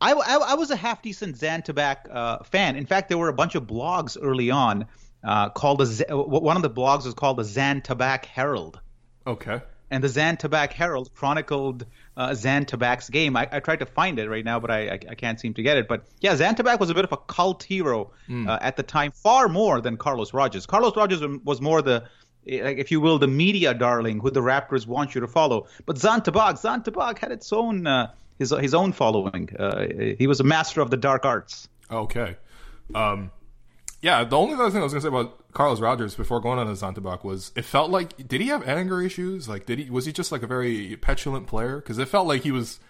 I, 0.00 0.12
I, 0.12 0.36
I 0.36 0.54
was 0.54 0.70
a 0.70 0.76
half 0.76 1.02
decent 1.02 1.36
Zan 1.36 1.62
Tabak 1.62 2.08
uh, 2.10 2.42
fan. 2.42 2.76
In 2.76 2.86
fact, 2.86 3.08
there 3.08 3.18
were 3.18 3.28
a 3.28 3.34
bunch 3.34 3.54
of 3.54 3.64
blogs 3.64 4.16
early 4.20 4.50
on 4.50 4.86
uh, 5.22 5.50
called 5.50 5.78
the 5.78 5.86
Z- 5.86 6.04
one 6.10 6.56
of 6.56 6.62
the 6.62 6.70
blogs 6.70 7.04
was 7.04 7.14
called 7.14 7.36
the 7.36 7.44
Zan 7.44 7.80
Tabak 7.80 8.24
Herald 8.24 8.80
okay. 9.26 9.60
And 9.92 10.02
the 10.02 10.08
Zan 10.08 10.38
Tabak 10.38 10.72
Herald 10.72 11.12
chronicled 11.14 11.84
uh, 12.16 12.34
Zan 12.34 12.64
Tabak's 12.64 13.10
game. 13.10 13.36
I, 13.36 13.46
I 13.52 13.60
tried 13.60 13.80
to 13.80 13.86
find 13.86 14.18
it 14.18 14.28
right 14.28 14.44
now, 14.44 14.58
but 14.58 14.70
I, 14.70 14.88
I, 14.88 14.98
I 15.10 15.14
can't 15.14 15.38
seem 15.38 15.52
to 15.54 15.62
get 15.62 15.76
it. 15.76 15.86
But 15.86 16.06
yeah, 16.20 16.34
Zan 16.34 16.54
Tabak 16.54 16.80
was 16.80 16.88
a 16.88 16.94
bit 16.94 17.04
of 17.04 17.12
a 17.12 17.18
cult 17.18 17.62
hero 17.62 18.10
uh, 18.48 18.58
at 18.62 18.76
the 18.76 18.82
time, 18.82 19.12
far 19.12 19.48
more 19.48 19.82
than 19.82 19.98
Carlos 19.98 20.32
Rogers. 20.32 20.64
Carlos 20.64 20.96
Rogers 20.96 21.20
was 21.44 21.60
more 21.60 21.82
the, 21.82 22.04
eh, 22.48 22.64
like, 22.64 22.78
if 22.78 22.90
you 22.90 23.02
will, 23.02 23.18
the 23.18 23.28
media 23.28 23.74
darling 23.74 24.18
who 24.18 24.30
the 24.30 24.40
Raptors 24.40 24.86
want 24.86 25.14
you 25.14 25.20
to 25.20 25.28
follow. 25.28 25.66
But 25.84 25.98
Zan 25.98 26.22
Tabak, 26.22 27.18
had 27.18 27.30
its 27.30 27.52
own 27.52 27.86
uh, 27.86 28.12
his 28.38 28.50
his 28.50 28.72
own 28.72 28.92
following. 28.92 29.54
Uh, 29.58 29.86
he 30.18 30.26
was 30.26 30.40
a 30.40 30.44
master 30.44 30.80
of 30.80 30.88
the 30.88 30.96
dark 30.96 31.26
arts. 31.26 31.68
Okay. 31.90 32.36
Um, 32.94 33.30
yeah, 34.00 34.24
the 34.24 34.38
only 34.38 34.54
other 34.54 34.70
thing 34.70 34.80
I 34.80 34.84
was 34.84 34.94
gonna 34.94 35.02
say 35.02 35.08
about 35.08 35.41
Carlos 35.52 35.80
Rogers 35.80 36.14
before 36.14 36.40
going 36.40 36.58
on 36.58 36.66
to 36.66 36.74
Zan 36.74 36.94
Tabak 36.94 37.24
was 37.24 37.52
it 37.54 37.64
felt 37.64 37.90
like 37.90 38.26
did 38.26 38.40
he 38.40 38.48
have 38.48 38.66
anger 38.66 39.02
issues? 39.02 39.48
Like, 39.48 39.66
did 39.66 39.78
he 39.78 39.90
was 39.90 40.06
he 40.06 40.12
just 40.12 40.32
like 40.32 40.42
a 40.42 40.46
very 40.46 40.96
petulant 40.96 41.46
player? 41.46 41.76
Because 41.76 41.98
it 41.98 42.08
felt 42.08 42.26
like 42.26 42.42
he 42.42 42.50
was 42.50 42.80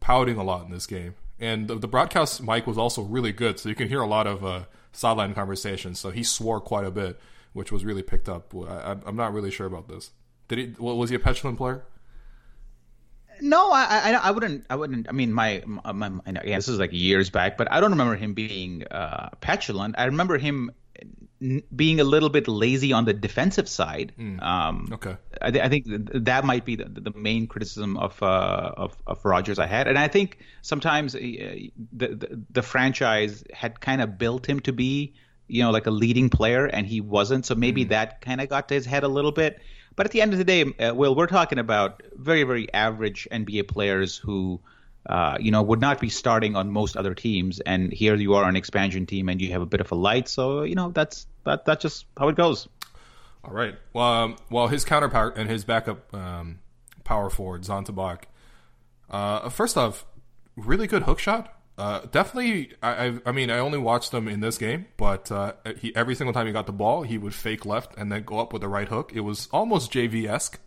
pouting 0.00 0.36
a 0.36 0.42
lot 0.42 0.64
in 0.66 0.70
this 0.70 0.86
game, 0.86 1.14
and 1.40 1.68
the, 1.68 1.76
the 1.76 1.88
broadcast 1.88 2.42
mic 2.42 2.66
was 2.66 2.76
also 2.76 3.02
really 3.02 3.32
good, 3.32 3.58
so 3.58 3.68
you 3.68 3.74
can 3.74 3.88
hear 3.88 4.02
a 4.02 4.06
lot 4.06 4.26
of 4.26 4.44
uh, 4.44 4.64
sideline 4.92 5.34
conversations. 5.34 5.98
So 5.98 6.10
he 6.10 6.22
swore 6.22 6.60
quite 6.60 6.84
a 6.84 6.90
bit, 6.90 7.18
which 7.54 7.72
was 7.72 7.84
really 7.84 8.02
picked 8.02 8.28
up. 8.28 8.54
I, 8.54 8.96
am 9.06 9.16
not 9.16 9.32
really 9.32 9.50
sure 9.50 9.66
about 9.66 9.88
this. 9.88 10.10
Did 10.48 10.58
he? 10.58 10.74
Was 10.78 11.08
he 11.08 11.16
a 11.16 11.18
petulant 11.18 11.56
player? 11.56 11.84
No, 13.40 13.72
I, 13.72 14.12
I, 14.12 14.12
I 14.12 14.30
wouldn't. 14.30 14.66
I 14.68 14.76
wouldn't. 14.76 15.08
I 15.08 15.12
mean, 15.12 15.32
my, 15.32 15.62
my, 15.66 15.92
my 15.92 16.20
yeah, 16.44 16.56
this 16.56 16.68
is 16.68 16.78
like 16.78 16.92
years 16.92 17.30
back, 17.30 17.56
but 17.56 17.72
I 17.72 17.80
don't 17.80 17.90
remember 17.90 18.16
him 18.16 18.34
being 18.34 18.84
uh, 18.90 19.30
petulant. 19.40 19.94
I 19.96 20.04
remember 20.04 20.36
him 20.36 20.72
being 21.74 22.00
a 22.00 22.04
little 22.04 22.28
bit 22.28 22.46
lazy 22.48 22.92
on 22.92 23.04
the 23.04 23.12
defensive 23.12 23.68
side. 23.68 24.12
Mm. 24.18 24.42
Um, 24.42 24.88
okay, 24.92 25.16
I, 25.40 25.50
th- 25.50 25.64
I, 25.64 25.68
think 25.68 25.86
that 26.14 26.44
might 26.44 26.64
be 26.64 26.76
the, 26.76 26.84
the 26.84 27.12
main 27.16 27.46
criticism 27.46 27.96
of, 27.96 28.22
uh, 28.22 28.72
of 28.76 28.96
of 29.06 29.24
Rogers 29.24 29.58
I 29.58 29.66
had, 29.66 29.88
and 29.88 29.98
I 29.98 30.08
think 30.08 30.38
sometimes 30.62 31.14
uh, 31.14 31.18
the, 31.18 31.68
the, 31.92 32.44
the 32.50 32.62
franchise 32.62 33.44
had 33.52 33.80
kind 33.80 34.00
of 34.00 34.18
built 34.18 34.46
him 34.46 34.60
to 34.60 34.72
be, 34.72 35.14
you 35.48 35.62
know, 35.62 35.70
like 35.70 35.86
a 35.86 35.90
leading 35.90 36.30
player, 36.30 36.66
and 36.66 36.86
he 36.86 37.00
wasn't. 37.00 37.46
So 37.46 37.54
maybe 37.54 37.84
mm. 37.84 37.88
that 37.90 38.20
kind 38.20 38.40
of 38.40 38.48
got 38.48 38.68
to 38.68 38.74
his 38.74 38.86
head 38.86 39.02
a 39.02 39.08
little 39.08 39.32
bit. 39.32 39.60
But 39.94 40.06
at 40.06 40.12
the 40.12 40.22
end 40.22 40.32
of 40.32 40.38
the 40.38 40.44
day, 40.44 40.62
uh, 40.62 40.94
Will, 40.94 41.14
we're 41.14 41.26
talking 41.26 41.58
about 41.58 42.02
very 42.14 42.44
very 42.44 42.72
average 42.72 43.28
NBA 43.30 43.68
players 43.68 44.16
who 44.16 44.60
uh, 45.06 45.36
you 45.40 45.50
know, 45.50 45.62
would 45.62 45.80
not 45.80 46.00
be 46.00 46.08
starting 46.08 46.54
on 46.54 46.70
most 46.70 46.96
other 46.96 47.14
teams. 47.14 47.60
And 47.60 47.92
here 47.92 48.14
you 48.14 48.34
are 48.34 48.44
on 48.44 48.50
an 48.50 48.56
expansion 48.56 49.06
team, 49.06 49.28
and 49.28 49.40
you 49.40 49.52
have 49.52 49.62
a 49.62 49.66
bit 49.66 49.80
of 49.80 49.90
a 49.92 49.94
light. 49.94 50.28
So 50.28 50.62
you 50.62 50.74
know, 50.74 50.90
that's 50.90 51.26
that 51.44 51.64
that's 51.64 51.82
just 51.82 52.06
how 52.16 52.28
it 52.28 52.36
goes. 52.36 52.68
All 53.44 53.52
right. 53.52 53.74
Well, 53.92 54.04
um, 54.04 54.36
well, 54.50 54.68
his 54.68 54.84
counterpart 54.84 55.36
and 55.36 55.50
his 55.50 55.64
backup 55.64 56.14
um, 56.14 56.60
power 57.02 57.28
forward 57.28 57.64
Zan 57.64 57.84
Tabak. 57.84 58.24
Uh, 59.10 59.48
first 59.48 59.76
off, 59.76 60.06
really 60.56 60.86
good 60.86 61.02
hook 61.02 61.18
shot. 61.18 61.52
Uh, 61.76 62.00
definitely, 62.10 62.70
I, 62.82 63.06
I, 63.06 63.18
I 63.26 63.32
mean, 63.32 63.50
I 63.50 63.58
only 63.58 63.78
watched 63.78 64.12
him 64.12 64.28
in 64.28 64.40
this 64.40 64.58
game, 64.58 64.86
but 64.96 65.32
uh, 65.32 65.54
he 65.78 65.94
every 65.96 66.14
single 66.14 66.32
time 66.32 66.46
he 66.46 66.52
got 66.52 66.66
the 66.66 66.72
ball, 66.72 67.02
he 67.02 67.18
would 67.18 67.34
fake 67.34 67.66
left 67.66 67.96
and 67.96 68.12
then 68.12 68.22
go 68.22 68.38
up 68.38 68.52
with 68.52 68.62
the 68.62 68.68
right 68.68 68.86
hook. 68.86 69.10
It 69.12 69.20
was 69.20 69.48
almost 69.52 69.90
JV 69.90 70.28
esque, 70.28 70.60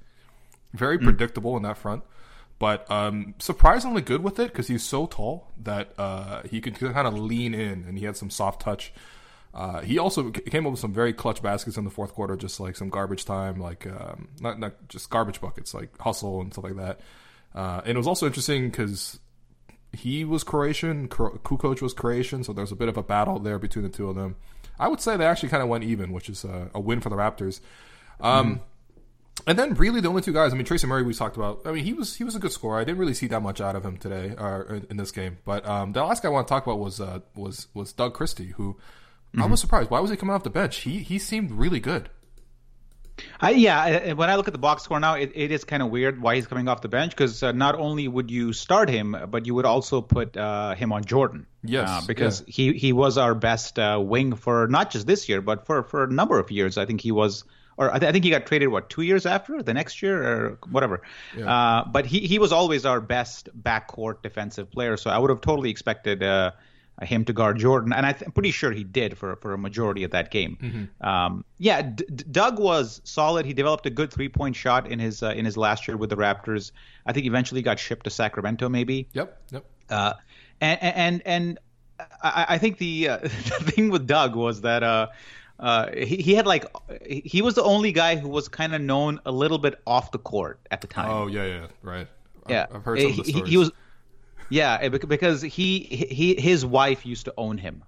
very 0.74 0.98
mm. 0.98 1.04
predictable 1.04 1.56
in 1.56 1.64
that 1.64 1.78
front 1.78 2.04
but 2.58 2.90
um, 2.90 3.36
surprisingly 3.40 4.02
good 4.02 4.24
with 4.24 4.40
it 4.40 4.52
because 4.52 4.68
he's 4.68 4.84
so 4.84 5.06
tall 5.08 5.52
that 5.64 5.94
uh, 5.98 6.42
he 6.44 6.62
could 6.62 6.78
kind 6.80 7.08
of 7.08 7.18
lean 7.18 7.54
in 7.54 7.84
and 7.88 7.98
he 7.98 8.06
had 8.06 8.16
some 8.16 8.30
soft 8.30 8.62
touch. 8.62 8.94
Uh, 9.54 9.82
he 9.82 9.98
also 10.00 10.32
came 10.32 10.66
up 10.66 10.72
with 10.72 10.80
some 10.80 10.94
very 10.94 11.14
clutch 11.14 11.42
baskets 11.42 11.78
in 11.78 11.84
the 11.84 11.90
fourth 11.90 12.14
quarter, 12.14 12.36
just 12.36 12.60
like 12.60 12.76
some 12.76 12.90
garbage 12.90 13.26
time, 13.26 13.60
like 13.60 13.88
um, 13.88 14.30
not 14.42 14.60
not 14.60 14.74
just 14.90 15.10
garbage 15.10 15.40
buckets, 15.40 15.74
like 15.74 15.98
hustle 16.00 16.42
and 16.42 16.54
stuff 16.54 16.66
like 16.66 16.76
that. 16.76 17.00
Uh, 17.54 17.82
and 17.86 17.96
it 17.96 17.98
was 17.98 18.08
also 18.08 18.26
interesting 18.26 18.70
because 18.70 19.20
he 19.94 20.26
was 20.26 20.44
Croatian, 20.44 21.08
Kukoc 21.08 21.82
was 21.82 21.94
Croatian, 21.94 22.44
so 22.44 22.52
there's 22.52 22.74
a 22.74 22.76
bit 22.76 22.90
of 22.90 22.98
a 22.98 23.04
battle 23.04 23.40
there 23.40 23.58
between 23.58 23.84
the 23.84 23.90
two 23.90 24.10
of 24.10 24.16
them. 24.16 24.36
I 24.78 24.90
would 24.90 25.00
say 25.00 25.16
they 25.16 25.26
actually 25.26 25.50
kind 25.50 25.64
of 25.64 25.70
went 25.70 25.86
even, 25.86 26.12
which 26.12 26.30
is 26.30 26.44
a, 26.44 26.70
a 26.74 26.80
win 26.82 27.00
for 27.00 27.10
the 27.10 27.16
Raptors. 27.16 27.62
Um, 28.20 28.56
mm 28.56 28.62
and 29.48 29.60
then 29.60 29.74
really 29.76 30.02
the 30.02 30.10
only 30.10 30.22
two 30.22 30.34
guys. 30.34 30.54
I 30.54 30.56
mean, 30.56 30.66
Tracy 30.66 30.88
Murray 30.88 31.04
we 31.04 31.14
talked 31.14 31.38
about. 31.38 31.62
I 31.66 31.72
mean, 31.72 31.84
he 31.84 31.94
was 31.94 32.16
he 32.16 32.24
was 32.24 32.36
a 32.36 32.40
good 32.40 32.52
scorer. 32.52 32.80
I 32.80 32.84
didn't 32.84 32.98
really 32.98 33.14
see 33.14 33.28
that 33.28 33.42
much 33.42 33.62
out 33.62 33.76
of 33.76 33.86
him 33.86 33.98
today 33.98 34.34
or 34.38 34.82
in, 34.90 34.98
this 34.98 35.12
game. 35.12 35.38
But 35.46 35.68
um, 35.68 35.94
the 35.94 36.04
last 36.04 36.24
guy 36.24 36.30
I 36.30 36.32
want 36.32 36.48
to 36.48 36.52
talk 36.52 36.66
about 36.66 36.80
was 36.80 37.00
uh, 37.00 37.20
was 37.36 37.68
was 37.74 37.94
Doug 37.94 38.14
Christie, 38.14 38.54
who 38.58 38.74
mm-hmm. 38.74 39.44
I 39.44 39.46
was 39.46 39.62
surprised. 39.62 39.90
Why 39.90 40.00
was 40.00 40.10
he 40.10 40.18
coming 40.18 40.36
off 40.36 40.44
the 40.44 40.50
bench? 40.50 40.78
He 40.78 41.00
he 41.00 41.20
seemed 41.20 41.52
really 41.52 41.80
good. 41.80 42.10
I, 43.40 43.52
yeah, 43.52 44.14
when 44.14 44.30
I 44.30 44.36
look 44.36 44.48
at 44.48 44.54
the 44.54 44.60
box 44.60 44.84
score 44.84 45.00
now, 45.00 45.14
it, 45.14 45.32
it 45.36 45.52
is 45.52 45.64
kind 45.64 45.82
of 45.82 45.90
weird 45.90 46.22
why 46.22 46.36
he's 46.36 46.48
coming 46.48 46.68
off 46.68 46.82
the 46.82 46.90
bench 46.90 47.12
because 47.12 47.42
uh, 47.44 47.54
not 47.54 47.76
only 47.76 48.08
would 48.10 48.30
you 48.30 48.52
start 48.52 48.90
him, 48.90 49.16
but 49.30 49.46
you 49.46 49.56
would 49.56 49.66
also 49.66 50.02
put 50.02 50.36
uh, 50.36 50.76
him 50.76 50.92
on 50.92 51.06
Jordan. 51.06 51.46
Yes, 51.64 51.88
uh, 51.88 52.02
because 52.06 52.42
yeah. 52.42 52.46
he 52.48 52.74
he 52.74 52.94
was 52.94 53.18
our 53.18 53.36
best 53.36 53.80
uh, 53.80 54.02
wing 54.04 54.36
for 54.36 54.68
not 54.68 54.92
just 54.92 55.08
this 55.08 55.30
year, 55.30 55.42
but 55.42 55.66
for 55.66 55.84
for 55.84 56.04
a 56.04 56.12
number 56.12 56.40
of 56.40 56.52
years. 56.52 56.78
I 56.78 56.86
think 56.86 57.00
he 57.02 57.12
was 57.12 57.44
or 57.78 57.94
I, 57.94 58.00
th- 58.00 58.10
I, 58.10 58.12
think 58.12 58.24
he 58.24 58.32
got 58.32 58.46
traded 58.46 58.70
what 58.70 58.90
two 58.90 59.02
years 59.02 59.26
after 59.26 59.62
the 59.62 59.74
next 59.74 60.02
year 60.02 60.24
or 60.24 60.60
whatever. 60.72 61.02
Yeah. 61.38 61.52
Uh, 61.52 61.86
but 61.86 62.06
he 62.06 62.22
he 62.22 62.40
was 62.40 62.52
always 62.52 62.86
our 62.86 63.02
best 63.02 63.50
backcourt 63.62 64.22
defensive 64.22 64.72
player, 64.72 64.98
so 64.98 65.10
I 65.10 65.18
would 65.18 65.30
have 65.30 65.42
totally 65.42 65.70
expected 65.70 66.24
uh, 66.24 66.52
him 67.02 67.26
to 67.26 67.34
guard 67.34 67.58
Jordan, 67.58 67.92
and 67.92 68.06
I 68.06 68.10
am 68.10 68.32
pretty 68.32 68.52
sure 68.52 68.72
he 68.72 68.84
did 68.84 69.18
for 69.18 69.36
for 69.38 69.54
a 69.54 69.58
majority 69.58 70.04
of 70.04 70.12
that 70.12 70.32
game. 70.32 70.58
Mm-hmm. 70.62 71.08
Um, 71.08 71.44
yeah, 71.58 71.82
D- 71.82 72.06
Doug 72.32 72.60
was 72.60 73.02
solid. 73.04 73.46
He 73.46 73.54
developed 73.54 73.86
a 73.86 73.90
good 73.90 74.12
three 74.12 74.30
point 74.30 74.56
shot 74.56 74.90
in 74.90 75.00
his 75.00 75.22
uh, 75.22 75.30
in 75.30 75.46
his 75.46 75.58
last 75.58 75.88
year 75.88 75.98
with 75.98 76.10
the 76.10 76.18
Raptors. 76.18 76.72
I 77.06 77.14
think 77.14 77.26
eventually 77.26 77.62
got 77.62 77.80
shipped 77.80 78.06
to 78.06 78.10
Sacramento, 78.10 78.70
maybe. 78.70 79.10
Yep. 79.14 79.42
Yep. 79.52 79.66
Uh, 79.90 80.14
and 80.62 80.82
and 80.82 81.22
and 81.26 81.60
I, 82.22 82.46
I 82.50 82.58
think 82.58 82.78
the, 82.78 83.10
uh, 83.10 83.18
the 83.22 83.30
thing 83.30 83.90
with 83.90 84.08
Doug 84.08 84.36
was 84.36 84.62
that 84.62 84.84
uh, 85.60 85.92
he, 85.94 86.18
he 86.18 86.36
had 86.36 86.46
like 86.46 86.66
he 87.06 87.42
was 87.42 87.56
the 87.56 87.64
only 87.64 87.92
guy 87.92 88.18
who 88.18 88.28
was 88.28 88.48
kind 88.48 88.76
of 88.76 88.82
known 88.82 89.22
a 89.26 89.32
little 89.32 89.58
bit 89.58 89.80
off 89.88 90.12
the 90.12 90.18
court 90.18 90.60
at 90.70 90.82
the 90.82 90.88
time. 90.88 91.10
Oh 91.10 91.28
yeah, 91.28 91.46
yeah, 91.46 91.68
right. 91.82 92.08
Yeah, 92.48 92.68
I've 92.74 92.84
heard 92.84 93.00
some 93.00 93.12
of 93.12 93.18
the 93.18 93.24
stories. 93.24 93.46
He, 93.46 93.52
he 93.52 93.58
was, 93.58 93.72
yeah, 94.50 94.88
because 94.90 95.42
he 95.42 95.80
he 95.80 96.36
his 96.36 96.66
wife 96.66 97.06
used 97.06 97.26
to 97.26 97.34
own 97.38 97.58
him. 97.58 97.84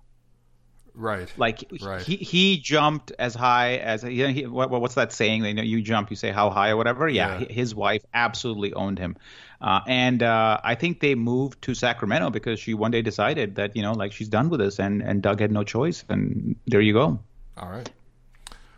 Right. 0.97 1.32
Like 1.38 1.63
right. 1.82 2.01
he 2.01 2.15
he 2.15 2.58
jumped 2.58 3.12
as 3.19 3.36
high 3.36 3.75
as 3.75 4.03
you 4.03 4.25
know, 4.25 4.34
he, 4.34 4.47
what, 4.47 4.71
what's 4.71 4.95
that 4.95 5.13
saying? 5.13 5.45
You 5.45 5.53
know, 5.53 5.62
you 5.62 5.82
jump, 5.82 6.10
you 6.10 6.15
say 6.15 6.32
how 6.32 6.49
high 6.49 6.69
or 6.69 6.77
whatever. 6.77 7.08
Yeah, 7.08 7.39
yeah. 7.39 7.47
his 7.51 7.75
wife 7.75 8.03
absolutely 8.15 8.73
owned 8.73 8.97
him, 8.97 9.15
uh, 9.62 9.82
and 9.86 10.23
uh, 10.23 10.60
I 10.63 10.73
think 10.73 10.99
they 10.99 11.13
moved 11.13 11.62
to 11.63 11.75
Sacramento 11.75 12.32
because 12.32 12.60
she 12.60 12.73
one 12.73 12.89
day 12.89 13.03
decided 13.03 13.56
that 13.56 13.75
you 13.75 13.84
know 13.84 13.91
like 13.91 14.12
she's 14.12 14.30
done 14.30 14.49
with 14.49 14.60
this, 14.60 14.80
and 14.80 15.03
and 15.03 15.21
Doug 15.21 15.39
had 15.39 15.51
no 15.51 15.63
choice, 15.63 16.03
and 16.10 16.56
there 16.65 16.82
you 16.82 16.93
go. 16.93 17.19
All 17.57 17.69
right. 17.69 17.89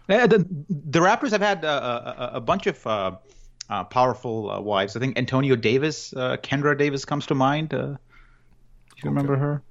The, 0.07 0.45
the 0.69 0.99
Raptors 0.99 1.31
have 1.31 1.41
had 1.41 1.63
uh, 1.63 2.29
a, 2.33 2.37
a, 2.37 2.41
bunch 2.41 2.65
of 2.65 2.87
uh, 2.87 3.11
uh, 3.69 3.83
powerful 3.83 4.49
uh, 4.49 4.59
wives. 4.59 4.95
I 4.95 4.99
think 4.99 5.17
Antonio 5.19 5.55
Davis, 5.55 6.13
uh, 6.13 6.37
Kendra 6.37 6.75
Davis 6.75 7.05
comes 7.05 7.27
to 7.27 7.35
mind. 7.35 7.73
Uh, 7.73 7.77
do 7.77 7.83
you 7.83 7.95
okay. 9.01 9.09
remember 9.09 9.37
her? 9.37 9.61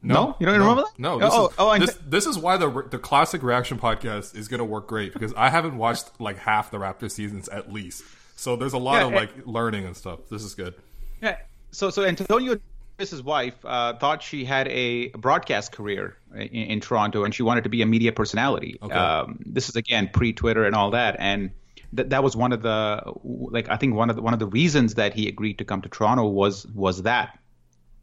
No, 0.00 0.14
no? 0.14 0.36
you 0.40 0.46
don't 0.46 0.54
no, 0.58 0.60
remember 0.60 0.82
that? 0.82 0.98
No. 0.98 1.18
This 1.18 1.30
oh, 1.32 1.46
is, 1.48 1.54
oh, 1.58 1.78
this, 1.78 1.98
this, 2.06 2.26
is 2.26 2.38
why 2.38 2.56
the 2.56 2.70
the 2.88 2.98
classic 2.98 3.42
reaction 3.42 3.78
podcast 3.78 4.36
is 4.36 4.46
going 4.46 4.58
to 4.58 4.64
work 4.64 4.86
great 4.86 5.12
because 5.12 5.34
I 5.34 5.50
haven't 5.50 5.76
watched 5.76 6.20
like 6.20 6.38
half 6.38 6.70
the 6.70 6.78
Raptor 6.78 7.10
seasons 7.10 7.48
at 7.48 7.72
least, 7.72 8.04
so 8.36 8.54
there's 8.54 8.74
a 8.74 8.78
lot 8.78 9.00
yeah, 9.00 9.06
of 9.06 9.12
like 9.12 9.30
learning 9.44 9.86
and 9.86 9.96
stuff. 9.96 10.20
This 10.30 10.44
is 10.44 10.54
good. 10.54 10.74
Yeah. 11.20 11.36
So 11.72 11.90
so 11.90 12.04
Antonio 12.04 12.58
Davis's 12.98 13.22
wife 13.22 13.54
uh, 13.64 13.94
thought 13.94 14.24
she 14.24 14.44
had 14.44 14.66
a 14.68 15.08
broadcast 15.10 15.70
career 15.70 16.16
in, 16.34 16.48
in, 16.48 16.80
Toronto, 16.80 17.22
and 17.22 17.32
she 17.32 17.44
wanted 17.44 17.62
to 17.62 17.70
be 17.70 17.80
a 17.80 17.86
media 17.86 18.10
personality. 18.10 18.76
Okay. 18.82 18.92
Um, 18.92 19.38
this 19.46 19.68
is 19.68 19.76
again 19.76 20.10
pre-Twitter 20.12 20.64
and 20.64 20.74
all 20.74 20.90
that, 20.90 21.14
and 21.20 21.52
th- 21.94 22.08
that 22.08 22.24
was 22.24 22.34
one 22.34 22.52
of 22.52 22.60
the 22.62 23.00
like 23.22 23.68
I 23.68 23.76
think 23.76 23.94
one 23.94 24.10
of 24.10 24.16
the, 24.16 24.22
one 24.22 24.32
of 24.32 24.40
the 24.40 24.48
reasons 24.48 24.94
that 24.94 25.14
he 25.14 25.28
agreed 25.28 25.58
to 25.58 25.64
come 25.64 25.80
to 25.82 25.88
Toronto 25.88 26.26
was 26.26 26.66
was 26.66 27.02
that. 27.02 27.38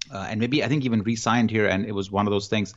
Uh, 0.10 0.28
and 0.30 0.40
maybe 0.40 0.64
I 0.64 0.68
think 0.68 0.86
even 0.86 1.02
re-signed 1.02 1.50
here, 1.50 1.68
and 1.68 1.86
it 1.86 1.92
was 1.92 2.10
one 2.12 2.28
of 2.28 2.32
those 2.32 2.48
things. 2.48 2.74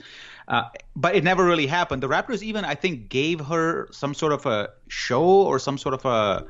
Uh, 0.49 0.65
but 0.97 1.15
it 1.15 1.23
never 1.23 1.45
really 1.45 1.67
happened. 1.67 2.03
The 2.03 2.09
Raptors 2.09 2.43
even 2.43 2.65
I 2.65 2.75
think 2.75 3.11
gave 3.11 3.41
her 3.41 3.87
some 3.93 4.15
sort 4.15 4.33
of 4.33 4.47
a 4.47 4.71
show 4.89 5.23
or 5.23 5.59
some 5.59 5.79
sort 5.79 5.95
of 5.95 6.05
a 6.07 6.47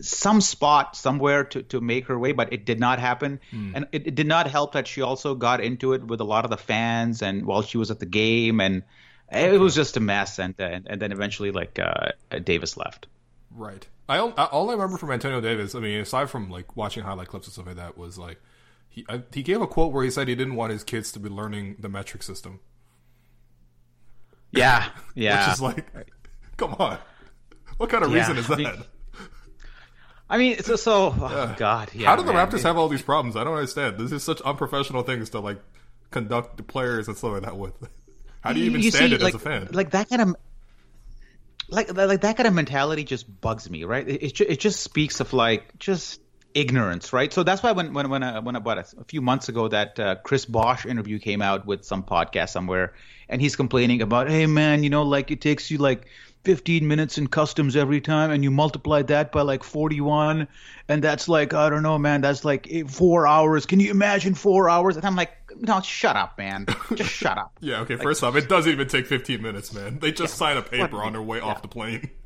some 0.00 0.40
spot 0.40 0.96
somewhere 0.96 1.44
to, 1.44 1.62
to 1.64 1.80
make 1.80 2.06
her 2.06 2.18
way, 2.18 2.32
but 2.32 2.52
it 2.52 2.64
did 2.64 2.80
not 2.80 2.98
happen. 2.98 3.40
Mm. 3.52 3.72
And 3.74 3.86
it, 3.92 4.06
it, 4.06 4.14
did 4.14 4.26
not 4.26 4.46
help 4.46 4.72
that 4.72 4.86
she 4.86 5.02
also 5.02 5.34
got 5.34 5.60
into 5.60 5.92
it 5.92 6.04
with 6.04 6.20
a 6.20 6.24
lot 6.24 6.44
of 6.44 6.50
the 6.50 6.56
fans 6.56 7.22
and 7.22 7.46
while 7.46 7.62
she 7.62 7.78
was 7.78 7.90
at 7.90 8.00
the 8.00 8.06
game, 8.06 8.60
and 8.60 8.82
it 9.30 9.60
was 9.60 9.74
just 9.74 9.96
a 9.96 10.00
mess. 10.00 10.38
And 10.38 10.54
and, 10.58 10.86
and 10.88 11.00
then 11.00 11.12
eventually, 11.12 11.50
like 11.50 11.78
uh, 11.78 12.12
Davis 12.42 12.76
left. 12.76 13.06
Right. 13.50 13.86
I 14.08 14.18
all 14.18 14.68
I 14.68 14.72
remember 14.72 14.98
from 14.98 15.10
Antonio 15.10 15.40
Davis, 15.40 15.74
I 15.74 15.80
mean, 15.80 16.00
aside 16.00 16.28
from 16.28 16.50
like 16.50 16.76
watching 16.76 17.04
highlight 17.04 17.28
clips 17.28 17.46
and 17.46 17.54
stuff 17.54 17.66
like 17.66 17.76
that, 17.76 17.96
was 17.96 18.18
like 18.18 18.40
he 18.88 19.04
I, 19.08 19.22
he 19.32 19.42
gave 19.42 19.60
a 19.60 19.66
quote 19.66 19.92
where 19.92 20.04
he 20.04 20.10
said 20.10 20.28
he 20.28 20.34
didn't 20.34 20.56
want 20.56 20.72
his 20.72 20.84
kids 20.84 21.10
to 21.12 21.18
be 21.18 21.30
learning 21.30 21.76
the 21.78 21.88
metric 21.88 22.22
system. 22.22 22.60
Yeah, 24.50 24.88
yeah. 25.14 25.46
Which 25.46 25.54
is 25.54 25.62
like, 25.62 25.86
come 26.56 26.74
on, 26.74 26.98
what 27.78 27.88
kind 27.88 28.04
of 28.04 28.12
yeah. 28.12 28.18
reason 28.18 28.36
is 28.36 28.46
that? 28.48 28.58
I 28.58 28.62
mean, 28.62 28.84
so, 30.30 30.76
so 30.76 31.14
oh 31.16 31.54
God, 31.56 31.90
yeah. 31.94 32.08
How 32.08 32.16
do 32.16 32.22
the 32.22 32.32
man. 32.32 32.48
Raptors 32.48 32.62
have 32.62 32.76
all 32.76 32.88
these 32.88 33.02
problems? 33.02 33.36
I 33.36 33.44
don't 33.44 33.54
understand. 33.54 33.98
This 33.98 34.12
is 34.12 34.22
such 34.22 34.40
unprofessional 34.42 35.02
things 35.02 35.30
to 35.30 35.40
like 35.40 35.58
conduct 36.10 36.56
the 36.56 36.62
players 36.62 37.08
and 37.08 37.16
stuff 37.16 37.32
like 37.32 37.42
that 37.42 37.56
with. 37.56 37.74
How 38.40 38.52
do 38.52 38.60
you 38.60 38.66
even 38.66 38.82
you 38.82 38.90
stand 38.90 39.10
see, 39.10 39.14
it 39.16 39.22
like, 39.22 39.34
as 39.34 39.40
a 39.40 39.44
fan? 39.44 39.68
Like 39.72 39.90
that 39.90 40.08
kind 40.08 40.22
of 40.22 40.36
like 41.68 41.94
like 41.94 42.20
that 42.22 42.36
kind 42.36 42.46
of 42.46 42.54
mentality 42.54 43.04
just 43.04 43.40
bugs 43.40 43.68
me, 43.70 43.84
right? 43.84 44.06
It, 44.06 44.22
it, 44.22 44.40
it 44.40 44.60
just 44.60 44.80
speaks 44.80 45.20
of 45.20 45.32
like 45.32 45.78
just 45.78 46.20
ignorance, 46.54 47.12
right? 47.12 47.32
So 47.32 47.42
that's 47.42 47.62
why 47.62 47.72
when 47.72 47.92
when 47.92 48.10
when 48.10 48.22
uh, 48.22 48.40
when 48.42 48.56
about 48.56 48.78
a, 48.78 49.00
a 49.00 49.04
few 49.04 49.20
months 49.20 49.48
ago 49.48 49.68
that 49.68 49.98
uh, 49.98 50.16
Chris 50.16 50.44
Bosh 50.44 50.86
interview 50.86 51.18
came 51.18 51.42
out 51.42 51.66
with 51.66 51.84
some 51.84 52.02
podcast 52.02 52.50
somewhere, 52.50 52.94
and 53.28 53.40
he's 53.40 53.56
complaining 53.56 54.02
about, 54.02 54.28
hey 54.28 54.46
man, 54.46 54.84
you 54.84 54.90
know, 54.90 55.02
like 55.02 55.30
it 55.30 55.40
takes 55.40 55.70
you 55.70 55.78
like 55.78 56.06
15 56.44 56.86
minutes 56.86 57.18
in 57.18 57.26
customs 57.26 57.74
every 57.74 58.00
time, 58.00 58.30
and 58.30 58.44
you 58.44 58.50
multiply 58.50 59.02
that 59.02 59.32
by 59.32 59.42
like 59.42 59.62
41, 59.62 60.46
and 60.88 61.02
that's 61.02 61.28
like 61.28 61.54
I 61.54 61.70
don't 61.70 61.82
know, 61.82 61.98
man, 61.98 62.20
that's 62.20 62.44
like 62.44 62.66
eight, 62.70 62.90
four 62.90 63.26
hours. 63.26 63.66
Can 63.66 63.80
you 63.80 63.90
imagine 63.90 64.34
four 64.34 64.68
hours? 64.68 64.96
And 64.96 65.04
I'm 65.04 65.16
like, 65.16 65.32
no, 65.58 65.80
shut 65.80 66.16
up, 66.16 66.38
man, 66.38 66.66
just 66.94 67.10
shut 67.12 67.38
up. 67.38 67.52
yeah, 67.60 67.80
okay. 67.80 67.96
Like, 67.96 68.04
first 68.04 68.22
off, 68.22 68.36
it 68.36 68.48
doesn't 68.48 68.70
even 68.70 68.88
take 68.88 69.06
15 69.06 69.40
minutes, 69.40 69.72
man. 69.72 69.98
They 69.98 70.12
just 70.12 70.34
yeah, 70.34 70.38
sign 70.38 70.56
a 70.56 70.62
paper 70.62 70.96
what, 70.96 71.06
on 71.06 71.12
their 71.12 71.22
way 71.22 71.38
yeah. 71.38 71.44
off 71.44 71.62
the 71.62 71.68
plane. 71.68 72.10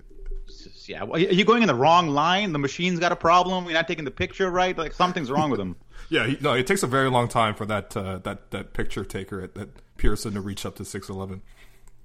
Yeah, 0.89 1.03
are 1.03 1.19
you 1.19 1.45
going 1.45 1.61
in 1.61 1.67
the 1.67 1.75
wrong 1.75 2.09
line? 2.09 2.53
The 2.53 2.59
machine's 2.59 2.99
got 2.99 3.13
a 3.13 3.17
problem. 3.17 3.67
You're 3.67 3.75
not 3.75 3.87
taking 3.87 4.07
the 4.07 4.11
picture 4.11 4.51
right. 4.51 4.77
Like 4.77 4.95
something's 4.95 5.31
wrong 5.31 5.51
with 5.51 5.59
them. 5.59 5.77
yeah, 6.09 6.27
he, 6.27 6.39
no, 6.41 6.55
it 6.55 6.67
takes 6.67 6.83
a 6.83 6.87
very 6.87 7.11
long 7.11 7.29
time 7.29 7.55
for 7.55 7.67
that 7.67 7.95
uh, 7.95 8.17
that 8.21 8.51
that 8.53 8.73
picture 8.73 9.05
taker 9.05 9.43
at 9.43 9.55
that 9.55 9.69
Pearson 9.99 10.33
to 10.33 10.41
reach 10.41 10.65
up 10.65 10.77
to 10.77 10.87
611. 10.87 11.43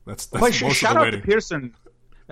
That's, 0.06 0.26
that's 0.26 0.42
well, 0.42 0.70
most 0.70 0.78
shout 0.78 0.98
of 0.98 1.02
the 1.04 1.08
out 1.08 1.12
to 1.12 1.20
Pearson 1.20 1.74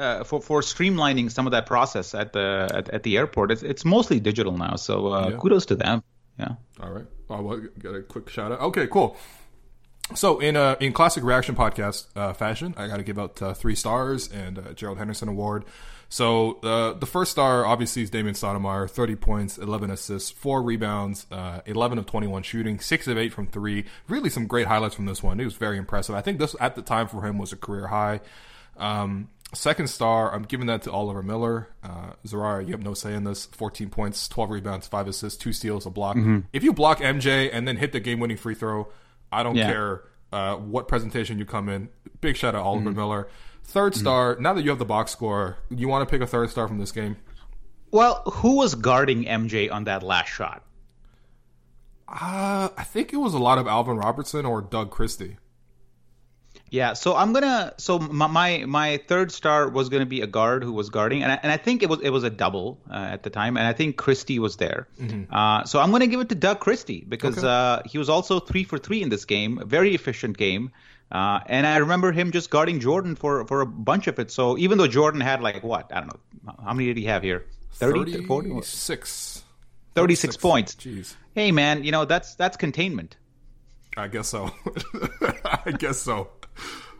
uh, 0.01 0.23
for 0.23 0.41
for 0.41 0.61
streamlining 0.61 1.31
some 1.31 1.45
of 1.45 1.51
that 1.51 1.65
process 1.65 2.13
at 2.13 2.33
the 2.33 2.69
at, 2.73 2.89
at 2.89 3.03
the 3.03 3.17
airport. 3.17 3.51
It's 3.51 3.63
it's 3.63 3.85
mostly 3.85 4.19
digital 4.19 4.57
now, 4.57 4.75
so 4.75 5.13
uh, 5.13 5.29
yeah. 5.29 5.37
kudos 5.37 5.67
to 5.67 5.75
them. 5.75 6.03
Yeah. 6.39 6.55
All 6.81 6.91
right. 6.91 7.05
Oh, 7.29 7.41
well, 7.41 7.61
got 7.79 7.95
a 7.95 8.01
quick 8.01 8.29
shout 8.29 8.51
out. 8.51 8.59
Okay, 8.59 8.87
cool. 8.87 9.15
So 10.15 10.39
in 10.39 10.57
uh, 10.57 10.75
in 10.79 10.91
classic 10.91 11.23
reaction 11.23 11.55
podcast 11.55 12.07
uh, 12.15 12.33
fashion, 12.33 12.73
I 12.77 12.87
got 12.87 12.97
to 12.97 13.03
give 13.03 13.19
out 13.19 13.41
uh, 13.41 13.53
three 13.53 13.75
stars 13.75 14.29
and 14.29 14.57
uh, 14.57 14.73
Gerald 14.73 14.97
Henderson 14.97 15.29
award. 15.29 15.65
So 16.09 16.59
uh, 16.61 16.91
the 16.93 17.05
first 17.05 17.31
star 17.31 17.65
obviously 17.65 18.01
is 18.01 18.09
Damon 18.09 18.33
Stoudamire, 18.33 18.89
30 18.89 19.15
points, 19.15 19.57
11 19.57 19.91
assists, 19.91 20.29
four 20.29 20.61
rebounds, 20.61 21.25
uh, 21.31 21.61
11 21.65 21.99
of 21.99 22.05
21 22.05 22.43
shooting, 22.43 22.81
six 22.81 23.07
of 23.07 23.17
eight 23.17 23.31
from 23.31 23.47
three. 23.47 23.85
Really 24.09 24.29
some 24.29 24.45
great 24.45 24.67
highlights 24.67 24.93
from 24.93 25.05
this 25.05 25.23
one. 25.23 25.39
It 25.39 25.45
was 25.45 25.53
very 25.53 25.77
impressive. 25.77 26.13
I 26.13 26.19
think 26.19 26.37
this 26.37 26.53
at 26.59 26.75
the 26.75 26.81
time 26.81 27.07
for 27.07 27.25
him 27.25 27.37
was 27.37 27.53
a 27.53 27.55
career 27.55 27.87
high. 27.87 28.19
Um, 28.75 29.29
second 29.53 29.87
star, 29.87 30.33
I'm 30.33 30.43
giving 30.43 30.67
that 30.67 30.83
to 30.83 30.91
Oliver 30.91 31.21
Miller. 31.21 31.69
Uh, 31.83 32.13
you 32.23 32.71
have 32.71 32.83
no 32.83 32.93
say 32.93 33.13
in 33.13 33.23
this. 33.23 33.45
14 33.45 33.89
points, 33.89 34.27
12 34.27 34.49
rebounds, 34.49 34.87
five 34.87 35.07
assists, 35.07 35.37
two 35.37 35.53
steals, 35.53 35.85
a 35.85 35.89
block. 35.89 36.15
Mm-hmm. 36.15 36.39
If 36.53 36.63
you 36.63 36.73
block 36.73 36.99
MJ 36.99 37.49
and 37.51 37.67
then 37.67 37.77
hit 37.77 37.91
the 37.91 37.99
game-winning 37.99 38.37
free 38.37 38.55
throw, 38.55 38.89
I 39.31 39.43
don't 39.43 39.55
yeah. 39.55 39.71
care 39.71 40.03
uh, 40.31 40.55
what 40.55 40.87
presentation 40.87 41.39
you 41.39 41.45
come 41.45 41.69
in. 41.69 41.89
Big 42.21 42.37
shout 42.37 42.55
out 42.55 42.63
Oliver 42.63 42.89
mm-hmm. 42.89 42.99
Miller. 42.99 43.27
Third 43.63 43.93
mm-hmm. 43.93 44.01
star. 44.01 44.33
Mm-hmm. 44.33 44.43
Now 44.43 44.53
that 44.53 44.63
you 44.63 44.69
have 44.69 44.79
the 44.79 44.85
box 44.85 45.11
score, 45.11 45.57
you 45.69 45.87
want 45.87 46.07
to 46.07 46.11
pick 46.11 46.21
a 46.21 46.27
third 46.27 46.49
star 46.49 46.67
from 46.67 46.79
this 46.79 46.91
game? 46.91 47.17
Well, 47.91 48.23
who 48.25 48.55
was 48.55 48.75
guarding 48.75 49.25
MJ 49.25 49.71
on 49.71 49.83
that 49.85 50.01
last 50.01 50.29
shot? 50.29 50.63
Uh, 52.07 52.69
I 52.77 52.83
think 52.83 53.13
it 53.13 53.17
was 53.17 53.33
a 53.33 53.39
lot 53.39 53.57
of 53.57 53.67
Alvin 53.67 53.97
Robertson 53.97 54.45
or 54.45 54.61
Doug 54.61 54.91
Christie. 54.91 55.37
Yeah, 56.71 56.93
so 56.93 57.17
I'm 57.17 57.33
gonna. 57.33 57.73
So 57.77 57.99
my 57.99 58.27
my, 58.27 58.63
my 58.65 58.97
third 59.05 59.33
star 59.33 59.67
was 59.67 59.89
gonna 59.89 60.05
be 60.05 60.21
a 60.21 60.27
guard 60.27 60.63
who 60.63 60.71
was 60.71 60.89
guarding, 60.89 61.21
and 61.21 61.33
I, 61.33 61.39
and 61.43 61.51
I 61.51 61.57
think 61.57 61.83
it 61.83 61.89
was 61.89 61.99
it 61.99 62.11
was 62.11 62.23
a 62.23 62.29
double 62.29 62.79
uh, 62.89 62.93
at 62.93 63.23
the 63.23 63.29
time, 63.29 63.57
and 63.57 63.67
I 63.67 63.73
think 63.73 63.97
Christie 63.97 64.39
was 64.39 64.55
there. 64.55 64.87
Mm-hmm. 64.97 65.33
Uh, 65.33 65.65
so 65.65 65.81
I'm 65.81 65.91
gonna 65.91 66.07
give 66.07 66.21
it 66.21 66.29
to 66.29 66.35
Doug 66.35 66.61
Christie 66.61 67.05
because 67.07 67.39
okay. 67.39 67.47
uh, 67.47 67.81
he 67.85 67.97
was 67.97 68.09
also 68.09 68.39
three 68.39 68.63
for 68.63 68.77
three 68.77 69.01
in 69.01 69.09
this 69.09 69.25
game, 69.25 69.59
a 69.59 69.65
very 69.65 69.93
efficient 69.93 70.37
game. 70.37 70.71
Uh, 71.11 71.41
and 71.47 71.67
I 71.67 71.75
remember 71.77 72.13
him 72.13 72.31
just 72.31 72.49
guarding 72.49 72.79
Jordan 72.79 73.15
for, 73.15 73.45
for 73.45 73.59
a 73.59 73.65
bunch 73.65 74.07
of 74.07 74.17
it. 74.17 74.31
So 74.31 74.57
even 74.57 74.77
though 74.77 74.87
Jordan 74.87 75.19
had 75.19 75.41
like 75.41 75.61
what 75.61 75.93
I 75.93 75.99
don't 75.99 76.07
know, 76.07 76.55
how 76.63 76.73
many 76.73 76.85
did 76.85 76.95
he 76.97 77.03
have 77.03 77.21
here? 77.21 77.47
30, 77.73 78.25
36. 78.25 79.43
36 79.95 80.37
points. 80.37 80.75
Jeez. 80.75 81.15
Hey 81.35 81.51
man, 81.51 81.83
you 81.83 81.91
know 81.91 82.05
that's 82.05 82.35
that's 82.35 82.55
containment. 82.55 83.17
I 83.97 84.07
guess 84.07 84.29
so. 84.29 84.51
I 85.65 85.71
guess 85.77 85.99
so. 85.99 86.29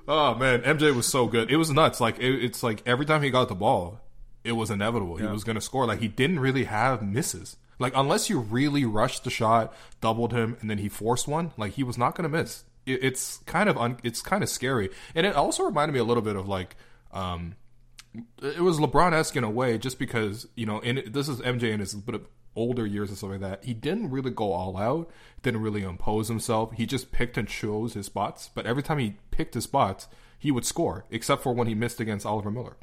Oh 0.08 0.36
man, 0.36 0.62
MJ 0.62 0.96
was 0.96 1.06
so 1.06 1.28
good. 1.28 1.52
It 1.52 1.58
was 1.58 1.72
nuts. 1.72 2.02
Like 2.02 2.20
it, 2.20 2.44
it's 2.44 2.64
like 2.64 2.82
every 2.86 3.06
time 3.06 3.24
he 3.24 3.30
got 3.30 3.48
the 3.48 3.56
ball, 3.56 4.02
it 4.44 4.54
was 4.54 4.70
inevitable. 4.70 5.20
Yeah. 5.20 5.28
He 5.28 5.32
was 5.32 5.44
going 5.44 5.56
to 5.56 5.62
score. 5.62 5.86
Like 5.86 6.00
he 6.00 6.08
didn't 6.08 6.40
really 6.40 6.66
have 6.66 7.02
misses. 7.02 7.58
Like 7.80 7.94
unless 7.96 8.30
you 8.30 8.40
really 8.40 8.86
rushed 8.86 9.24
the 9.24 9.30
shot, 9.30 9.74
doubled 10.02 10.34
him, 10.34 10.58
and 10.62 10.70
then 10.70 10.78
he 10.78 10.90
forced 10.90 11.28
one, 11.28 11.52
like 11.58 11.74
he 11.74 11.84
was 11.84 11.98
not 11.98 12.16
going 12.16 12.30
to 12.30 12.38
miss. 12.38 12.64
It, 12.86 13.04
it's 13.04 13.38
kind 13.46 13.70
of 13.70 13.78
un, 13.78 13.98
it's 14.04 14.22
kind 14.22 14.44
of 14.44 14.50
scary, 14.50 14.90
and 15.16 15.26
it 15.26 15.36
also 15.36 15.64
reminded 15.64 15.94
me 15.94 16.00
a 16.00 16.04
little 16.04 16.24
bit 16.24 16.36
of 16.36 16.48
like. 16.48 16.76
Um, 17.12 17.56
it 18.42 18.60
was 18.60 18.78
LeBron 18.78 19.14
esque 19.14 19.38
in 19.38 19.46
a 19.46 19.50
way, 19.50 19.78
just 19.78 19.98
because 19.98 20.48
you 20.56 20.66
know, 20.66 20.80
and 20.82 21.00
this 21.08 21.30
is 21.30 21.40
MJ 21.40 21.72
in 21.72 21.80
his 21.80 21.94
bit 21.94 22.16
of 22.16 22.26
older 22.56 22.86
years 22.86 23.10
and 23.10 23.18
stuff 23.18 23.32
like 23.32 23.40
that, 23.40 23.64
he 23.64 23.74
didn't 23.74 24.12
really 24.12 24.32
go 24.32 24.52
all 24.52 24.78
out, 24.78 25.10
didn't 25.42 25.62
really 25.62 25.84
impose 25.84 26.28
himself. 26.28 26.74
He 26.74 26.86
just 26.86 27.12
picked 27.12 27.38
and 27.38 27.48
chose 27.48 27.94
his 27.94 28.08
spots. 28.08 28.50
But 28.54 28.66
every 28.66 28.84
time 28.84 28.98
he 28.98 29.16
picked 29.32 29.54
his 29.54 29.64
spots, 29.64 30.08
he 30.38 30.52
would 30.52 30.66
score, 30.66 31.06
except 31.10 31.44
for 31.44 31.54
when 31.54 31.68
he 31.68 31.76
missed 31.76 32.00
against 32.00 32.26
Oliver 32.26 32.52
Miller. 32.52 32.78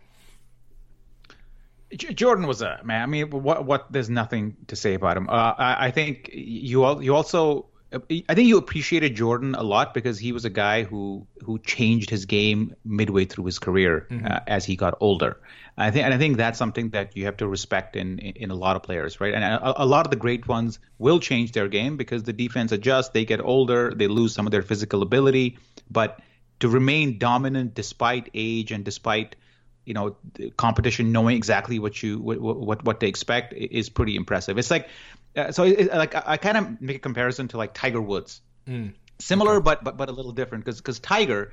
Jordan 1.97 2.47
was 2.47 2.61
a 2.61 2.81
man. 2.85 3.03
I 3.03 3.07
mean, 3.07 3.31
what? 3.31 3.65
What? 3.65 3.91
There's 3.91 4.11
nothing 4.11 4.57
to 4.67 4.77
say 4.77 4.93
about 4.93 5.17
him. 5.17 5.29
Uh, 5.29 5.55
I, 5.57 5.87
I 5.87 5.91
think 5.91 6.29
you 6.33 6.85
all, 6.85 7.03
you 7.03 7.15
also 7.15 7.67
I 7.91 8.35
think 8.35 8.49
you 8.49 8.59
appreciated 8.59 9.15
Jordan 9.15 9.55
a 9.55 9.63
lot 9.63 9.95
because 9.95 10.19
he 10.19 10.33
was 10.33 10.45
a 10.45 10.51
guy 10.51 10.83
who 10.83 11.27
who 11.43 11.59
changed 11.59 12.11
his 12.11 12.27
game 12.27 12.75
midway 12.85 13.25
through 13.25 13.47
his 13.47 13.59
career 13.59 14.07
mm-hmm. 14.11 14.27
uh, 14.27 14.41
as 14.47 14.67
he 14.67 14.77
got 14.77 14.95
older. 15.01 15.41
I 15.79 15.93
think 15.93 16.05
and 16.05 16.13
I 16.13 16.19
think 16.19 16.37
that's 16.37 16.59
something 16.59 16.91
that 16.91 17.17
you 17.17 17.27
have 17.27 17.37
to 17.37 17.47
respect 17.47 17.95
in 17.95 18.19
in 18.19 18.51
a 18.51 18.55
lot 18.55 18.75
of 18.75 18.83
players, 18.83 19.21
right? 19.21 19.33
And 19.33 19.45
a, 19.45 19.83
a, 19.83 19.87
lot 19.87 20.07
of 20.07 20.11
the 20.11 20.17
great 20.17 20.49
ones 20.49 20.81
will 20.99 21.21
change 21.21 21.53
their 21.53 21.69
game 21.69 21.97
because 21.97 22.25
the 22.25 22.33
defense 22.33 22.73
adjusts, 22.73 23.11
they 23.11 23.25
get 23.25 23.41
older, 23.41 23.93
they 23.95 24.09
lose 24.09 24.35
some 24.35 24.47
of 24.47 24.51
their 24.51 24.63
physical 24.63 25.03
ability, 25.03 25.57
but 25.89 26.21
to 26.61 26.69
remain 26.69 27.19
dominant 27.19 27.75
despite 27.75 28.29
age 28.35 28.73
and 28.73 28.85
despite 28.85 29.37
you 29.85 29.95
know 29.95 30.17
competition 30.57 31.13
knowing 31.13 31.37
exactly 31.37 31.79
what 31.79 32.03
you 32.03 32.19
what 32.19 32.41
what, 32.41 32.85
what 32.85 32.99
they 32.99 33.07
expect 33.07 33.55
is 33.55 33.89
pretty 33.89 34.17
impressive. 34.17 34.59
It's 34.59 34.73
like 34.73 34.89
uh, 35.37 35.53
so 35.53 35.63
it, 35.63 35.95
like 35.95 36.15
I, 36.17 36.23
I 36.27 36.37
kind 36.39 36.57
of 36.57 36.81
make 36.81 36.97
a 36.97 37.01
comparison 37.01 37.49
to 37.49 37.57
like 37.57 37.73
Tiger 37.73 38.03
Woods. 38.03 38.41
Mm. 38.67 38.95
Similar, 39.21 39.57
okay. 39.57 39.65
but 39.65 39.85
but 39.85 39.97
but 39.97 40.09
a 40.09 40.13
little 40.13 40.33
different 40.33 40.65
because 40.65 40.81
because 40.81 40.99
Tiger, 40.99 41.53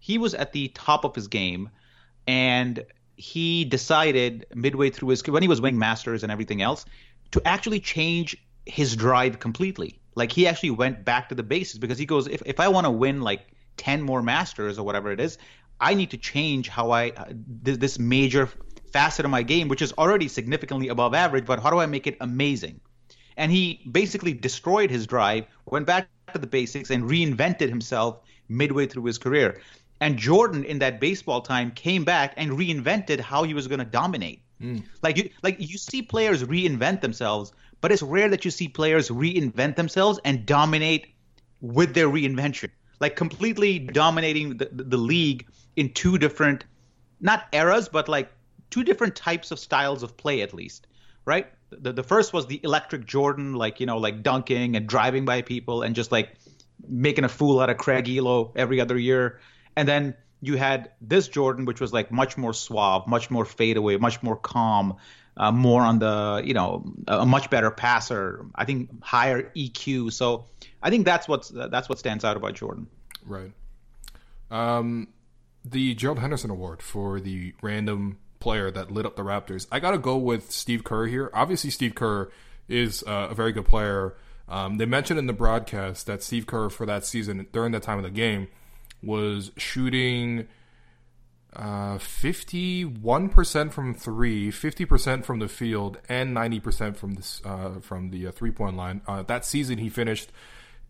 he 0.00 0.18
was 0.18 0.34
at 0.34 0.52
the 0.52 0.68
top 0.68 1.04
of 1.04 1.14
his 1.14 1.28
game, 1.28 1.70
and 2.26 2.84
he 3.16 3.64
decided 3.64 4.46
midway 4.54 4.90
through 4.90 5.08
his 5.08 5.26
when 5.26 5.42
he 5.42 5.48
was 5.48 5.60
winning 5.60 5.78
Masters 5.78 6.22
and 6.22 6.32
everything 6.32 6.62
else 6.62 6.84
to 7.32 7.42
actually 7.46 7.80
change 7.80 8.36
his 8.66 8.96
drive 8.96 9.40
completely. 9.40 10.00
Like 10.14 10.32
he 10.32 10.46
actually 10.46 10.70
went 10.70 11.04
back 11.04 11.28
to 11.28 11.34
the 11.34 11.42
basics 11.42 11.78
because 11.78 11.98
he 11.98 12.06
goes, 12.06 12.26
if 12.26 12.42
if 12.46 12.60
I 12.60 12.68
want 12.68 12.86
to 12.86 12.90
win 12.90 13.20
like 13.22 13.46
ten 13.76 14.02
more 14.02 14.22
Masters 14.22 14.78
or 14.78 14.84
whatever 14.84 15.10
it 15.12 15.20
is, 15.20 15.38
I 15.80 15.94
need 15.94 16.10
to 16.10 16.16
change 16.16 16.68
how 16.68 16.90
I 16.90 17.10
uh, 17.10 17.24
th- 17.64 17.78
this 17.78 17.98
major 17.98 18.48
facet 18.92 19.24
of 19.24 19.30
my 19.30 19.42
game, 19.42 19.68
which 19.68 19.82
is 19.82 19.92
already 19.92 20.28
significantly 20.28 20.88
above 20.88 21.14
average. 21.14 21.46
But 21.46 21.60
how 21.60 21.70
do 21.70 21.78
I 21.78 21.86
make 21.86 22.06
it 22.06 22.16
amazing? 22.20 22.80
and 23.36 23.50
he 23.50 23.80
basically 23.90 24.32
destroyed 24.32 24.90
his 24.90 25.06
drive, 25.06 25.46
went 25.66 25.86
back 25.86 26.08
to 26.32 26.38
the 26.38 26.46
basics, 26.46 26.90
and 26.90 27.04
reinvented 27.04 27.68
himself 27.68 28.20
midway 28.48 28.86
through 28.86 29.04
his 29.04 29.18
career. 29.18 29.60
And 30.00 30.18
Jordan, 30.18 30.64
in 30.64 30.80
that 30.80 31.00
baseball 31.00 31.40
time, 31.40 31.70
came 31.70 32.04
back 32.04 32.34
and 32.36 32.52
reinvented 32.52 33.20
how 33.20 33.44
he 33.44 33.54
was 33.54 33.68
going 33.68 33.78
to 33.78 33.84
dominate. 33.84 34.42
Mm. 34.60 34.84
Like 35.02 35.16
you, 35.16 35.30
like 35.42 35.56
you 35.58 35.78
see 35.78 36.02
players 36.02 36.42
reinvent 36.42 37.00
themselves, 37.00 37.52
but 37.80 37.92
it's 37.92 38.02
rare 38.02 38.28
that 38.28 38.44
you 38.44 38.50
see 38.50 38.68
players 38.68 39.08
reinvent 39.08 39.76
themselves 39.76 40.18
and 40.24 40.44
dominate 40.46 41.06
with 41.60 41.94
their 41.94 42.08
reinvention, 42.08 42.70
like 43.00 43.16
completely 43.16 43.78
dominating 43.78 44.56
the, 44.58 44.68
the, 44.72 44.96
league 44.96 45.46
in 45.76 45.92
two 45.92 46.18
different, 46.18 46.64
not 47.20 47.46
eras, 47.52 47.88
but 47.88 48.08
like 48.08 48.30
two 48.70 48.84
different 48.84 49.16
types 49.16 49.50
of 49.50 49.58
styles 49.58 50.02
of 50.02 50.16
play, 50.16 50.42
at 50.42 50.52
least, 50.52 50.86
right? 51.24 51.46
the, 51.80 51.92
the 51.92 52.02
first 52.02 52.32
was 52.32 52.46
the 52.46 52.60
electric 52.62 53.06
Jordan, 53.06 53.54
like 53.54 53.80
you 53.80 53.86
know, 53.86 53.98
like 53.98 54.22
dunking 54.22 54.76
and 54.76 54.86
driving 54.86 55.24
by 55.24 55.42
people 55.42 55.82
and 55.82 55.94
just 55.94 56.12
like 56.12 56.34
making 56.86 57.24
a 57.24 57.28
fool 57.28 57.60
out 57.60 57.70
of 57.70 57.78
Craig 57.78 58.06
Ehlo 58.06 58.52
every 58.56 58.80
other 58.80 58.98
year. 58.98 59.40
And 59.76 59.88
then 59.88 60.14
you 60.40 60.56
had 60.56 60.90
this 61.00 61.28
Jordan, 61.28 61.64
which 61.64 61.80
was 61.80 61.92
like 61.92 62.10
much 62.10 62.36
more 62.36 62.52
suave, 62.52 63.06
much 63.06 63.30
more 63.30 63.44
fadeaway, 63.44 63.96
much 63.96 64.22
more 64.22 64.36
calm, 64.36 64.96
uh, 65.36 65.50
more 65.50 65.82
on 65.82 65.98
the 65.98 66.42
you 66.44 66.54
know 66.54 66.92
a 67.08 67.26
much 67.26 67.50
better 67.50 67.70
passer. 67.70 68.46
I 68.54 68.64
think 68.64 69.02
higher 69.02 69.50
EQ. 69.56 70.12
So 70.12 70.44
I 70.82 70.90
think 70.90 71.04
that's 71.04 71.26
what's 71.26 71.48
that's 71.48 71.88
what 71.88 71.98
stands 71.98 72.24
out 72.24 72.36
about 72.36 72.54
Jordan. 72.54 72.86
Right. 73.24 73.52
Um, 74.50 75.08
the 75.64 75.94
Gerald 75.94 76.18
Henderson 76.18 76.50
Award 76.50 76.82
for 76.82 77.20
the 77.20 77.54
random 77.62 78.18
player 78.38 78.70
that 78.70 78.90
lit 78.90 79.06
up 79.06 79.16
the 79.16 79.22
Raptors. 79.22 79.66
I 79.72 79.80
got 79.80 79.92
to 79.92 79.98
go 79.98 80.16
with 80.16 80.50
Steve 80.50 80.84
Kerr 80.84 81.06
here. 81.06 81.30
Obviously, 81.32 81.70
Steve 81.70 81.94
Kerr 81.94 82.30
is 82.68 83.02
uh, 83.06 83.28
a 83.30 83.34
very 83.34 83.52
good 83.52 83.64
player. 83.64 84.14
Um, 84.46 84.76
they 84.76 84.84
mentioned 84.84 85.18
in 85.18 85.26
the 85.26 85.32
broadcast 85.32 86.06
that 86.06 86.22
Steve 86.22 86.46
Kerr 86.46 86.68
for 86.68 86.84
that 86.84 87.06
season 87.06 87.46
during 87.52 87.72
that 87.72 87.82
time 87.82 87.96
of 87.96 88.04
the 88.04 88.10
game 88.10 88.48
was 89.04 89.50
shooting 89.56 90.48
uh, 91.54 91.98
51% 91.98 93.72
from 93.72 93.94
three, 93.94 94.50
50% 94.50 95.24
from 95.24 95.38
the 95.38 95.48
field, 95.48 95.98
and 96.08 96.36
90% 96.36 96.96
from 96.96 97.14
this 97.14 97.40
uh, 97.44 97.80
from 97.80 98.10
the 98.10 98.26
uh, 98.26 98.32
three 98.32 98.50
point 98.50 98.76
line. 98.76 99.02
Uh, 99.06 99.22
that 99.22 99.44
season, 99.44 99.78
he 99.78 99.88
finished 99.88 100.32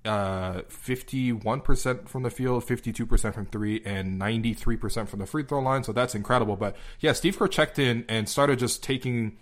uh, 0.04 0.62
51% 0.68 2.08
from 2.08 2.22
the 2.22 2.30
field, 2.30 2.64
52% 2.64 3.34
from 3.34 3.46
three, 3.46 3.82
and 3.84 4.20
93% 4.20 5.08
from 5.08 5.20
the 5.20 5.26
free 5.26 5.42
throw 5.42 5.60
line. 5.60 5.82
So 5.84 5.92
that's 5.92 6.14
incredible. 6.14 6.56
But 6.56 6.76
yeah, 7.00 7.12
Steve 7.12 7.38
Kerr 7.38 7.48
checked 7.48 7.78
in 7.78 8.04
and 8.08 8.28
started 8.28 8.58
just 8.58 8.82
taking 8.82 9.36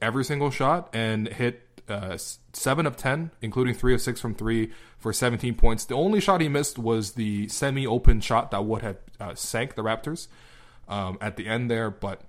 every 0.00 0.24
single 0.24 0.50
shot 0.50 0.90
and 0.94 1.28
hit 1.28 1.62
uh, 1.88 2.18
seven 2.56 2.86
of 2.86 2.96
10, 2.96 3.30
including 3.42 3.74
three 3.74 3.94
of 3.94 4.00
six 4.00 4.20
from 4.20 4.34
three 4.34 4.72
for 4.98 5.12
17 5.12 5.54
points. 5.54 5.84
The 5.84 5.94
only 5.94 6.20
shot 6.20 6.40
he 6.40 6.48
missed 6.48 6.78
was 6.78 7.12
the 7.12 7.48
semi 7.48 7.86
open 7.86 8.20
shot 8.20 8.50
that 8.50 8.64
would 8.64 8.82
have 8.82 8.96
uh, 9.20 9.34
sank 9.34 9.74
the 9.74 9.82
Raptors 9.82 10.28
um, 10.88 11.18
at 11.20 11.36
the 11.36 11.46
end 11.46 11.70
there. 11.70 11.90
But 11.90 12.22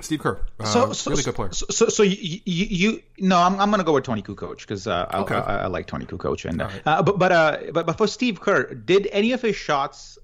Steve 0.00 0.20
Kerr, 0.20 0.44
uh, 0.60 0.64
so, 0.64 0.92
so, 0.92 1.10
really 1.10 1.22
good 1.22 1.34
player. 1.34 1.52
So, 1.52 1.66
so, 1.70 1.88
so 1.88 2.02
you, 2.02 2.40
you, 2.44 2.66
you, 2.66 3.02
no, 3.18 3.38
I'm, 3.38 3.58
I'm 3.60 3.70
going 3.70 3.78
to 3.78 3.84
go 3.84 3.94
with 3.94 4.04
Toni 4.04 4.22
Kukoc 4.22 4.58
because 4.58 4.86
uh, 4.86 5.08
okay. 5.14 5.34
I, 5.34 5.40
I, 5.40 5.56
I, 5.62 5.66
like 5.68 5.86
Toni 5.86 6.04
Kukoc, 6.04 6.44
and 6.44 6.60
right. 6.60 6.82
uh, 6.84 7.02
but 7.02 7.18
but 7.18 7.32
uh, 7.32 7.58
but 7.72 7.86
but 7.86 7.96
for 7.96 8.06
Steve 8.06 8.40
Kerr, 8.40 8.74
did 8.74 9.08
any 9.10 9.32
of 9.32 9.40
his 9.40 9.56
shots 9.56 10.18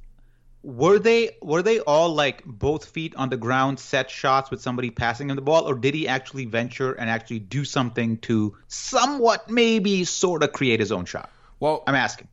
were 0.62 0.98
they 0.98 1.36
were 1.40 1.62
they 1.62 1.80
all 1.80 2.14
like 2.14 2.44
both 2.44 2.84
feet 2.84 3.14
on 3.16 3.30
the 3.30 3.36
ground 3.36 3.80
set 3.80 4.10
shots 4.10 4.50
with 4.50 4.60
somebody 4.60 4.90
passing 4.90 5.30
him 5.30 5.36
the 5.36 5.42
ball, 5.42 5.68
or 5.68 5.74
did 5.74 5.94
he 5.94 6.06
actually 6.06 6.44
venture 6.44 6.92
and 6.92 7.08
actually 7.08 7.38
do 7.38 7.64
something 7.64 8.18
to 8.18 8.56
somewhat 8.68 9.50
maybe 9.50 10.04
sort 10.04 10.42
of 10.42 10.52
create 10.52 10.80
his 10.80 10.92
own 10.92 11.04
shot? 11.04 11.30
Well, 11.60 11.82
I'm 11.86 11.94
asking. 11.94 12.28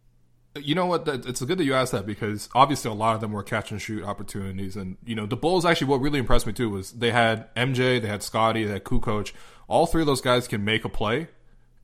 You 0.56 0.74
know 0.74 0.88
what? 0.88 1.08
It's 1.08 1.42
good 1.42 1.60
that 1.60 1.66
you 1.66 1.76
asked 1.76 1.92
that 1.92 2.08
because 2.08 2.50
obviously 2.56 2.90
a 2.90 2.94
lot 2.94 3.14
of 3.14 3.22
them 3.22 3.32
were 3.32 3.44
catch 3.44 3.72
and 3.72 3.82
shoot 3.82 4.04
opportunities, 4.04 4.76
and 4.76 4.98
you 5.06 5.16
know 5.16 5.26
the 5.26 5.38
Bulls. 5.38 5.66
Actually, 5.66 5.88
what 5.88 6.02
really 6.02 6.20
impressed 6.20 6.48
me 6.48 6.54
too 6.54 6.70
was 6.70 6.92
they 6.92 7.12
had 7.12 7.54
MJ, 7.56 8.02
they 8.02 8.08
had 8.08 8.24
Scottie, 8.24 8.64
they 8.66 8.74
had 8.74 8.84
Kukoc. 8.84 9.32
All 9.68 9.86
three 9.86 10.02
of 10.02 10.08
those 10.08 10.22
guys 10.22 10.48
can 10.48 10.66
make 10.66 10.84
a 10.84 10.90
play 10.90 11.28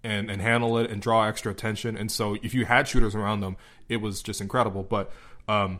and 0.03 0.29
and 0.29 0.41
handle 0.41 0.77
it 0.77 0.89
and 0.89 1.01
draw 1.01 1.25
extra 1.25 1.51
attention. 1.51 1.95
And 1.95 2.11
so 2.11 2.35
if 2.41 2.53
you 2.53 2.65
had 2.65 2.87
shooters 2.87 3.15
around 3.15 3.41
them, 3.41 3.57
it 3.87 3.97
was 3.97 4.21
just 4.21 4.41
incredible. 4.41 4.83
But 4.83 5.11
um, 5.47 5.79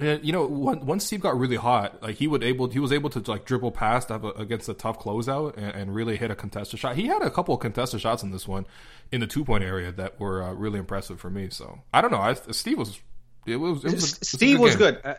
and 0.00 0.24
you 0.24 0.32
know, 0.32 0.46
once 0.46 1.04
Steve 1.04 1.20
got 1.20 1.38
really 1.38 1.56
hot, 1.56 2.02
like 2.02 2.16
he 2.16 2.26
would 2.26 2.42
able 2.42 2.68
he 2.68 2.78
was 2.78 2.92
able 2.92 3.10
to 3.10 3.30
like 3.30 3.44
dribble 3.44 3.72
past 3.72 4.10
against 4.10 4.68
a 4.68 4.74
tough 4.74 4.98
closeout 4.98 5.56
and, 5.56 5.74
and, 5.74 5.94
really 5.94 6.16
hit 6.16 6.30
a 6.30 6.34
contested 6.34 6.78
shot. 6.78 6.96
He 6.96 7.06
had 7.06 7.22
a 7.22 7.30
couple 7.30 7.54
of 7.54 7.60
contested 7.60 8.00
shots 8.00 8.22
in 8.22 8.30
this 8.30 8.48
one, 8.48 8.66
in 9.12 9.20
the 9.20 9.26
two 9.26 9.44
point 9.44 9.62
area 9.62 9.92
that 9.92 10.18
were 10.18 10.42
uh, 10.42 10.52
really 10.52 10.78
impressive 10.78 11.20
for 11.20 11.30
me. 11.30 11.48
So 11.50 11.80
I 11.92 12.00
don't 12.00 12.10
know. 12.10 12.20
I, 12.20 12.34
Steve 12.34 12.78
was 12.78 13.00
it 13.46 13.56
was, 13.56 13.84
it 13.84 13.92
was 13.92 14.18
a, 14.20 14.24
Steve 14.24 14.58
was 14.58 14.76
good. 14.76 15.00
Uh, 15.04 15.14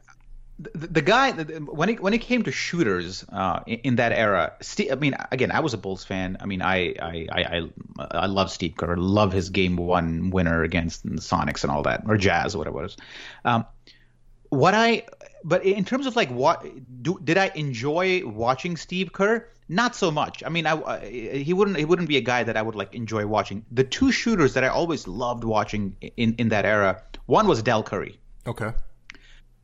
the, 0.59 0.87
the, 0.87 1.01
guy 1.01 1.31
when 1.31 1.89
it 1.89 1.99
when 1.99 2.13
it 2.13 2.19
came 2.21 2.43
to 2.43 2.51
shooters 2.51 3.25
uh, 3.29 3.61
in, 3.65 3.79
in, 3.79 3.95
that 3.95 4.11
era, 4.11 4.53
Steve, 4.61 4.91
I 4.91 4.95
mean, 4.95 5.15
again, 5.31 5.51
I 5.51 5.59
was 5.59 5.73
a 5.73 5.77
Bulls 5.77 6.03
fan. 6.03 6.37
I 6.39 6.45
mean, 6.45 6.61
I 6.61 6.93
I 7.01 7.27
I 7.31 7.41
I, 7.41 8.07
I 8.11 8.25
love 8.27 8.51
Steve 8.51 8.75
Kerr. 8.77 8.95
Love 8.95 9.31
his 9.31 9.49
game 9.49 9.75
one 9.75 10.29
winner 10.29 10.63
against 10.63 11.03
the 11.03 11.21
Sonics 11.21 11.63
and 11.63 11.71
all 11.71 11.83
that, 11.83 12.03
or 12.07 12.17
Jazz, 12.17 12.55
or 12.55 12.59
whatever 12.59 12.79
it 12.79 12.83
was. 12.83 12.97
Um, 13.43 13.65
what 14.51 14.73
I 14.73 15.03
but 15.43 15.65
in 15.65 15.83
terms 15.83 16.05
of 16.05 16.15
like 16.15 16.29
what 16.29 16.63
do, 17.01 17.19
did 17.23 17.37
I 17.37 17.51
enjoy 17.55 18.25
watching 18.25 18.77
Steve 18.77 19.11
Kerr? 19.11 19.47
Not 19.69 19.95
so 19.95 20.11
much. 20.11 20.43
I 20.45 20.49
mean, 20.49 20.67
I, 20.67 20.73
I, 20.73 21.07
he 21.07 21.53
wouldn't 21.53 21.77
he 21.77 21.85
wouldn't 21.85 22.09
be 22.09 22.17
a 22.17 22.21
guy 22.21 22.43
that 22.43 22.57
I 22.57 22.61
would 22.61 22.75
like 22.75 22.93
enjoy 22.93 23.25
watching. 23.25 23.65
The 23.71 23.85
two 23.85 24.11
shooters 24.11 24.53
that 24.53 24.63
I 24.63 24.67
always 24.67 25.07
loved 25.07 25.45
watching 25.45 25.95
in 26.17 26.35
in 26.35 26.49
that 26.49 26.65
era, 26.65 27.01
one 27.25 27.47
was 27.47 27.63
Del 27.63 27.81
Curry. 27.81 28.19
Okay. 28.45 28.71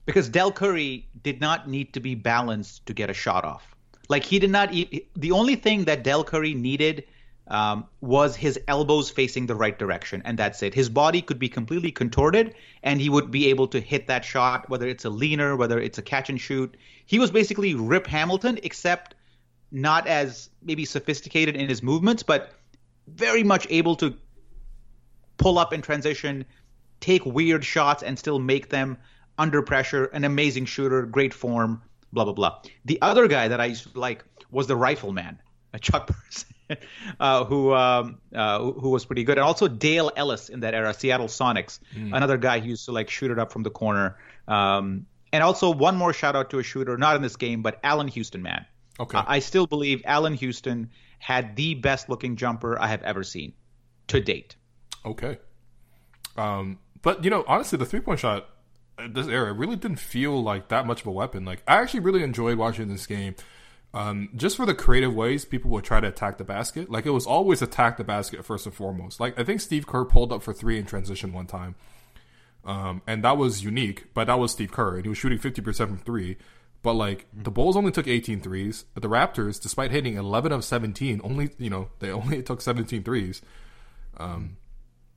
Because 0.05 0.29
Del 0.29 0.53
Curry 0.53 1.05
did 1.21 1.41
not 1.41 1.67
need 1.67 1.93
to 1.93 1.99
be 1.99 2.15
balanced 2.15 2.85
to 2.85 2.93
get 2.93 3.09
a 3.09 3.13
shot 3.13 3.43
off. 3.43 3.75
Like 4.07 4.23
he 4.23 4.39
did 4.39 4.51
not. 4.51 4.71
The 4.71 5.31
only 5.31 5.55
thing 5.55 5.83
that 5.83 6.03
Del 6.05 6.23
Curry 6.23 6.53
needed 6.53 7.03
um, 7.49 7.85
was 8.01 8.35
his 8.35 8.59
elbows 8.67 9.09
facing 9.09 9.45
the 9.45 9.55
right 9.55 9.77
direction, 9.77 10.21
and 10.25 10.37
that's 10.37 10.61
it. 10.63 10.73
His 10.73 10.89
body 10.89 11.21
could 11.21 11.39
be 11.39 11.49
completely 11.49 11.91
contorted, 11.91 12.55
and 12.83 12.99
he 12.99 13.09
would 13.09 13.31
be 13.31 13.47
able 13.47 13.67
to 13.69 13.79
hit 13.79 14.07
that 14.07 14.25
shot, 14.25 14.69
whether 14.69 14.87
it's 14.87 15.05
a 15.05 15.09
leaner, 15.09 15.55
whether 15.55 15.79
it's 15.79 15.97
a 15.97 16.01
catch 16.01 16.29
and 16.29 16.39
shoot. 16.39 16.75
He 17.05 17.19
was 17.19 17.31
basically 17.31 17.73
Rip 17.73 18.07
Hamilton, 18.07 18.59
except 18.63 19.15
not 19.71 20.07
as 20.07 20.49
maybe 20.61 20.85
sophisticated 20.85 21.55
in 21.55 21.69
his 21.69 21.81
movements, 21.81 22.23
but 22.23 22.51
very 23.07 23.43
much 23.43 23.65
able 23.69 23.95
to 23.95 24.15
pull 25.37 25.57
up 25.57 25.71
in 25.71 25.81
transition, 25.81 26.45
take 26.99 27.25
weird 27.25 27.63
shots, 27.63 28.03
and 28.03 28.19
still 28.19 28.39
make 28.39 28.69
them 28.69 28.97
under 29.37 29.61
pressure. 29.61 30.05
An 30.05 30.25
amazing 30.25 30.65
shooter, 30.65 31.03
great 31.03 31.33
form, 31.33 31.81
blah 32.11 32.25
blah 32.25 32.33
blah. 32.33 32.59
The 32.83 33.01
other 33.01 33.27
guy 33.29 33.47
that 33.47 33.61
I 33.61 33.65
used 33.65 33.93
to 33.93 33.99
like 33.99 34.25
was 34.51 34.67
the 34.67 34.75
Rifleman, 34.75 35.39
Chuck 35.79 36.07
Person. 36.07 36.49
uh, 37.19 37.45
who 37.45 37.73
um, 37.73 38.19
uh, 38.33 38.59
who 38.59 38.89
was 38.89 39.05
pretty 39.05 39.23
good, 39.23 39.37
and 39.37 39.45
also 39.45 39.67
Dale 39.67 40.11
Ellis 40.15 40.49
in 40.49 40.61
that 40.61 40.73
era, 40.73 40.93
Seattle 40.93 41.27
Sonics, 41.27 41.79
mm. 41.95 42.15
another 42.15 42.37
guy 42.37 42.59
who 42.59 42.69
used 42.69 42.85
to 42.85 42.91
like 42.91 43.09
shoot 43.09 43.31
it 43.31 43.39
up 43.39 43.51
from 43.51 43.63
the 43.63 43.69
corner. 43.69 44.17
Um, 44.47 45.05
and 45.33 45.43
also 45.43 45.71
one 45.71 45.97
more 45.97 46.13
shout 46.13 46.35
out 46.35 46.49
to 46.51 46.59
a 46.59 46.63
shooter, 46.63 46.97
not 46.97 47.15
in 47.15 47.21
this 47.21 47.35
game, 47.35 47.61
but 47.61 47.79
Allan 47.83 48.07
Houston, 48.07 48.41
man. 48.41 48.65
Okay. 48.99 49.17
I 49.17 49.39
still 49.39 49.67
believe 49.67 50.01
Allan 50.05 50.33
Houston 50.33 50.89
had 51.19 51.55
the 51.55 51.75
best 51.75 52.09
looking 52.09 52.35
jumper 52.35 52.79
I 52.79 52.87
have 52.87 53.03
ever 53.03 53.23
seen 53.23 53.53
to 54.07 54.19
date. 54.19 54.55
Okay. 55.05 55.37
Um, 56.35 56.79
but 57.01 57.23
you 57.23 57.29
know, 57.29 57.43
honestly, 57.47 57.77
the 57.77 57.85
three 57.85 57.99
point 57.99 58.19
shot 58.19 58.49
this 59.09 59.27
era 59.27 59.53
really 59.53 59.75
didn't 59.75 59.99
feel 59.99 60.41
like 60.41 60.69
that 60.69 60.87
much 60.87 61.01
of 61.01 61.07
a 61.07 61.11
weapon. 61.11 61.45
Like 61.45 61.61
I 61.67 61.77
actually 61.77 61.99
really 62.01 62.23
enjoyed 62.23 62.57
watching 62.57 62.87
this 62.87 63.05
game 63.05 63.35
um, 63.93 64.29
just 64.35 64.57
for 64.57 64.65
the 64.65 64.75
creative 64.75 65.13
ways 65.13 65.45
people 65.45 65.71
would 65.71 65.83
try 65.83 65.99
to 65.99 66.07
attack 66.07 66.37
the 66.37 66.43
basket. 66.43 66.89
Like 66.89 67.05
it 67.05 67.11
was 67.11 67.25
always 67.25 67.61
attack 67.61 67.97
the 67.97 68.03
basket 68.03 68.45
first 68.45 68.65
and 68.65 68.75
foremost. 68.75 69.19
Like 69.19 69.39
I 69.39 69.43
think 69.43 69.61
Steve 69.61 69.87
Kerr 69.87 70.05
pulled 70.05 70.31
up 70.31 70.43
for 70.43 70.53
three 70.53 70.77
in 70.77 70.85
transition 70.85 71.33
one 71.33 71.47
time, 71.47 71.75
um, 72.65 73.01
and 73.07 73.23
that 73.23 73.37
was 73.37 73.63
unique. 73.63 74.13
But 74.13 74.27
that 74.27 74.39
was 74.39 74.51
Steve 74.51 74.71
Kerr, 74.71 74.95
and 74.95 75.05
he 75.05 75.09
was 75.09 75.17
shooting 75.17 75.39
fifty 75.39 75.61
percent 75.61 75.89
from 75.89 75.99
three. 75.99 76.37
But 76.83 76.93
like 76.93 77.25
the 77.33 77.51
Bulls 77.51 77.75
only 77.75 77.91
took 77.91 78.07
18 78.07 78.39
threes. 78.39 78.85
But 78.93 79.01
the 79.01 79.09
Raptors, 79.09 79.59
despite 79.59 79.91
hitting 79.91 80.13
11 80.13 80.51
of 80.51 80.63
17, 80.63 81.21
only 81.23 81.49
you 81.57 81.69
know 81.69 81.89
they 81.99 82.11
only 82.11 82.43
took 82.43 82.61
17 82.61 83.03
threes. 83.03 83.41
Um, 84.17 84.57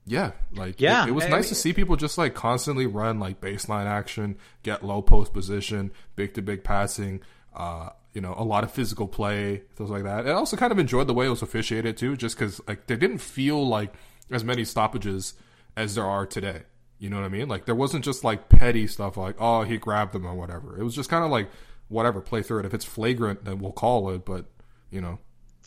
yeah, 0.07 0.33
like 0.53 0.81
yeah, 0.81 1.05
it, 1.05 1.11
it 1.11 1.13
was 1.13 1.29
nice 1.29 1.49
to 1.51 1.55
see 1.55 1.73
people 1.73 1.97
just 1.97 2.19
like 2.19 2.35
constantly 2.35 2.87
run 2.87 3.21
like 3.21 3.41
baseline 3.41 3.87
action, 3.87 4.39
get 4.63 4.85
low 4.85 5.03
post 5.03 5.33
position, 5.33 5.93
big 6.17 6.35
to 6.35 6.43
big 6.43 6.65
passing. 6.65 7.21
Uh, 7.55 7.91
you 8.13 8.21
know, 8.21 8.35
a 8.37 8.45
lot 8.45 8.65
of 8.65 8.73
physical 8.73 9.07
play, 9.07 9.63
things 9.77 9.91
like 9.91 10.05
that. 10.05 10.21
And 10.21 10.31
I 10.31 10.33
also 10.33 10.57
kind 10.57 10.73
of 10.73 10.79
enjoyed 10.79 11.07
the 11.07 11.15
way 11.15 11.27
it 11.27 11.31
was 11.31 11.43
officiated 11.43 11.97
too, 11.97 12.17
just 12.17 12.37
because 12.37 12.61
like 12.67 12.87
they 12.87 12.97
didn't 12.97 13.19
feel 13.19 13.67
like 13.67 13.95
as 14.31 14.45
many 14.45 14.65
stoppages 14.65 15.35
as 15.77 15.95
there 15.95 16.07
are 16.07 16.27
today. 16.27 16.63
You 16.99 17.09
know 17.09 17.17
what 17.17 17.25
I 17.25 17.29
mean? 17.29 17.49
Like 17.49 17.65
there 17.67 17.75
wasn't 17.75 18.05
just 18.05 18.25
like 18.25 18.49
petty 18.49 18.87
stuff 18.87 19.17
like 19.17 19.37
oh 19.39 19.63
he 19.63 19.79
grabbed 19.79 20.13
them 20.13 20.27
or 20.27 20.35
whatever. 20.35 20.79
It 20.79 20.85
was 20.85 20.95
just 20.95 21.09
kind 21.09 21.25
of 21.25 21.31
like 21.31 21.51
whatever 21.89 22.21
play 22.21 22.43
through 22.43 22.61
it. 22.61 22.67
If 22.67 22.75
it's 22.75 22.85
flagrant, 22.85 23.45
then 23.45 23.59
we'll 23.59 23.73
call 23.73 24.11
it. 24.11 24.25
But 24.25 24.47
you 24.91 25.01
know, 25.01 25.19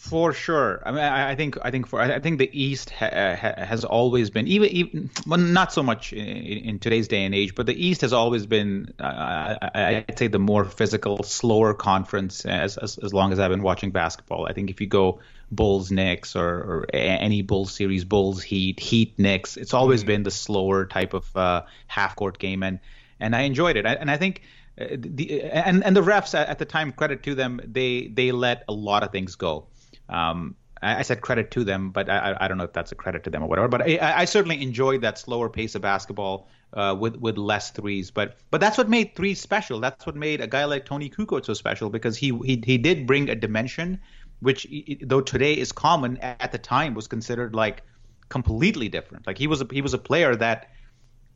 for 0.04 0.34
sure. 0.34 0.84
I 0.86 0.92
mean, 0.92 1.00
I, 1.00 1.34
think 1.36 1.58
I 1.62 1.72
think 1.72 1.88
for 1.88 2.02
I 2.02 2.20
think 2.20 2.38
the 2.38 2.50
East 2.52 2.90
ha, 2.90 3.08
ha, 3.10 3.54
has 3.58 3.86
always 3.86 4.30
been 4.30 4.48
even 4.50 4.70
even 4.70 5.10
well, 5.26 5.40
not 5.40 5.72
so 5.72 5.82
much 5.82 6.12
in, 6.12 6.28
in, 6.28 6.80
today's 6.80 7.08
day 7.08 7.24
and 7.24 7.34
age, 7.34 7.56
but 7.56 7.68
the 7.68 7.88
East 7.88 8.02
has 8.02 8.12
always 8.12 8.46
been 8.46 8.94
uh, 9.00 9.56
I, 9.74 10.04
would 10.06 10.20
say 10.20 10.28
the 10.28 10.40
more 10.40 10.66
physical, 10.66 11.24
slower 11.24 11.74
conference 11.74 12.46
as, 12.46 12.78
as, 12.78 12.98
as 12.98 13.14
long 13.14 13.32
as 13.32 13.40
I've 13.40 13.50
been 13.50 13.64
watching 13.64 13.92
basketball. 13.92 14.46
I 14.46 14.52
think 14.52 14.70
if 14.70 14.82
you 14.82 14.88
go 14.88 15.22
Bulls 15.54 15.90
Knicks 15.90 16.36
or, 16.36 16.50
or 16.50 16.86
any 16.94 17.42
Bulls 17.42 17.72
series, 17.74 18.04
Bulls 18.04 18.44
Heat, 18.44 18.82
Heat 18.82 19.18
Knicks, 19.18 19.56
it's 19.56 19.74
always 19.74 20.02
mm-hmm. 20.02 20.08
been 20.08 20.24
the 20.24 20.32
slower 20.32 20.86
type 20.86 21.14
of 21.14 21.34
uh, 21.34 21.62
half 21.88 22.18
court 22.18 22.40
game, 22.40 22.62
and 22.62 22.82
and 23.22 23.34
I 23.34 23.44
enjoyed 23.44 23.78
it. 23.78 23.86
And 23.86 24.12
I 24.12 24.18
think. 24.18 24.42
Uh, 24.76 24.88
the, 24.98 25.44
and 25.44 25.84
and 25.84 25.96
the 25.96 26.02
refs 26.02 26.34
at 26.34 26.58
the 26.58 26.66
time, 26.66 26.92
credit 26.92 27.22
to 27.22 27.36
them, 27.36 27.62
they 27.64 28.08
they 28.08 28.32
let 28.32 28.64
a 28.68 28.74
lot 28.74 29.04
of 29.04 29.12
things 29.12 29.36
go. 29.36 29.68
Um, 30.10 30.56
I, 30.82 31.00
I, 31.00 31.02
said 31.02 31.22
credit 31.22 31.52
to 31.52 31.64
them, 31.64 31.92
but 31.92 32.10
I, 32.10 32.36
I, 32.40 32.48
don't 32.48 32.58
know 32.58 32.66
if 32.66 32.74
that's 32.74 32.92
a 32.92 32.96
credit 32.96 33.24
to 33.24 33.30
them 33.30 33.42
or 33.42 33.48
whatever. 33.48 33.68
But 33.68 33.84
I, 33.84 34.22
I 34.22 34.26
certainly 34.26 34.62
enjoyed 34.62 35.02
that 35.02 35.18
slower 35.18 35.50
pace 35.50 35.76
of 35.76 35.82
basketball 35.82 36.50
uh, 36.74 36.96
with 37.00 37.16
with 37.18 37.38
less 37.38 37.72
threes. 37.72 38.12
But 38.12 38.38
but 38.52 38.60
that's 38.60 38.78
what 38.78 38.90
made 38.90 39.16
threes 39.16 39.40
special. 39.40 39.80
That's 39.80 40.06
what 40.06 40.16
made 40.16 40.42
a 40.42 40.48
guy 40.48 40.66
like 40.66 40.86
Toni 40.86 41.10
Kukoc 41.10 41.46
so 41.46 41.54
special 41.54 41.90
because 41.90 42.18
he 42.18 42.38
he 42.44 42.62
he 42.66 42.78
did 42.78 43.08
bring 43.08 43.30
a 43.30 43.36
dimension 43.36 44.00
which 44.44 44.68
though 45.02 45.22
today 45.22 45.54
is 45.54 45.72
common 45.72 46.18
at 46.18 46.52
the 46.52 46.58
time 46.58 46.94
was 46.94 47.08
considered 47.08 47.56
like 47.56 47.82
completely 48.28 48.90
different. 48.90 49.26
Like 49.26 49.38
he 49.38 49.48
was 49.48 49.62
a, 49.62 49.68
he 49.72 49.82
was 49.82 49.94
a 49.94 49.98
player 49.98 50.36
that 50.36 50.70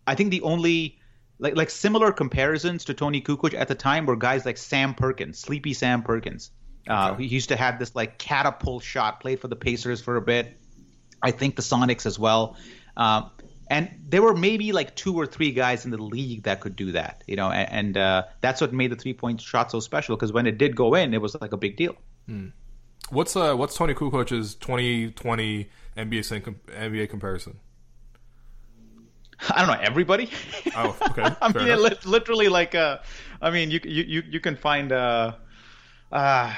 I 0.06 0.14
think 0.14 0.30
the 0.30 0.42
only 0.42 1.00
like 1.40 1.56
like 1.56 1.70
similar 1.70 2.12
comparisons 2.12 2.84
to 2.86 2.94
Toni 2.94 3.22
Kukoc 3.22 3.54
at 3.54 3.70
the 3.70 3.76
time 3.76 4.06
were 4.06 4.18
guys 4.18 4.46
like 4.46 4.58
Sam 4.58 4.94
Perkins, 4.94 5.40
Sleepy 5.40 5.74
Sam 5.74 6.04
Perkins. 6.04 6.52
Uh, 6.88 7.12
okay. 7.12 7.24
He 7.24 7.30
used 7.30 7.50
to 7.50 7.56
have 7.56 7.80
this 7.80 7.96
like 7.96 8.18
catapult 8.18 8.84
shot, 8.84 9.20
played 9.20 9.40
for 9.40 9.48
the 9.48 9.56
Pacers 9.56 10.02
for 10.02 10.16
a 10.16 10.22
bit. 10.22 10.58
I 11.22 11.32
think 11.32 11.56
the 11.56 11.62
Sonics 11.62 12.06
as 12.06 12.20
well. 12.20 12.58
Um, 12.96 13.32
and 13.70 13.90
there 14.08 14.22
were 14.22 14.36
maybe 14.36 14.72
like 14.72 14.96
two 14.96 15.16
or 15.16 15.26
three 15.26 15.52
guys 15.52 15.86
in 15.86 15.92
the 15.92 16.02
league 16.02 16.44
that 16.44 16.62
could 16.62 16.76
do 16.76 16.94
that, 16.94 17.24
you 17.28 17.36
know, 17.36 17.52
and, 17.52 17.72
and 17.72 17.98
uh, 17.98 18.24
that's 18.42 18.62
what 18.62 18.72
made 18.72 18.92
the 18.92 18.96
three 18.96 19.14
point 19.14 19.42
shot 19.42 19.72
so 19.72 19.80
special 19.80 20.16
because 20.16 20.32
when 20.32 20.48
it 20.48 20.58
did 20.58 20.76
go 20.76 20.96
in, 20.96 21.14
it 21.14 21.22
was 21.22 21.36
like 21.40 21.52
a 21.52 21.58
big 21.58 21.76
deal. 21.76 21.96
Hmm. 22.28 22.48
What's 23.10 23.36
uh 23.36 23.56
what's 23.56 23.76
Toni 23.76 23.94
Kukoc's 23.94 24.56
2020 24.56 25.70
NBA 25.98 26.56
NBA 26.68 27.10
comparison? 27.10 27.60
I 29.50 29.66
don't 29.66 29.68
know 29.68 29.82
everybody. 29.82 30.30
Oh, 30.76 30.96
okay. 31.10 31.24
I 31.42 31.54
mean, 31.54 31.82
li- 31.82 31.98
literally, 32.06 32.50
like, 32.50 32.74
uh, 32.76 32.98
I 33.42 33.52
mean, 33.52 33.72
you 33.72 33.80
you 33.84 34.04
you, 34.04 34.24
you 34.30 34.40
can 34.40 34.56
find, 34.56 34.92
uh, 34.92 35.36
uh, 36.12 36.54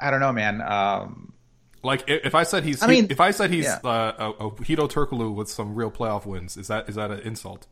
I 0.00 0.10
don't 0.10 0.20
know, 0.20 0.32
man. 0.32 0.60
Um, 0.62 1.32
Like 1.84 2.04
if 2.06 2.34
I 2.34 2.44
said 2.44 2.62
he's, 2.64 2.82
I 2.82 2.86
mean, 2.86 3.08
if 3.10 3.20
I 3.20 3.30
said 3.32 3.50
he's 3.50 3.64
yeah. 3.64 3.80
uh, 3.84 4.32
a, 4.40 4.46
a 4.46 4.50
Hedo 4.52 4.88
Turkoglu 4.88 5.34
with 5.34 5.48
some 5.50 5.74
real 5.74 5.90
playoff 5.90 6.24
wins, 6.26 6.56
is 6.56 6.68
that 6.68 6.88
is 6.88 6.94
that 6.94 7.10
an 7.10 7.20
insult? 7.20 7.66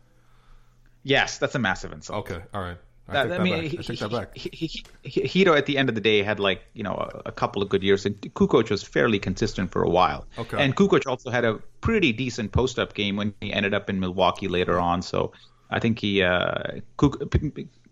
yes, 1.02 1.38
that's 1.38 1.54
a 1.54 1.58
massive 1.58 1.92
insult. 1.92 2.30
Okay, 2.30 2.42
all 2.52 2.60
right. 2.60 2.76
I 3.08 3.12
That- 3.12 3.28
take 3.28 3.40
I 3.40 3.42
mean, 3.42 3.54
back. 3.62 3.70
he, 3.70 3.78
I 3.78 3.82
take 3.82 3.98
that 4.00 4.10
back. 4.10 4.36
he, 4.36 4.84
Hedo 5.04 5.56
at 5.56 5.66
the 5.66 5.78
end 5.78 5.88
of 5.88 5.94
the 5.94 6.00
day 6.00 6.22
had 6.22 6.38
like 6.40 6.62
you 6.74 6.82
know 6.82 6.94
a, 6.94 7.22
a 7.26 7.32
couple 7.32 7.62
of 7.62 7.68
good 7.68 7.82
years, 7.82 8.04
and 8.06 8.14
Kukoc 8.20 8.70
was 8.70 8.82
fairly 8.82 9.18
consistent 9.18 9.70
for 9.72 9.82
a 9.82 9.88
while. 9.90 10.26
Okay. 10.38 10.58
And 10.62 10.76
Kukoc 10.76 11.06
also 11.06 11.30
had 11.30 11.44
a 11.44 11.54
pretty 11.80 12.12
decent 12.12 12.52
post-up 12.52 12.94
game 12.94 13.16
when 13.16 13.34
he 13.40 13.52
ended 13.52 13.74
up 13.74 13.88
in 13.90 13.98
Milwaukee 14.00 14.48
later 14.48 14.78
on. 14.78 15.02
So 15.02 15.32
I 15.70 15.78
think 15.80 15.98
he 15.98 16.22
uh, 16.22 16.80
Kuk- 16.98 17.30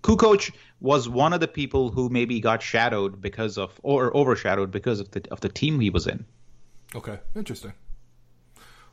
Kukoc 0.03 0.53
was 0.80 1.09
one 1.09 1.32
of 1.32 1.40
the 1.40 1.49
people 1.49 1.90
who 1.90 2.09
maybe 2.09 2.40
got 2.40 2.62
shadowed 2.62 3.20
because 3.20 3.59
of 3.59 3.80
or 3.82 4.16
overshadowed 4.16 4.70
because 4.70 5.01
of 5.01 5.11
the 5.11 5.22
of 5.30 5.40
the 5.40 5.49
team 5.49 5.80
he 5.80 5.90
was 5.90 6.07
in. 6.07 6.24
Okay, 6.94 7.18
interesting. 7.34 7.72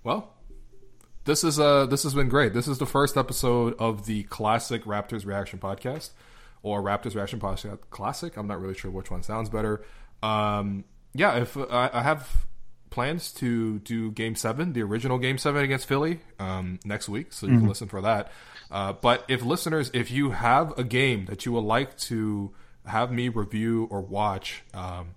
Well, 0.03 0.33
this 1.25 1.43
is 1.43 1.59
uh 1.59 1.85
this 1.85 2.03
has 2.03 2.13
been 2.13 2.29
great. 2.29 2.53
This 2.53 2.67
is 2.67 2.77
the 2.77 2.85
first 2.85 3.17
episode 3.17 3.75
of 3.79 4.05
the 4.05 4.23
classic 4.23 4.83
Raptors 4.85 5.25
reaction 5.25 5.59
podcast 5.59 6.11
or 6.63 6.81
Raptors 6.81 7.15
reaction 7.15 7.39
podcast 7.39 7.79
classic. 7.89 8.37
I'm 8.37 8.47
not 8.47 8.59
really 8.59 8.73
sure 8.73 8.91
which 8.91 9.11
one 9.11 9.23
sounds 9.23 9.49
better. 9.49 9.83
Um, 10.23 10.85
yeah, 11.13 11.37
if 11.37 11.55
I, 11.57 11.89
I 11.93 12.01
have 12.01 12.45
plans 12.95 13.31
to 13.33 13.77
do 13.79 14.09
Game 14.11 14.35
Seven, 14.35 14.73
the 14.73 14.81
original 14.81 15.19
Game 15.19 15.37
Seven 15.37 15.63
against 15.63 15.85
Philly, 15.85 16.21
um, 16.39 16.79
next 16.83 17.07
week, 17.07 17.33
so 17.33 17.45
you 17.45 17.59
can 17.59 17.67
listen 17.67 17.87
for 17.87 18.01
that. 18.01 18.31
Uh, 18.71 18.93
but 18.93 19.23
if 19.27 19.43
listeners, 19.43 19.91
if 19.93 20.09
you 20.09 20.31
have 20.31 20.77
a 20.79 20.83
game 20.83 21.25
that 21.25 21.45
you 21.45 21.51
would 21.51 21.63
like 21.63 21.95
to 21.97 22.51
have 22.85 23.11
me 23.11 23.29
review 23.29 23.87
or 23.91 24.01
watch, 24.01 24.63
um, 24.73 25.09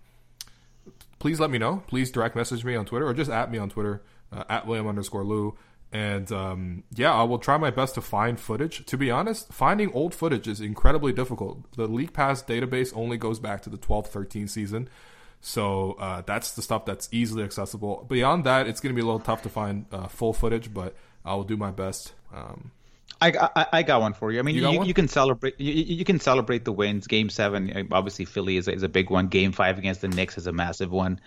please 1.18 1.40
let 1.40 1.50
me 1.50 1.58
know. 1.58 1.82
Please 1.86 2.10
direct 2.10 2.36
message 2.36 2.64
me 2.64 2.74
on 2.74 2.84
Twitter 2.84 3.06
or 3.06 3.14
just 3.14 3.30
at 3.30 3.50
me 3.50 3.58
on 3.58 3.70
Twitter 3.70 4.02
uh, 4.32 4.44
at 4.50 4.66
William 4.66 4.86
underscore 4.86 5.24
Lou. 5.24 5.56
And 5.90 6.30
um, 6.32 6.82
yeah, 6.94 7.14
I 7.14 7.22
will 7.22 7.38
try 7.38 7.56
my 7.56 7.70
best 7.70 7.94
to 7.94 8.02
find 8.02 8.38
footage. 8.38 8.84
To 8.86 8.98
be 8.98 9.10
honest, 9.10 9.52
finding 9.52 9.90
old 9.92 10.14
footage 10.14 10.46
is 10.46 10.60
incredibly 10.60 11.12
difficult. 11.12 11.72
The 11.76 11.86
League 11.86 12.12
Pass 12.12 12.42
database 12.42 12.92
only 12.94 13.16
goes 13.16 13.38
back 13.38 13.62
to 13.62 13.70
the 13.70 13.78
12 13.78 14.08
13 14.08 14.48
season. 14.48 14.88
So 15.40 15.92
uh, 15.92 16.22
that's 16.22 16.52
the 16.52 16.62
stuff 16.62 16.84
that's 16.84 17.08
easily 17.12 17.44
accessible. 17.44 18.04
Beyond 18.08 18.44
that, 18.44 18.66
it's 18.66 18.80
going 18.80 18.94
to 18.94 18.96
be 18.96 19.02
a 19.02 19.04
little 19.04 19.20
tough 19.20 19.42
to 19.42 19.48
find 19.48 19.86
uh, 19.92 20.08
full 20.08 20.32
footage, 20.32 20.72
but 20.74 20.94
I 21.24 21.34
will 21.34 21.44
do 21.44 21.56
my 21.56 21.70
best. 21.70 22.12
Um, 22.34 22.72
I, 23.20 23.32
I, 23.56 23.66
I 23.72 23.82
got 23.82 24.00
one 24.00 24.12
for 24.14 24.30
you. 24.32 24.38
I 24.38 24.42
mean, 24.42 24.56
You 24.56 24.68
you, 24.70 24.84
you, 24.84 24.94
can 24.94 25.08
celebrate. 25.08 25.60
You, 25.60 25.72
you 25.72 26.04
can 26.04 26.20
celebrate 26.20 26.64
the 26.64 26.72
wins. 26.72 27.06
Game 27.06 27.30
seven, 27.30 27.70
uh, 27.76 27.82
obviously, 27.94 28.24
Philly 28.24 28.56
is 28.56 28.68
a, 28.68 28.72
is 28.72 28.82
a 28.82 28.88
big 28.88 29.10
one. 29.10 29.28
Game 29.28 29.52
five 29.52 29.78
against 29.78 30.00
the 30.00 30.08
Knicks 30.08 30.38
is 30.38 30.46
a 30.46 30.52
massive 30.52 30.90
one. 30.92 31.20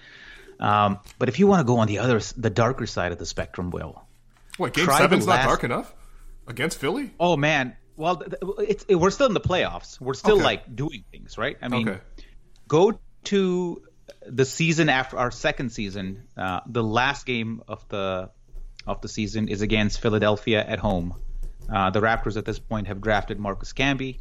Um, 0.59 0.99
but 1.17 1.27
if 1.27 1.39
you 1.39 1.47
want 1.47 1.61
to 1.61 1.63
go 1.65 1.77
on 1.79 1.87
the 1.87 1.99
other, 1.99 2.19
the 2.37 2.49
darker 2.49 2.85
side 2.85 3.11
of 3.11 3.17
the 3.17 3.25
spectrum, 3.25 3.71
Will. 3.71 4.03
what, 4.57 4.73
Game 4.73 4.85
seven's 4.85 5.23
7's 5.23 5.25
the 5.25 5.35
not 5.35 5.45
dark 5.45 5.63
enough? 5.63 5.93
Against 6.47 6.77
Philly? 6.79 7.11
Oh 7.19 7.35
man, 7.35 7.75
well, 7.97 8.21
it's 8.59 8.85
it, 8.87 8.95
we're 8.95 9.09
still 9.09 9.27
in 9.27 9.33
the 9.33 9.41
playoffs. 9.41 9.99
We're 9.99 10.13
still 10.13 10.35
Okay. 10.35 10.43
like 10.43 10.75
doing 10.75 11.03
things, 11.11 11.37
right? 11.37 11.57
I 11.61 11.67
mean, 11.67 11.89
Okay. 11.89 11.99
go 12.67 12.99
to 13.25 13.81
the 14.25 14.45
season 14.45 14.89
after 14.89 15.17
our 15.17 15.31
second 15.31 15.71
season. 15.71 16.27
Uh, 16.37 16.61
the 16.67 16.83
last 16.83 17.25
game 17.25 17.61
of 17.67 17.87
the 17.89 18.29
of 18.87 19.01
the 19.01 19.07
season 19.07 19.47
is 19.47 19.61
against 19.61 20.01
Philadelphia 20.01 20.63
at 20.65 20.79
home. 20.79 21.13
Uh, 21.71 21.89
the 21.91 22.01
Raptors 22.01 22.35
at 22.37 22.45
this 22.45 22.57
point 22.59 22.87
have 22.87 22.99
drafted 23.01 23.39
Marcus 23.39 23.73
Camby, 23.73 24.19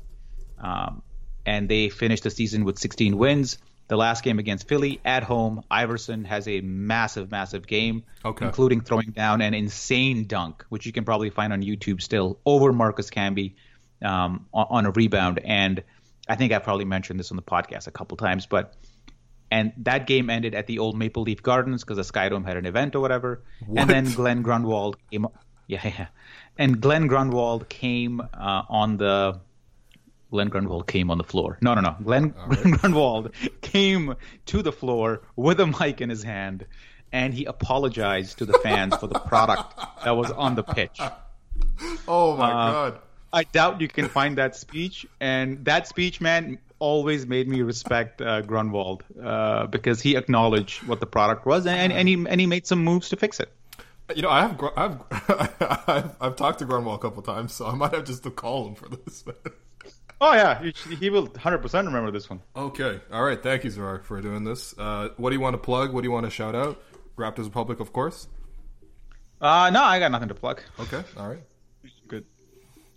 um, 0.59 1.03
and 1.47 1.69
they 1.69 1.89
finished 1.89 2.25
the 2.25 2.31
season 2.31 2.65
with 2.65 2.79
16 2.79 3.17
wins. 3.17 3.59
The 3.89 3.97
last 3.97 4.23
game 4.23 4.39
against 4.39 4.69
Philly 4.69 5.01
at 5.05 5.25
home, 5.25 5.65
Iverson 5.71 6.25
has 6.27 6.47
a 6.47 6.61
massive, 6.61 7.31
massive 7.31 7.67
game, 7.67 8.05
Okay. 8.25 8.45
including 8.45 8.83
throwing 8.83 9.11
down 9.11 9.41
an 9.41 9.53
insane 9.55 10.27
dunk, 10.27 10.65
which 10.69 10.87
you 10.87 10.93
can 10.93 11.05
probably 11.05 11.31
find 11.31 11.53
on 11.53 11.63
YouTube 11.63 12.01
still, 12.01 12.39
over 12.47 12.73
Marcus 12.73 13.11
Camby 13.11 13.55
um, 14.05 14.47
on, 14.53 14.67
on 14.71 14.87
a 14.87 14.91
rebound. 14.93 15.41
And 15.43 15.83
I 16.29 16.37
think 16.37 16.53
I've 16.53 16.63
probably 16.63 16.85
mentioned 16.85 17.19
this 17.19 17.33
on 17.33 17.37
the 17.37 17.43
podcast 17.43 17.89
a 17.89 17.91
couple 17.91 18.17
times, 18.17 18.47
but 18.47 18.75
and 19.51 19.73
that 19.79 20.07
game 20.07 20.31
ended 20.31 20.55
at 20.55 20.67
the 20.67 20.79
old 20.79 20.97
Maple 20.97 21.23
Leaf 21.25 21.43
Gardens 21.43 21.83
because 21.85 21.97
the 21.97 22.03
Skydome 22.13 22.45
had 22.47 22.57
an 22.57 22.67
event 22.67 22.95
or 22.95 23.01
whatever. 23.01 23.43
And 23.77 23.89
then 23.91 24.05
Glen 24.13 24.43
Grunwald 24.43 24.97
came, 25.11 25.27
yeah, 25.67 25.81
yeah, 25.85 26.07
and 26.59 26.81
Glen 26.81 27.07
Grunwald 27.07 27.69
came 27.69 28.21
uh, 28.21 28.63
on 28.69 28.97
the. 28.97 29.41
Glen 30.31 30.49
Grunwald 30.49 30.87
came 30.87 31.11
on 31.11 31.19
the 31.19 31.25
floor. 31.25 31.59
No, 31.61 31.75
no, 31.75 31.81
no. 31.81 31.97
Glen, 32.05 32.33
Glen 32.49 32.71
Grunwald 32.79 33.33
came 33.63 34.15
to 34.47 34.63
the 34.63 34.71
floor 34.71 35.23
with 35.35 35.59
a 35.59 35.67
mic 35.67 36.01
in 36.01 36.09
his 36.09 36.23
hand, 36.23 36.67
and 37.13 37.35
he 37.35 37.47
apologized 37.47 38.39
to 38.39 38.45
the 38.45 38.53
fans 38.63 38.95
for 38.97 39.09
the 39.09 39.19
product 39.19 39.77
that 40.05 40.13
was 40.13 40.31
on 40.31 40.55
the 40.55 40.63
pitch. 40.63 41.01
Oh 42.07 42.37
my 42.37 42.51
Uh, 42.53 42.73
God. 42.91 42.99
I 43.33 43.43
doubt 43.45 43.81
you 43.81 43.89
can 43.89 44.09
find 44.09 44.39
that 44.39 44.55
speech, 44.55 45.05
and 45.21 45.65
that 45.65 45.87
speech, 45.89 46.21
man, 46.21 46.59
always 46.81 47.27
made 47.27 47.47
me 47.47 47.63
respect 47.63 48.21
uh, 48.21 48.41
Grunwald 48.43 49.05
uh, 49.23 49.67
because 49.69 50.01
he 50.01 50.17
acknowledged 50.17 50.83
what 50.83 50.99
the 50.99 51.07
product 51.07 51.47
was, 51.47 51.67
and, 51.67 51.93
and 51.93 52.09
he 52.09 52.15
and 52.15 52.41
he 52.41 52.47
made 52.47 52.67
some 52.67 52.83
moves 52.83 53.11
to 53.11 53.17
fix 53.17 53.39
it. 53.39 53.53
You 54.17 54.23
know, 54.23 54.31
I 54.31 54.41
have, 54.41 54.61
I've, 54.77 54.97
I've, 55.89 56.17
I've 56.21 56.37
talked 56.37 56.59
to 56.59 56.65
Grunwald 56.65 56.99
a 56.99 57.03
couple 57.03 57.23
times, 57.23 57.53
so 57.53 57.67
I 57.67 57.75
might 57.77 57.93
have 57.95 58.05
just 58.05 58.25
to 58.25 58.31
call 58.33 58.67
him 58.67 58.75
for 58.75 58.89
this. 58.89 59.23
Oh 60.23 60.35
yeah, 60.35 60.61
he, 60.61 60.97
he 60.97 61.09
will 61.09 61.29
100% 61.29 61.63
remember 61.87 62.11
this 62.11 62.29
one. 62.29 62.43
okay, 62.55 63.01
all 63.11 63.25
right. 63.25 63.43
Thank 63.43 63.65
you, 63.65 63.71
Zarar, 63.71 64.05
for 64.05 64.21
doing 64.21 64.45
this. 64.45 64.75
Uh, 64.77 65.09
what 65.17 65.31
do 65.31 65.37
you 65.37 65.41
want 65.41 65.55
to 65.55 65.59
plug? 65.59 65.95
What 65.95 66.03
do 66.03 66.09
you 66.09 66.13
want 66.13 66.27
to 66.27 66.31
shout 66.31 66.55
out? 66.55 66.79
Raptors 67.17 67.45
Republic, 67.45 67.81
of 67.81 67.95
course. 67.95 68.29
Uh, 69.41 69.71
no, 69.73 69.83
I 69.83 69.99
got 69.99 70.11
nothing 70.13 70.29
to 70.29 70.35
plug. 70.35 70.61
Okay, 70.79 71.03
all 71.17 71.27
right, 71.27 71.43
Good. 72.07 72.27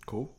cool. 0.04 0.30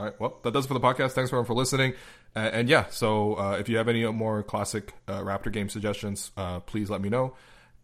All 0.00 0.06
right, 0.06 0.18
well, 0.18 0.38
that 0.44 0.54
does 0.54 0.64
it 0.64 0.68
for 0.68 0.72
the 0.72 0.80
podcast. 0.80 1.10
Thanks 1.10 1.28
everyone 1.28 1.44
for 1.44 1.52
listening. 1.52 1.92
Uh, 2.34 2.38
and 2.38 2.70
yeah, 2.70 2.86
so 2.88 3.34
uh, 3.34 3.58
if 3.60 3.68
you 3.68 3.76
have 3.76 3.86
any 3.86 4.02
more 4.06 4.42
classic 4.42 4.94
uh, 5.06 5.20
Raptor 5.20 5.52
game 5.52 5.68
suggestions, 5.68 6.30
uh, 6.38 6.60
please 6.60 6.88
let 6.88 7.02
me 7.02 7.10
know. 7.10 7.34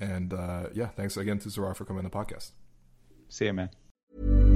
And 0.00 0.32
uh, 0.32 0.68
yeah, 0.72 0.86
thanks 0.86 1.18
again 1.18 1.38
to 1.40 1.50
Zarar 1.50 1.76
for 1.76 1.84
coming 1.84 2.06
on 2.06 2.10
the 2.10 2.16
podcast. 2.16 2.52
See 3.28 3.44
you, 3.44 3.52
man. 3.52 4.55